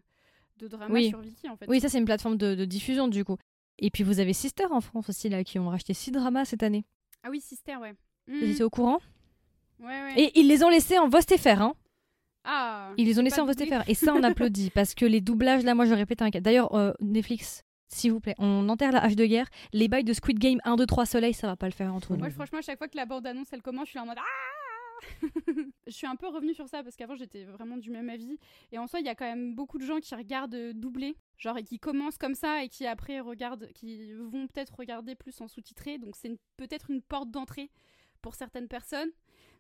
[0.59, 1.09] de dramas Oui.
[1.09, 1.67] sur Viki en fait.
[1.69, 3.37] Oui, ça c'est une plateforme de, de diffusion du coup.
[3.79, 6.63] Et puis vous avez Sister en France aussi là qui ont racheté 6 dramas cette
[6.63, 6.85] année.
[7.23, 7.95] Ah oui, Sister, ouais.
[8.29, 8.43] Vous Mm.
[8.51, 9.01] étiez au courant
[9.81, 10.15] Ouais, ouais.
[10.17, 11.75] Et ils les ont laissés en Vostfr, hein.
[12.45, 13.89] Ah Ils les ont laissés en faire.
[13.89, 14.71] Et ça, on applaudit.
[14.75, 16.41] Parce que les doublages, là, moi, je répète un cas.
[16.41, 17.63] D'ailleurs, euh, Netflix,
[17.95, 19.47] s'il vous plaît, on enterre la hache de guerre.
[19.73, 22.13] Les bails de Squid Game 1, 2, 3 soleil, ça va pas le faire entre
[22.13, 22.19] nous.
[22.21, 24.19] Moi, franchement, à chaque fois que la bande-annonce elle commence, je suis là en mode
[24.19, 24.23] Ah
[25.87, 28.39] Je suis un peu revenue sur ça parce qu'avant j'étais vraiment du même avis.
[28.71, 31.17] Et en soi, il y a quand même beaucoup de gens qui regardent euh, doublé,
[31.39, 35.41] genre et qui commencent comme ça et qui après regardent, qui vont peut-être regarder plus
[35.41, 35.99] en sous-titré.
[35.99, 37.71] Donc c'est peut-être une porte d'entrée
[38.21, 39.11] pour certaines personnes.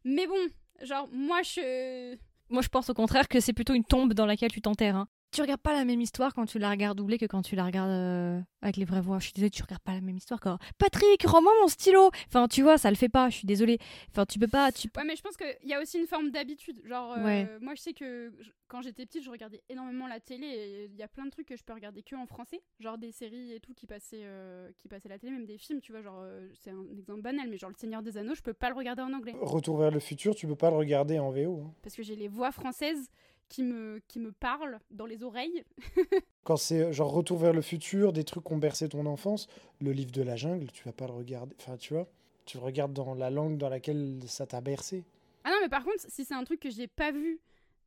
[0.05, 0.39] Mais bon,
[0.83, 2.17] genre moi je.
[2.49, 4.97] Moi, je pense au contraire que c'est plutôt une tombe dans laquelle tu t'enterres.
[4.97, 5.09] hein.
[5.33, 7.65] Tu regardes pas la même histoire quand tu la regardes doublée que quand tu la
[7.65, 9.19] regardes euh, avec les vraies voix.
[9.19, 10.39] Je suis désolée, tu regardes pas la même histoire.
[10.41, 10.59] Quoi.
[10.77, 13.79] Patrick, rends-moi mon stylo Enfin, tu vois, ça le fait pas, je suis désolée.
[14.11, 14.71] Enfin, tu peux pas.
[14.73, 14.89] Tu...
[14.95, 16.83] Ouais, mais je pense qu'il y a aussi une forme d'habitude.
[16.85, 17.49] Genre, euh, Ouais.
[17.63, 20.97] moi je sais que je- quand j'étais petite, je regardais énormément la télé et il
[20.97, 22.61] y a plein de trucs que je peux regarder que en français.
[22.81, 25.57] Genre des séries et tout qui passaient, euh, qui passaient à la télé, même des
[25.57, 26.03] films, tu vois.
[26.03, 28.69] Genre, euh, c'est un exemple banal, mais genre Le Seigneur des Anneaux, je peux pas
[28.69, 29.35] le regarder en anglais.
[29.41, 31.63] Retour vers le futur, tu peux pas le regarder en VO.
[31.67, 31.75] hein.
[31.83, 33.09] Parce que j'ai les voix françaises
[33.53, 35.63] qui me, qui me parlent dans les oreilles.
[36.45, 39.47] Quand c'est euh, genre Retour vers le futur, des trucs qui ont bercé ton enfance,
[39.79, 41.55] le livre de la jungle, tu vas pas le regarder.
[41.61, 42.09] Enfin, tu vois,
[42.47, 45.05] tu le regardes dans la langue dans laquelle ça t'a bercé.
[45.45, 47.41] Ah non, mais par contre, si c'est un truc que j'ai pas vu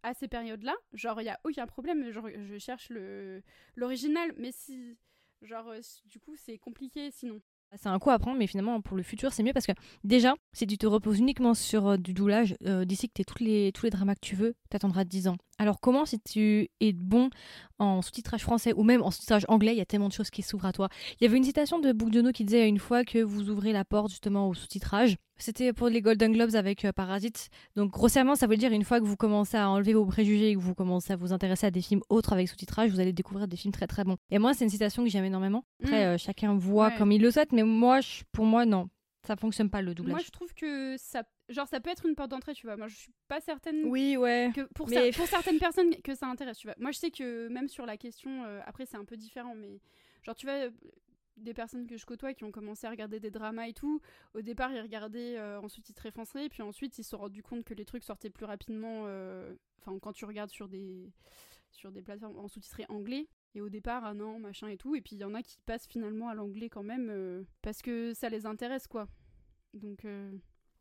[0.04, 3.42] à ces périodes-là, genre, il y a aucun problème, genre, je cherche le
[3.76, 4.98] l'original, mais si.
[5.42, 7.42] Genre, euh, du coup, c'est compliqué sinon.
[7.78, 9.74] C'est un coup à prendre, mais finalement, pour le futur, c'est mieux parce que
[10.04, 13.44] déjà, si tu te reposes uniquement sur euh, du doublage, euh, d'ici que tu tous
[13.44, 15.38] les, tous les dramas que tu veux, t'attendras 10 ans.
[15.58, 17.30] Alors, comment, si tu es bon
[17.80, 20.42] en sous-titrage français ou même en sous-titrage anglais, il y a tellement de choses qui
[20.42, 20.90] s'ouvrent à toi.
[21.20, 23.86] Il y avait une citation de Bourdieu qui disait une fois que vous ouvrez la
[23.86, 25.18] porte justement au sous-titrage.
[25.38, 27.50] C'était pour les Golden Globes avec euh, Parasite.
[27.76, 30.54] Donc, grossièrement, ça veut dire une fois que vous commencez à enlever vos préjugés et
[30.56, 33.48] que vous commencez à vous intéresser à des films autres avec sous-titrage, vous allez découvrir
[33.48, 34.16] des films très très bons.
[34.32, 35.66] Et moi, c'est une citation que j'aime énormément.
[35.84, 36.08] Après, Mm.
[36.14, 36.98] euh, chacun voit Ouais.
[36.98, 38.90] comme il le souhaite, mais moi, je- pour moi, non.
[39.28, 40.14] Ça fonctionne pas le doublage.
[40.14, 42.78] Moi, je trouve que ça, genre, ça peut être une porte d'entrée, tu vois.
[42.78, 44.52] Moi, je suis pas certaine Oui, ouais.
[44.56, 46.76] que pour, Mais- cer- pour certaines personnes que ça intéresse, tu vois.
[46.80, 49.82] Moi, je sais que même sur la question, euh, après, c'est un peu différent, mais
[50.22, 50.68] genre, tu vois,
[51.38, 54.02] des personnes que je côtoie qui ont commencé à regarder des dramas et tout,
[54.34, 57.74] au départ, ils regardaient en sous-titré français, puis ensuite, ils se sont rendus compte que
[57.74, 61.12] les trucs sortaient plus rapidement, euh, enfin, quand tu regardes sur des,
[61.72, 63.28] sur des plateformes en sous-titré anglais.
[63.54, 64.96] Et au départ, ah non, machin et tout.
[64.96, 67.82] Et puis il y en a qui passent finalement à l'anglais quand même euh, parce
[67.82, 69.08] que ça les intéresse, quoi.
[69.74, 70.32] Donc, euh,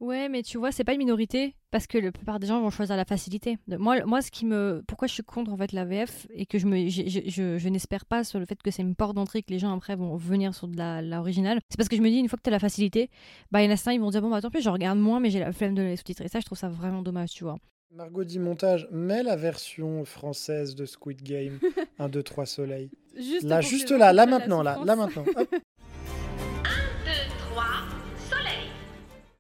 [0.01, 2.71] Ouais, mais tu vois, c'est pas une minorité parce que la plupart des gens vont
[2.71, 3.59] choisir la facilité.
[3.69, 6.59] Moi, moi, ce qui me, pourquoi je suis contre en fait la VF et que
[6.59, 9.43] je me, je, je, je n'espère pas sur le fait que c'est une porte d'entrée
[9.43, 12.09] que les gens après vont venir sur de la, l'original, c'est parce que je me
[12.09, 13.09] dis une fois que t'as la facilité,
[13.51, 14.99] bah il y en a certains ils vont dire bon bah tant pis, je regarde
[14.99, 16.29] moins, mais j'ai la flemme de les sous-titrer.
[16.29, 17.59] Ça, je trouve ça vraiment dommage, tu vois.
[17.95, 21.61] Margot dit montage, mets la version française de Squid Game
[22.01, 22.91] 1, 2, 3 soleil.
[23.17, 25.25] juste Là, juste là, là la maintenant, là, là maintenant.
[25.37, 25.55] Hop.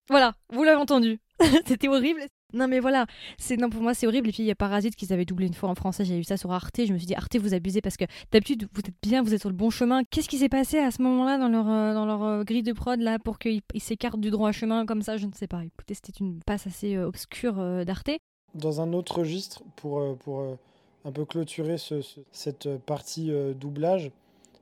[0.08, 1.18] Voilà, vous l'avez entendu.
[1.66, 2.20] C'était horrible.
[2.52, 4.94] Non mais voilà, c'est non pour moi c'est horrible et puis il y a Parasite
[4.94, 7.06] qu'ils avaient doublé une fois en français, j'ai vu ça sur Arte, je me suis
[7.08, 9.70] dit Arte vous abusez parce que d'habitude vous êtes bien, vous êtes sur le bon
[9.70, 10.04] chemin.
[10.04, 12.72] Qu'est-ce qui s'est passé à ce moment-là dans leur euh, dans leur euh, grille de
[12.72, 15.64] prod là pour qu'ils ils s'écartent du droit chemin comme ça, je ne sais pas.
[15.64, 18.10] Écoutez, c'était une passe assez euh, obscure euh, d'Arte.
[18.54, 20.54] Dans un autre registre, pour, euh, pour euh,
[21.04, 24.12] un peu clôturer ce- ce- cette partie euh, doublage,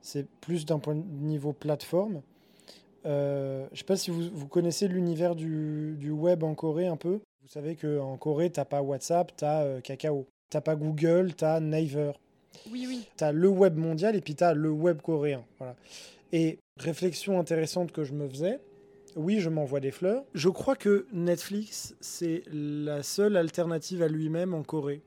[0.01, 2.21] c'est plus d'un point de niveau plateforme.
[3.05, 6.97] Euh, je sais pas si vous, vous connaissez l'univers du, du web en Corée un
[6.97, 7.19] peu.
[7.41, 10.25] Vous savez qu'en Corée, t'as pas WhatsApp, t'as euh, Kakao.
[10.49, 12.13] T'as pas Google, t'as Naver.
[12.71, 13.07] Oui, oui.
[13.17, 15.43] tu as le web mondial et puis tu as le web coréen.
[15.57, 15.75] Voilà.
[16.31, 18.59] Et réflexion intéressante que je me faisais,
[19.15, 20.23] oui, je m'envoie des fleurs.
[20.33, 25.01] Je crois que Netflix, c'est la seule alternative à lui-même en Corée.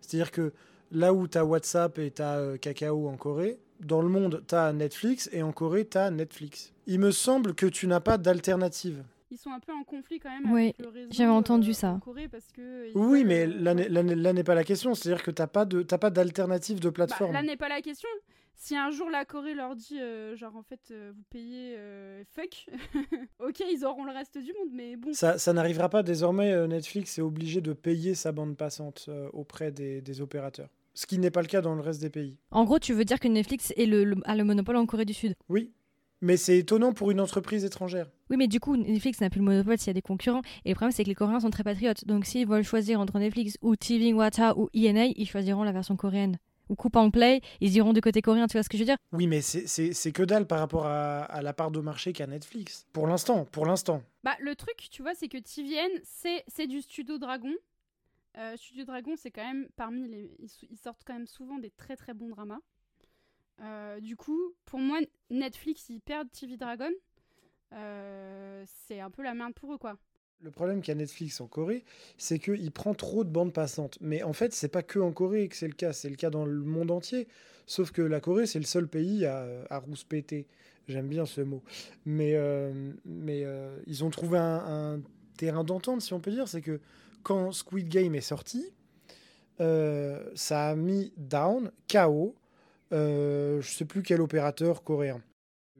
[0.00, 0.52] C'est-à-dire que
[0.90, 4.54] là où tu as WhatsApp et tu as Kakao en Corée, dans le monde, tu
[4.54, 6.72] as Netflix et en Corée, tu as Netflix.
[6.86, 9.04] Il me semble que tu n'as pas d'alternative.
[9.30, 11.08] Ils sont un peu en conflit quand même Oui, avec le réseau.
[11.12, 11.90] j'avais entendu euh, ça.
[11.90, 13.84] en Corée parce que Oui, mais euh,
[14.16, 14.94] là n'est- pas la question.
[14.94, 17.32] C'est-à-dire que tu n'as pas de- t'as pas d'alternative de bah, plateforme.
[17.34, 18.08] là n'est pas la question.
[18.60, 22.24] Si un jour la Corée leur dit, euh, genre en fait, euh, vous payez euh,
[22.34, 22.66] fuck,
[23.38, 25.12] ok, ils auront le reste du monde, mais bon.
[25.12, 26.50] Ça, ça n'arrivera pas désormais.
[26.52, 30.70] euh, Netflix est obligé de payer sa bande passante euh, auprès des, des opérateurs.
[31.00, 32.36] Ce qui n'est pas le cas dans le reste des pays.
[32.50, 35.04] En gros, tu veux dire que Netflix est le, le- a le monopole en Corée
[35.04, 35.36] du Sud.
[35.48, 35.70] Oui.
[36.22, 38.10] Mais c'est étonnant pour une entreprise étrangère.
[38.30, 40.42] Oui, mais du coup, Netflix n'a plus le monopole s'il y a des concurrents.
[40.64, 42.04] Et le problème, c'est que les Coréens sont très patriotes.
[42.04, 45.94] Donc, s'ils veulent choisir entre Netflix ou TV Wata ou INA, ils choisiront la version
[45.96, 46.36] coréenne.
[46.68, 48.96] Ou Coupang Play, ils iront du côté coréen, tu vois ce que je veux dire?
[49.12, 52.88] Oui, mais c'est- que dalle par rapport à, à la part de marché qu'a Netflix.
[52.92, 54.02] Pour l'instant, pour l'instant.
[54.24, 55.88] Bah, le truc, tu vois, c'est que TVN,
[56.48, 57.52] c'est du Studio Dragon.
[58.38, 60.30] Euh, Studio Dragon, c'est quand même parmi les.
[60.70, 62.60] Ils, sortent quand même souvent des très très bons dramas.
[63.60, 66.90] Euh, du coup, pour moi, Netflix, ils perdent TV Dragon.
[67.72, 69.98] Euh, c'est un peu la merde pour eux, quoi.
[70.40, 71.84] Le problème qu'a Netflix en Corée,
[72.16, 73.98] c'est qu'il prend trop de bandes passantes.
[74.00, 76.30] Mais en fait, c'est pas que en Corée que c'est le cas, c'est le cas
[76.30, 77.26] dans le monde entier.
[77.66, 80.46] Sauf que la Corée, c'est le seul pays à, à rouspéter.
[80.86, 81.64] J'aime bien ce mot.
[82.06, 82.36] Mais,
[83.04, 83.44] mais
[83.88, 85.02] ils ont trouvé un, un
[85.36, 86.46] terrain d'entente, si on peut dire.
[86.46, 86.80] C'est que
[87.28, 88.72] quand Squid Game est sorti,
[89.60, 92.34] euh, ça a mis down, KO,
[92.92, 95.22] euh, je sais plus quel opérateur coréen.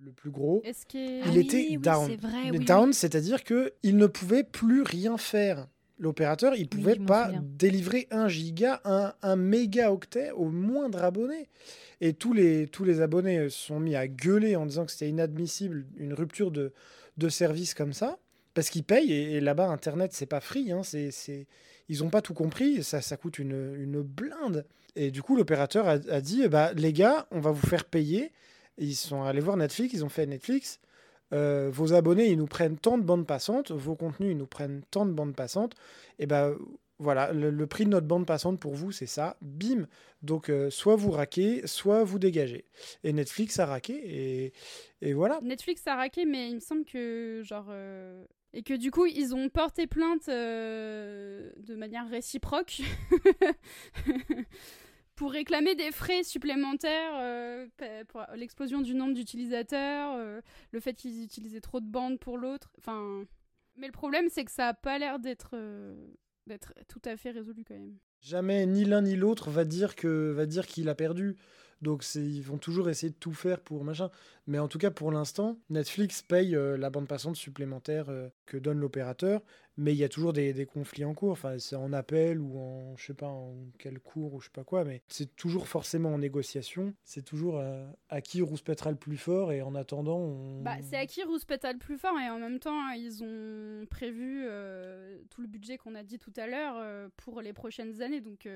[0.05, 0.61] Le plus gros.
[0.65, 2.15] Est-ce que Il était down.
[2.17, 2.95] vrai, Mais oui, down, oui.
[2.95, 5.67] c'est-à-dire que il ne pouvait plus rien faire.
[5.99, 7.45] L'opérateur, il pouvait pas souviens.
[7.45, 11.49] délivrer un giga, un, un mégaoctet au moindre abonné.
[12.01, 15.09] Et tous les, tous les abonnés se sont mis à gueuler en disant que c'était
[15.09, 16.73] inadmissible une rupture de,
[17.17, 18.19] de service comme ça,
[18.59, 19.13] parce qu'ils payent.
[19.13, 20.73] Et, là-bas, Internet, c'est pas free.
[20.73, 21.47] Hein, c'est, c'est-
[21.89, 22.83] Ils n'ont pas tout compris.
[22.83, 24.67] Ça, ça coûte une, blinde.
[24.97, 28.33] Et du coup, l'opérateur a, dit bah, les gars, on va vous faire payer.
[28.77, 30.81] Ils sont allés voir Netflix, ils ont fait Netflix.
[31.33, 34.83] euh, vos abonnés, ils nous prennent tant de bandes passantes, vos contenus, ils nous prennent
[34.91, 35.75] tant de bandes passantes.
[36.19, 36.57] Et ben
[36.99, 39.37] voilà, le, prix de notre bande passante pour vous, c'est ça.
[39.41, 39.87] Bim.
[40.23, 42.65] Donc, euh, soit vous raquez, soit vous dégagez.
[43.05, 44.53] Et Netflix a raqué, et,
[45.01, 45.39] et voilà.
[45.43, 49.35] Netflix a raqué, mais il me semble que genre euh, et que du coup ils
[49.35, 52.81] ont porté plainte euh, de manière réciproque
[55.15, 57.67] pour réclamer des frais supplémentaires euh,
[58.09, 60.41] pour l'explosion du nombre d'utilisateurs, euh,
[60.71, 62.73] le fait qu'ils utilisaient trop de bandes pour l'autre.
[62.79, 63.25] Enfin,
[63.77, 65.57] mais le problème c'est que ça a pas l'air d'être
[66.47, 67.99] d'être tout à fait résolu quand même.
[68.21, 71.37] Jamais ni l'un ni l'autre va dire que va dire qu'il a perdu.
[71.83, 74.11] Donc ils vont toujours essayer de tout faire pour machin.
[74.47, 78.11] Mais en tout cas pour l'instant, Netflix paye la bande passante supplémentaire
[78.49, 79.43] que donne l'opérateur.
[79.81, 81.31] Mais il y a toujours des, des conflits en cours.
[81.31, 84.53] Enfin c'est en appel ou en je sais pas en quel cours ou je sais
[84.53, 84.85] pas quoi.
[84.85, 86.95] Mais c'est toujours forcément en négociation.
[87.05, 89.53] C'est toujours euh, à qui rouspètera le plus fort.
[89.53, 90.63] Et en attendant, on...
[90.63, 94.43] Bah, c'est à qui rouspète le plus fort et en même temps ils ont prévu
[94.47, 98.21] euh, tout le budget qu'on a dit tout à l'heure euh, pour les prochaines années
[98.21, 98.49] donc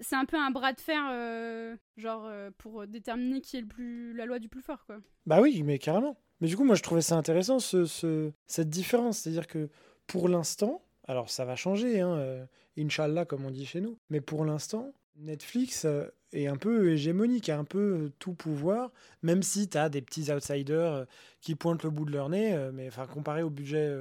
[0.00, 4.26] c'est un peu un bras de fer genre pour déterminer qui est le plus la
[4.26, 4.98] loi du plus fort quoi.
[5.26, 6.16] Bah oui, mais carrément.
[6.40, 9.18] Mais du coup, moi, je trouvais ça intéressant, ce, ce- cette différence.
[9.18, 9.68] C'est-à-dire que
[10.06, 12.46] pour l'instant, alors ça va changer, hein, euh,
[12.78, 17.48] Inch'Allah, comme on dit chez nous, mais pour l'instant, Netflix euh, est un peu hégémonique,
[17.48, 18.90] a un peu euh, tout pouvoir,
[19.22, 21.06] même si tu as des petits outsiders
[21.40, 23.92] qui pointent le bout de leur nez, mais enfin, comparé au budget,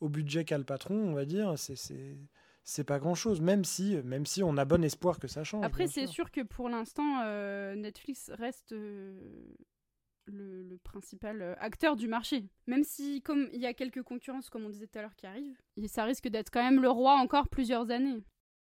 [0.00, 2.84] au budget qu'a le patron, on va dire, c'est.
[2.84, 5.64] pas grand chose, même si, même si on a bon espoir que ça change.
[5.64, 6.12] Après c'est sûr.
[6.26, 9.18] sûr que pour l'instant euh, Netflix reste euh,
[10.28, 14.64] le, principal euh, acteur du marché même si comme il y a quelques concurrences comme
[14.64, 17.48] on disait tout à l'heure qui arrivent ça risque d'être quand même le roi encore
[17.48, 18.22] plusieurs années.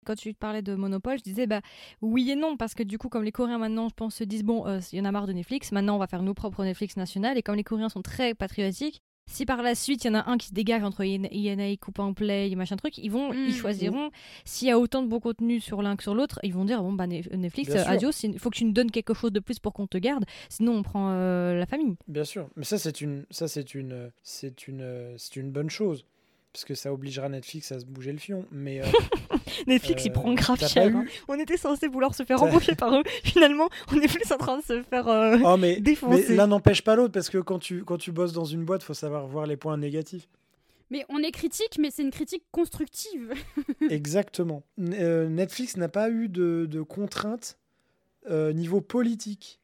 [0.06, 1.62] Quand tu parlais de monopole, je disais bah
[2.02, 4.44] oui et non parce que du coup comme les Coréens maintenant je pense se disent
[4.44, 6.64] bon euh, il y en a marre de Netflix, maintenant on va faire nos propres
[6.64, 10.10] Netflix national et comme les Coréens sont très patriotiques, si par la suite il y
[10.12, 13.30] en a un qui se dégage entre INA, Coupe en Play, machin truc, ils vont
[13.34, 13.46] Mm.
[13.48, 14.10] ils choisiront
[14.44, 16.82] s'il y a autant de bon contenu sur l'un que sur l'autre, ils vont dire
[16.82, 19.40] bon bah Ne- Netflix euh, adios, il faut que tu nous donnes quelque chose de
[19.40, 21.96] plus pour qu'on te garde, sinon on prend euh, la famille.
[22.08, 26.06] Bien sûr, mais ça c'est une, ça c'est une, c'est une, c'est une bonne chose
[26.52, 28.44] parce que ça obligera Netflix à se bouger le fion.
[28.52, 28.86] Mais euh,
[29.68, 30.96] Netflix il euh, prend grave t'as pas cher.
[30.96, 31.06] hein.
[31.28, 34.58] On était censé vouloir se faire embaucher par eux, finalement on est plus en train
[34.58, 36.36] de se faire euh, Oh, mais, mais défoncer.
[36.36, 38.94] l'un n'empêche pas l'autre parce que quand tu, quand tu bosses dans une boîte, faut
[38.94, 40.28] savoir voir les points négatifs.
[40.92, 43.34] Mais on est critique mais c'est une critique constructive.
[43.90, 44.64] Exactement.
[44.80, 47.58] Euh, Netflix n'a pas eu de, de contraintes
[48.30, 49.60] euh, niveau politique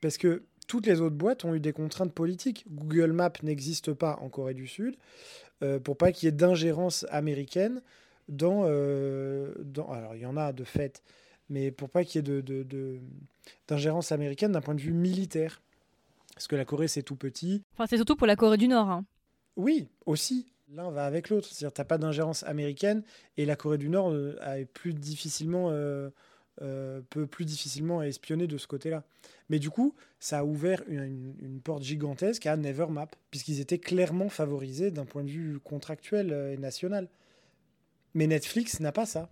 [0.00, 2.64] parce que toutes les autres boîtes ont eu des contraintes politiques.
[2.70, 4.96] Google Maps n'existe pas en Corée du Sud
[5.62, 7.82] euh, pour pas qu'il y ait d'ingérence américaine
[8.32, 9.90] dans, euh, dans.
[9.90, 11.02] Alors, il y en a de fait,
[11.50, 12.98] mais pour pas qu'il y ait de, de- de-
[13.68, 15.60] d'ingérence américaine d'un point de vue militaire.
[16.34, 17.62] Parce que la Corée, c'est tout petit.
[17.74, 18.88] Enfin c'est surtout pour la Corée du Nord.
[18.90, 19.04] hein.
[19.56, 20.46] Oui, aussi.
[20.74, 21.46] L'un va avec l'autre.
[21.48, 23.02] C'est-à-dire, t'as pas d'ingérence américaine
[23.36, 26.08] et la Corée du Nord euh, a plus difficilement, euh,
[26.62, 29.04] euh, peut plus difficilement espionner de ce côté-là.
[29.50, 33.78] Mais du coup, ça a ouvert une, une- une porte gigantesque à Nevermap, puisqu'ils étaient
[33.78, 37.08] clairement favorisés d'un point de vue contractuel euh, et national.
[38.14, 39.30] Mais Netflix n'a pas ça.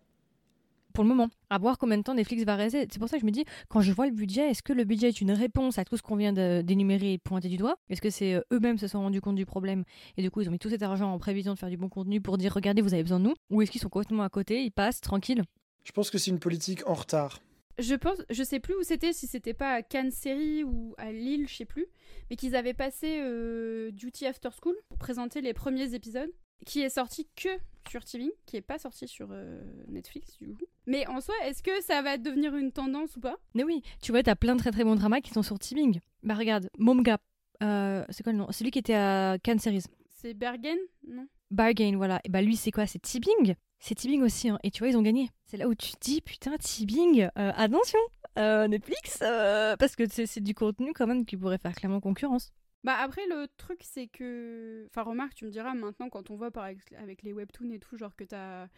[0.92, 1.28] pour le moment.
[1.50, 2.86] À voir combien de temps Netflix va rester.
[2.90, 4.84] C'est pour ça que je me dis, quand je vois le budget, est-ce que le
[4.84, 7.76] budget est une réponse à tout ce qu'on vient d'énumérer et de pointer du doigt?
[7.88, 9.84] Est-ce que c'est euh, eux-mêmes se sont rendus compte du problème
[10.16, 11.88] et du coup ils ont mis tout cet argent en prévision de faire du bon
[11.88, 13.34] contenu pour dire regardez vous avez besoin de nous?
[13.50, 15.44] Ou est-ce qu'ils sont complètement à côté, ils passent tranquille
[15.84, 17.40] Je pense que c'est une politique en retard.
[17.78, 21.12] Je pense, je sais plus où c'était, si c'était pas à Cannes Série ou à
[21.12, 21.86] Lille, je sais plus,
[22.28, 26.30] mais qu'ils avaient passé euh, Duty After School pour présenter les premiers épisodes,
[26.66, 27.48] qui est sorti que
[27.88, 30.64] sur TV, qui est pas sorti sur euh, Netflix du coup.
[30.86, 33.36] Mais en soi, est-ce que ça va devenir une tendance ou pas?
[33.54, 36.00] Mais oui, tu vois, t'as plein de très très bons dramas qui sont sur Teaming.
[36.22, 37.18] Bah regarde, Momga,
[37.62, 38.50] euh, c'est quoi le nom?
[38.50, 39.84] Celui qui était à Cannes Series.
[40.08, 41.26] C'est Bergen, non?
[41.50, 42.20] Bargain, voilà.
[42.24, 42.86] Et bah lui, c'est quoi?
[42.86, 43.54] C'est Tibing.
[43.78, 44.58] C'est Tibing aussi, hein.
[44.62, 45.30] Et tu vois, ils ont gagné.
[45.46, 47.98] C'est là où tu te dis, putain, Tibing, euh, attention,
[48.36, 52.52] Netflix, parce que c'est c'est du contenu quand même qui pourrait faire clairement concurrence.
[52.82, 56.50] Bah après le truc c'est que, enfin remarque tu me diras maintenant quand on voit
[56.50, 58.68] par avec les webtoons et tout genre que t'as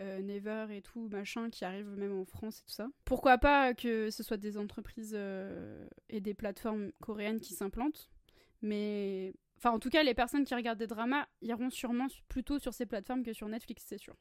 [0.00, 2.88] euh, Never et tout machin qui arrive même en France et tout ça.
[3.04, 8.10] Pourquoi pas que ce soit des entreprises euh, et des plateformes coréennes qui s'implantent,
[8.60, 12.74] mais enfin en tout cas les personnes qui regardent des dramas iront sûrement plutôt sur
[12.74, 14.16] ces plateformes que sur Netflix c'est sûr.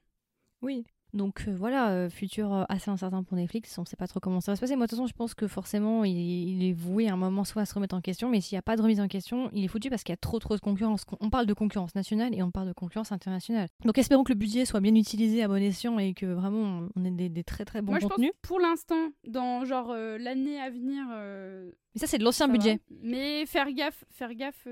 [0.63, 0.85] Oui.
[1.13, 3.77] Donc euh, voilà, euh, futur euh, assez incertain pour Netflix.
[3.77, 4.75] On sait pas trop comment ça va se passer.
[4.75, 7.43] Moi, de toute façon, je pense que forcément, il, il est voué à un moment
[7.43, 9.51] soit à se remettre en question, mais s'il n'y a pas de remise en question,
[9.53, 11.05] il est foutu parce qu'il y a trop trop de concurrence.
[11.19, 13.67] On parle de concurrence nationale et on parle de concurrence internationale.
[13.85, 17.05] Donc espérons que le budget soit bien utilisé à bon escient et que vraiment on
[17.05, 18.31] ait des, des très très bons Moi je contenus.
[18.31, 21.05] pense pour l'instant dans genre euh, l'année à venir.
[21.11, 22.53] euh, Mais ça, c'est de l'ancien va.
[22.53, 22.79] budget.
[23.03, 24.67] Mais faire gaffe, faire gaffe.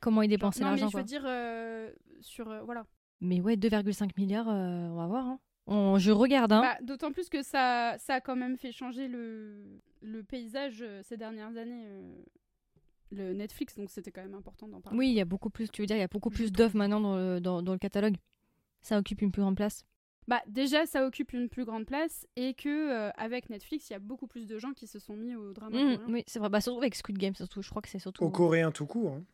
[0.00, 0.88] Comment non mais l'argent.
[0.90, 1.90] je veux dire euh,
[2.20, 2.84] sur euh, voilà.
[3.20, 5.26] Mais ouais, 2,5 milliards, euh, on va voir.
[5.26, 5.40] hein.
[5.66, 6.52] On- je regarde.
[6.52, 6.62] Hein.
[6.62, 11.02] Bah, D'autant plus que ça, ça a quand même fait changer le, le paysage euh,
[11.04, 12.22] ces dernières années, euh,
[13.12, 14.98] le Netflix, donc c'était quand même important d'en parler.
[14.98, 15.68] oui, il y a beaucoup plus.
[15.68, 17.78] Tu veux dire, il y a beaucoup plus d'œuvres maintenant dans le, dans, dans le
[17.78, 18.16] catalogue.
[18.82, 19.84] Ça occupe une plus grande place.
[20.28, 23.96] Bah, déjà, ça occupe une plus grande place et que euh, avec Netflix, il y
[23.96, 26.00] a beaucoup plus de gens qui se sont mis au drama coréen.
[26.08, 26.48] oui, c'est vrai.
[26.48, 27.62] Bah, surtout avec Squid Game, surtout.
[27.62, 28.24] Je crois que c'est surtout.
[28.24, 29.12] Au coréen tout court.
[29.14, 29.24] hein.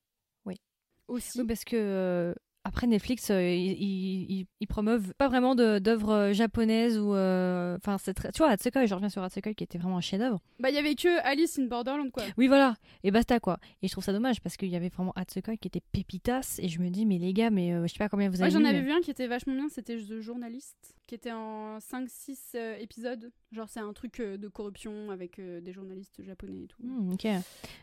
[1.08, 1.40] Aussi.
[1.40, 2.34] Oui, parce que euh,
[2.66, 7.14] après Netflix, euh, ils, ils, ils- ils promeuvent pas vraiment d'œuvres euh, japonaises ou.
[7.14, 8.32] euh, Enfin, c'est très.
[8.32, 10.40] Tu vois, Atsukai, je reviens sur Atsukai qui était vraiment un chef-d'œuvre.
[10.60, 12.24] Bah, il y avait que Alice in Borderland, quoi.
[12.36, 12.74] Oui, voilà,
[13.05, 13.59] et basta quoi.
[13.82, 16.68] Et je trouve ça dommage parce qu'il y avait vraiment Atsukai qui était pépitas et
[16.68, 18.52] je me dis, mais les gars, mais euh, je sais pas combien vous Moi, avez
[18.52, 20.76] j'en mis, avais vu un qui était vachement bien, c'était The Journalist,
[21.07, 23.31] qui était en 5-6 euh, épisodes.
[23.53, 26.83] Genre, c'est un truc euh, de corruption avec euh, des journalistes japonais et tout.
[26.83, 27.27] Hmm, ok.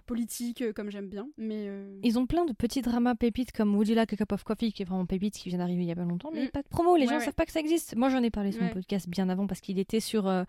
[0.05, 1.27] Politique, euh, comme j'aime bien.
[1.37, 1.65] Mais.
[1.67, 4.43] euh, Ils ont plein de petits dramas pépites comme Would You Like a Cup of
[4.43, 6.49] Coffee qui est vraiment pépite, qui vient d'arriver il y a pas longtemps, mais Mm.
[6.49, 7.25] pas de promo, les Ouais, gens ouais.
[7.25, 7.95] savent pas que ça existe.
[7.95, 10.43] Moi j'en ai parlé sur mon podcast bien avant parce qu'il était sur euh,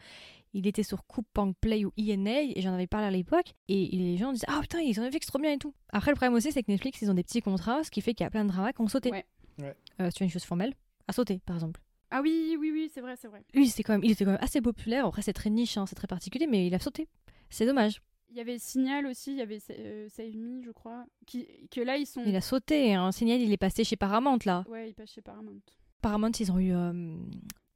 [0.52, 3.98] il était sur Coupang Play ou INA et j'en avais parlé à l'époque et, et
[3.98, 5.74] les gens disaient ah putain ils ont Netflix trop bien et tout.
[5.90, 8.14] Après le problème aussi c'est que Netflix ils ont des petits contrats, ce qui fait
[8.14, 9.10] qu'il y a plein de dramas qui ont sauté.
[9.10, 9.24] Ouais.
[9.60, 9.74] Ouais.
[10.00, 10.74] Euh, si tu as une chose formelle,
[11.06, 11.80] a sauté par exemple.
[12.16, 13.42] Ah oui, oui, oui, c'est vrai, c'est vrai.
[13.54, 15.04] Lui c'était quand même il était quand même assez populaire.
[15.04, 17.08] Après c'est très niche, hein, c'est très particulier, mais il a sauté.
[17.50, 18.00] C'est dommage.
[18.30, 21.06] Il y avait Signal aussi, il y avait euh, Save Me, je crois.
[21.26, 22.22] Qui, que là, ils sont.
[22.24, 22.94] Il a sauté.
[22.94, 24.64] Un signal il est passé chez Paramount là.
[24.68, 25.58] Ouais, il passe chez Paramount.
[26.02, 27.16] Paramount ils ont eu euh,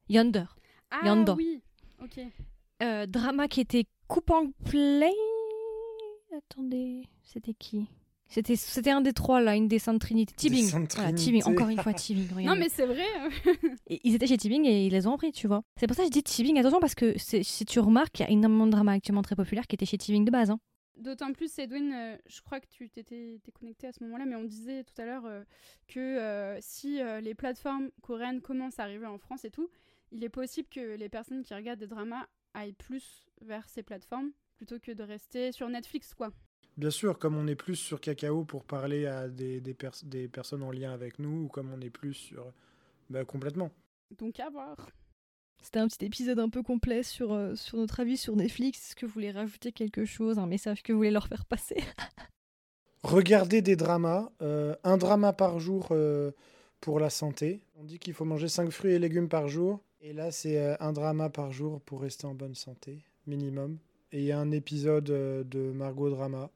[0.09, 0.45] Yonder.
[0.93, 1.35] Ah Yanda.
[1.35, 1.61] oui,
[2.01, 2.21] ok.
[2.81, 5.11] Euh, drama qui était Coupang Play.
[6.37, 7.89] Attendez, c'était qui?
[8.31, 10.35] C'était c'était un des trois là, une des Saintes Trinités.
[10.37, 10.69] Tibing.
[10.95, 11.13] Voilà.
[11.15, 11.43] Tibing.
[11.45, 12.27] Encore une fois Tibing.
[12.31, 12.61] Non, regardez.
[12.61, 13.07] mais c'est vrai.
[13.87, 15.63] Et ils étaient chez Tibing et ils les ont repris, tu vois.
[15.81, 16.59] C'est pour ça que je dis Tibing.
[16.59, 19.35] Attention parce que c'est- si tu remarques, il y a énormément de dramas actuellement très
[19.37, 20.51] populaires qui étaient chez Tibing de base.
[20.51, 20.61] hein.
[20.99, 24.35] D'autant plus, Edwin, euh, je crois que tu t'étais t'es connecté à ce moment-là, mais
[24.35, 25.45] on disait tout à l'heure euh,
[25.87, 29.71] que euh, si euh, les plateformes coréennes commencent à arriver en France et tout,
[30.11, 34.33] il est possible que les personnes qui regardent des dramas aillent plus vers ces plateformes
[34.57, 36.31] plutôt que de rester sur Netflix, quoi.
[36.77, 40.29] Bien sûr, comme on est plus sur Cacao pour parler à des, des, pers- des
[40.29, 42.45] personnes en lien avec nous, ou comme on est plus sur...
[43.11, 43.71] Bah, complètement.
[44.19, 44.77] Donc à voir.
[45.61, 48.79] C'était un petit épisode un peu complet sur, euh, sur notre avis sur Netflix.
[48.91, 51.77] Est-ce que vous voulez rajouter quelque chose, un message que vous voulez leur faire passer?
[53.03, 56.33] Regardez des dramas, euh, un drama par jour euh,
[56.81, 57.63] pour la santé.
[57.77, 59.81] On dit qu'il faut manger 5 fruits et légumes par jour.
[60.01, 63.79] Et là, c'est euh, un drama par jour pour rester en bonne santé, minimum.
[64.13, 66.51] Et il y a un épisode euh, de Margot Drama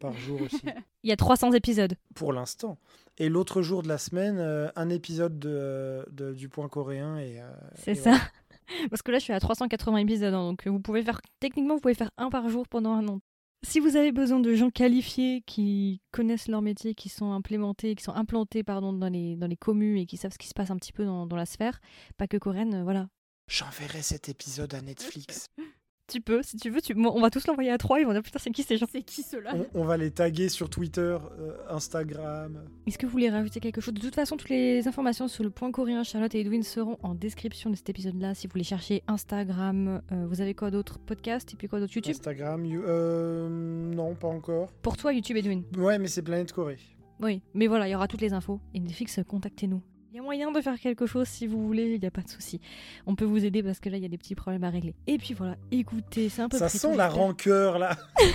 [0.00, 0.62] par jour aussi,
[1.02, 1.94] Il y a 300 épisodes.
[2.14, 2.78] pour l'instant.
[3.18, 7.18] Et l'autre jour de la semaine, euh, un épisode de, euh, de- du point coréen.
[7.18, 8.10] Et, euh, C'est ça.
[8.10, 8.20] voilà.
[8.90, 11.80] Parce que là, je suis à 380 épisodes, hein, donc vous pouvez faire, techniquement, vous
[11.80, 13.20] pouvez faire un par jour pendant un an.
[13.62, 18.02] Si vous avez besoin de gens qualifiés qui connaissent leur métier, qui sont implémentés, qui
[18.04, 20.70] sont implantés pardon, dans, les, dans les communes et qui savent ce qui se passe
[20.70, 21.78] un petit peu dans, dans la sphère,
[22.16, 23.08] pas que coréenne, voilà.
[23.48, 25.48] J'enverrai cet épisode à Netflix.
[26.10, 26.94] Tu peux, si tu veux, tu...
[26.96, 28.86] on va tous l'envoyer à trois, ils vont dire putain, c'est qui ces gens?
[28.90, 31.00] C'est qui cela On, on va les taguer sur Twitter,
[31.38, 32.58] euh, Instagram.
[32.86, 33.94] Est-ce que vous voulez rajouter quelque chose?
[33.94, 37.14] De toute façon, toutes les informations sur le point coréen, Charlotte et Edwin seront en
[37.14, 38.34] description de cet épisode-là.
[38.34, 40.98] Si vous voulez chercher Instagram, euh, vous avez quoi d'autre?
[40.98, 41.92] Podcast et puis quoi d'autre?
[41.94, 42.10] YouTube?
[42.14, 44.72] Instagram, you- euh, non, pas encore.
[44.82, 46.78] Pour toi, YouTube, Edwin Ouais, mais c'est Planète Corée.
[47.22, 48.60] Oui, mais voilà, il y aura toutes les infos.
[48.74, 49.82] Et Netflix, contactez-nous.
[50.12, 52.22] Il y a moyen de faire quelque chose si vous voulez, il n'y a pas
[52.22, 52.60] de souci.
[53.06, 54.92] On peut vous aider parce que là, il y a des petits problèmes à régler.
[55.06, 57.96] Et puis voilà, écoutez, c'est un peu Ça sent la rancœur là.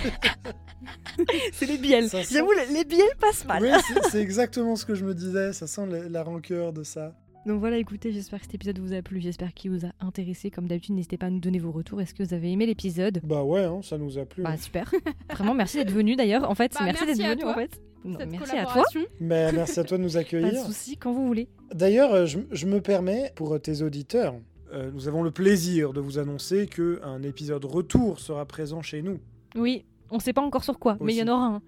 [1.52, 2.08] C'est les bielles.
[2.08, 3.62] Ça sent- J'avoue, les, les bielles passent mal.
[3.62, 3.68] Oui,
[4.10, 5.52] c'est- exactement ce que je me disais.
[5.52, 7.14] Ça sent la, la rancœur de ça.
[7.46, 10.50] Donc voilà, écoutez, j'espère que cet épisode vous a plu, j'espère qu'il vous a intéressé.
[10.50, 12.00] Comme d'habitude, n'hésitez pas à nous donner vos retours.
[12.00, 13.20] Est-ce que vous avez aimé l'épisode?
[13.22, 14.42] Bah ouais, hein, ça nous a plu.
[14.42, 14.90] Bah super.
[15.30, 16.48] Vraiment, merci d'être venu d'ailleurs.
[16.50, 17.80] En fait, Bah, merci, merci d'être venu en fait.
[18.18, 18.84] Cette merci à toi.
[19.20, 20.64] merci à toi de nous Pas de accueillir.
[20.66, 21.48] soucis, quand vous voulez.
[21.74, 24.34] D'ailleurs, euh, je, je me permets, pour tes auditeurs,
[24.72, 29.02] euh, nous avons le plaisir de vous annoncer que un épisode retour sera présent chez
[29.02, 29.20] nous.
[29.54, 31.62] Oui, on sait pas encore sur quoi, mais il y en aura un.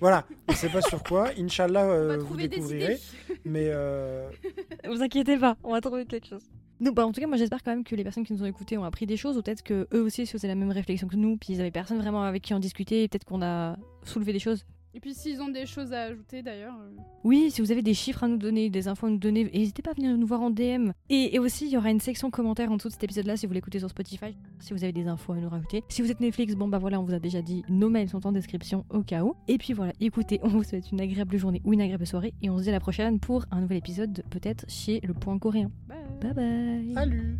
[0.00, 1.30] Voilà, on ne sait pas sur quoi.
[1.38, 2.98] Inch'Allah, euh, vous découvrirez.
[3.44, 4.28] Mais euh,
[4.88, 6.42] Vous inquiétez pas, on va trouver quelque chose.
[6.80, 8.46] Donc, bah, en tout cas, moi j'espère quand même que les personnes qui nous ont
[8.46, 11.06] écoutés ont appris des choses, ou peut-être que eux aussi se faisaient la même réflexion
[11.06, 13.76] que nous, puis ils avaient personne vraiment avec qui en discuter, et peut-être qu'on a
[14.02, 14.64] soulevé des choses.
[14.94, 16.74] Et puis s'ils ont des choses à ajouter d'ailleurs.
[16.78, 16.90] Euh.
[17.24, 19.80] Oui, si vous avez des chiffres à nous donner, des infos à nous donner, n'hésitez
[19.80, 20.90] pas à venir nous voir en DM.
[21.08, 23.46] Et, et aussi, il y aura une section commentaires en dessous de cet épisode-là si
[23.46, 25.82] vous l'écoutez sur Spotify, si vous avez des infos à nous rajouter.
[25.88, 28.26] Si vous êtes Netflix, bon bah voilà, on vous a déjà dit, nos mails sont
[28.26, 29.34] en description au cas où.
[29.48, 32.50] Et puis voilà, écoutez, on vous souhaite une agréable journée ou une agréable soirée et
[32.50, 35.70] on se dit à la prochaine pour un nouvel épisode peut-être chez le point coréen.
[35.88, 36.34] Bye bye.
[36.34, 36.94] bye.
[36.94, 37.38] Salut.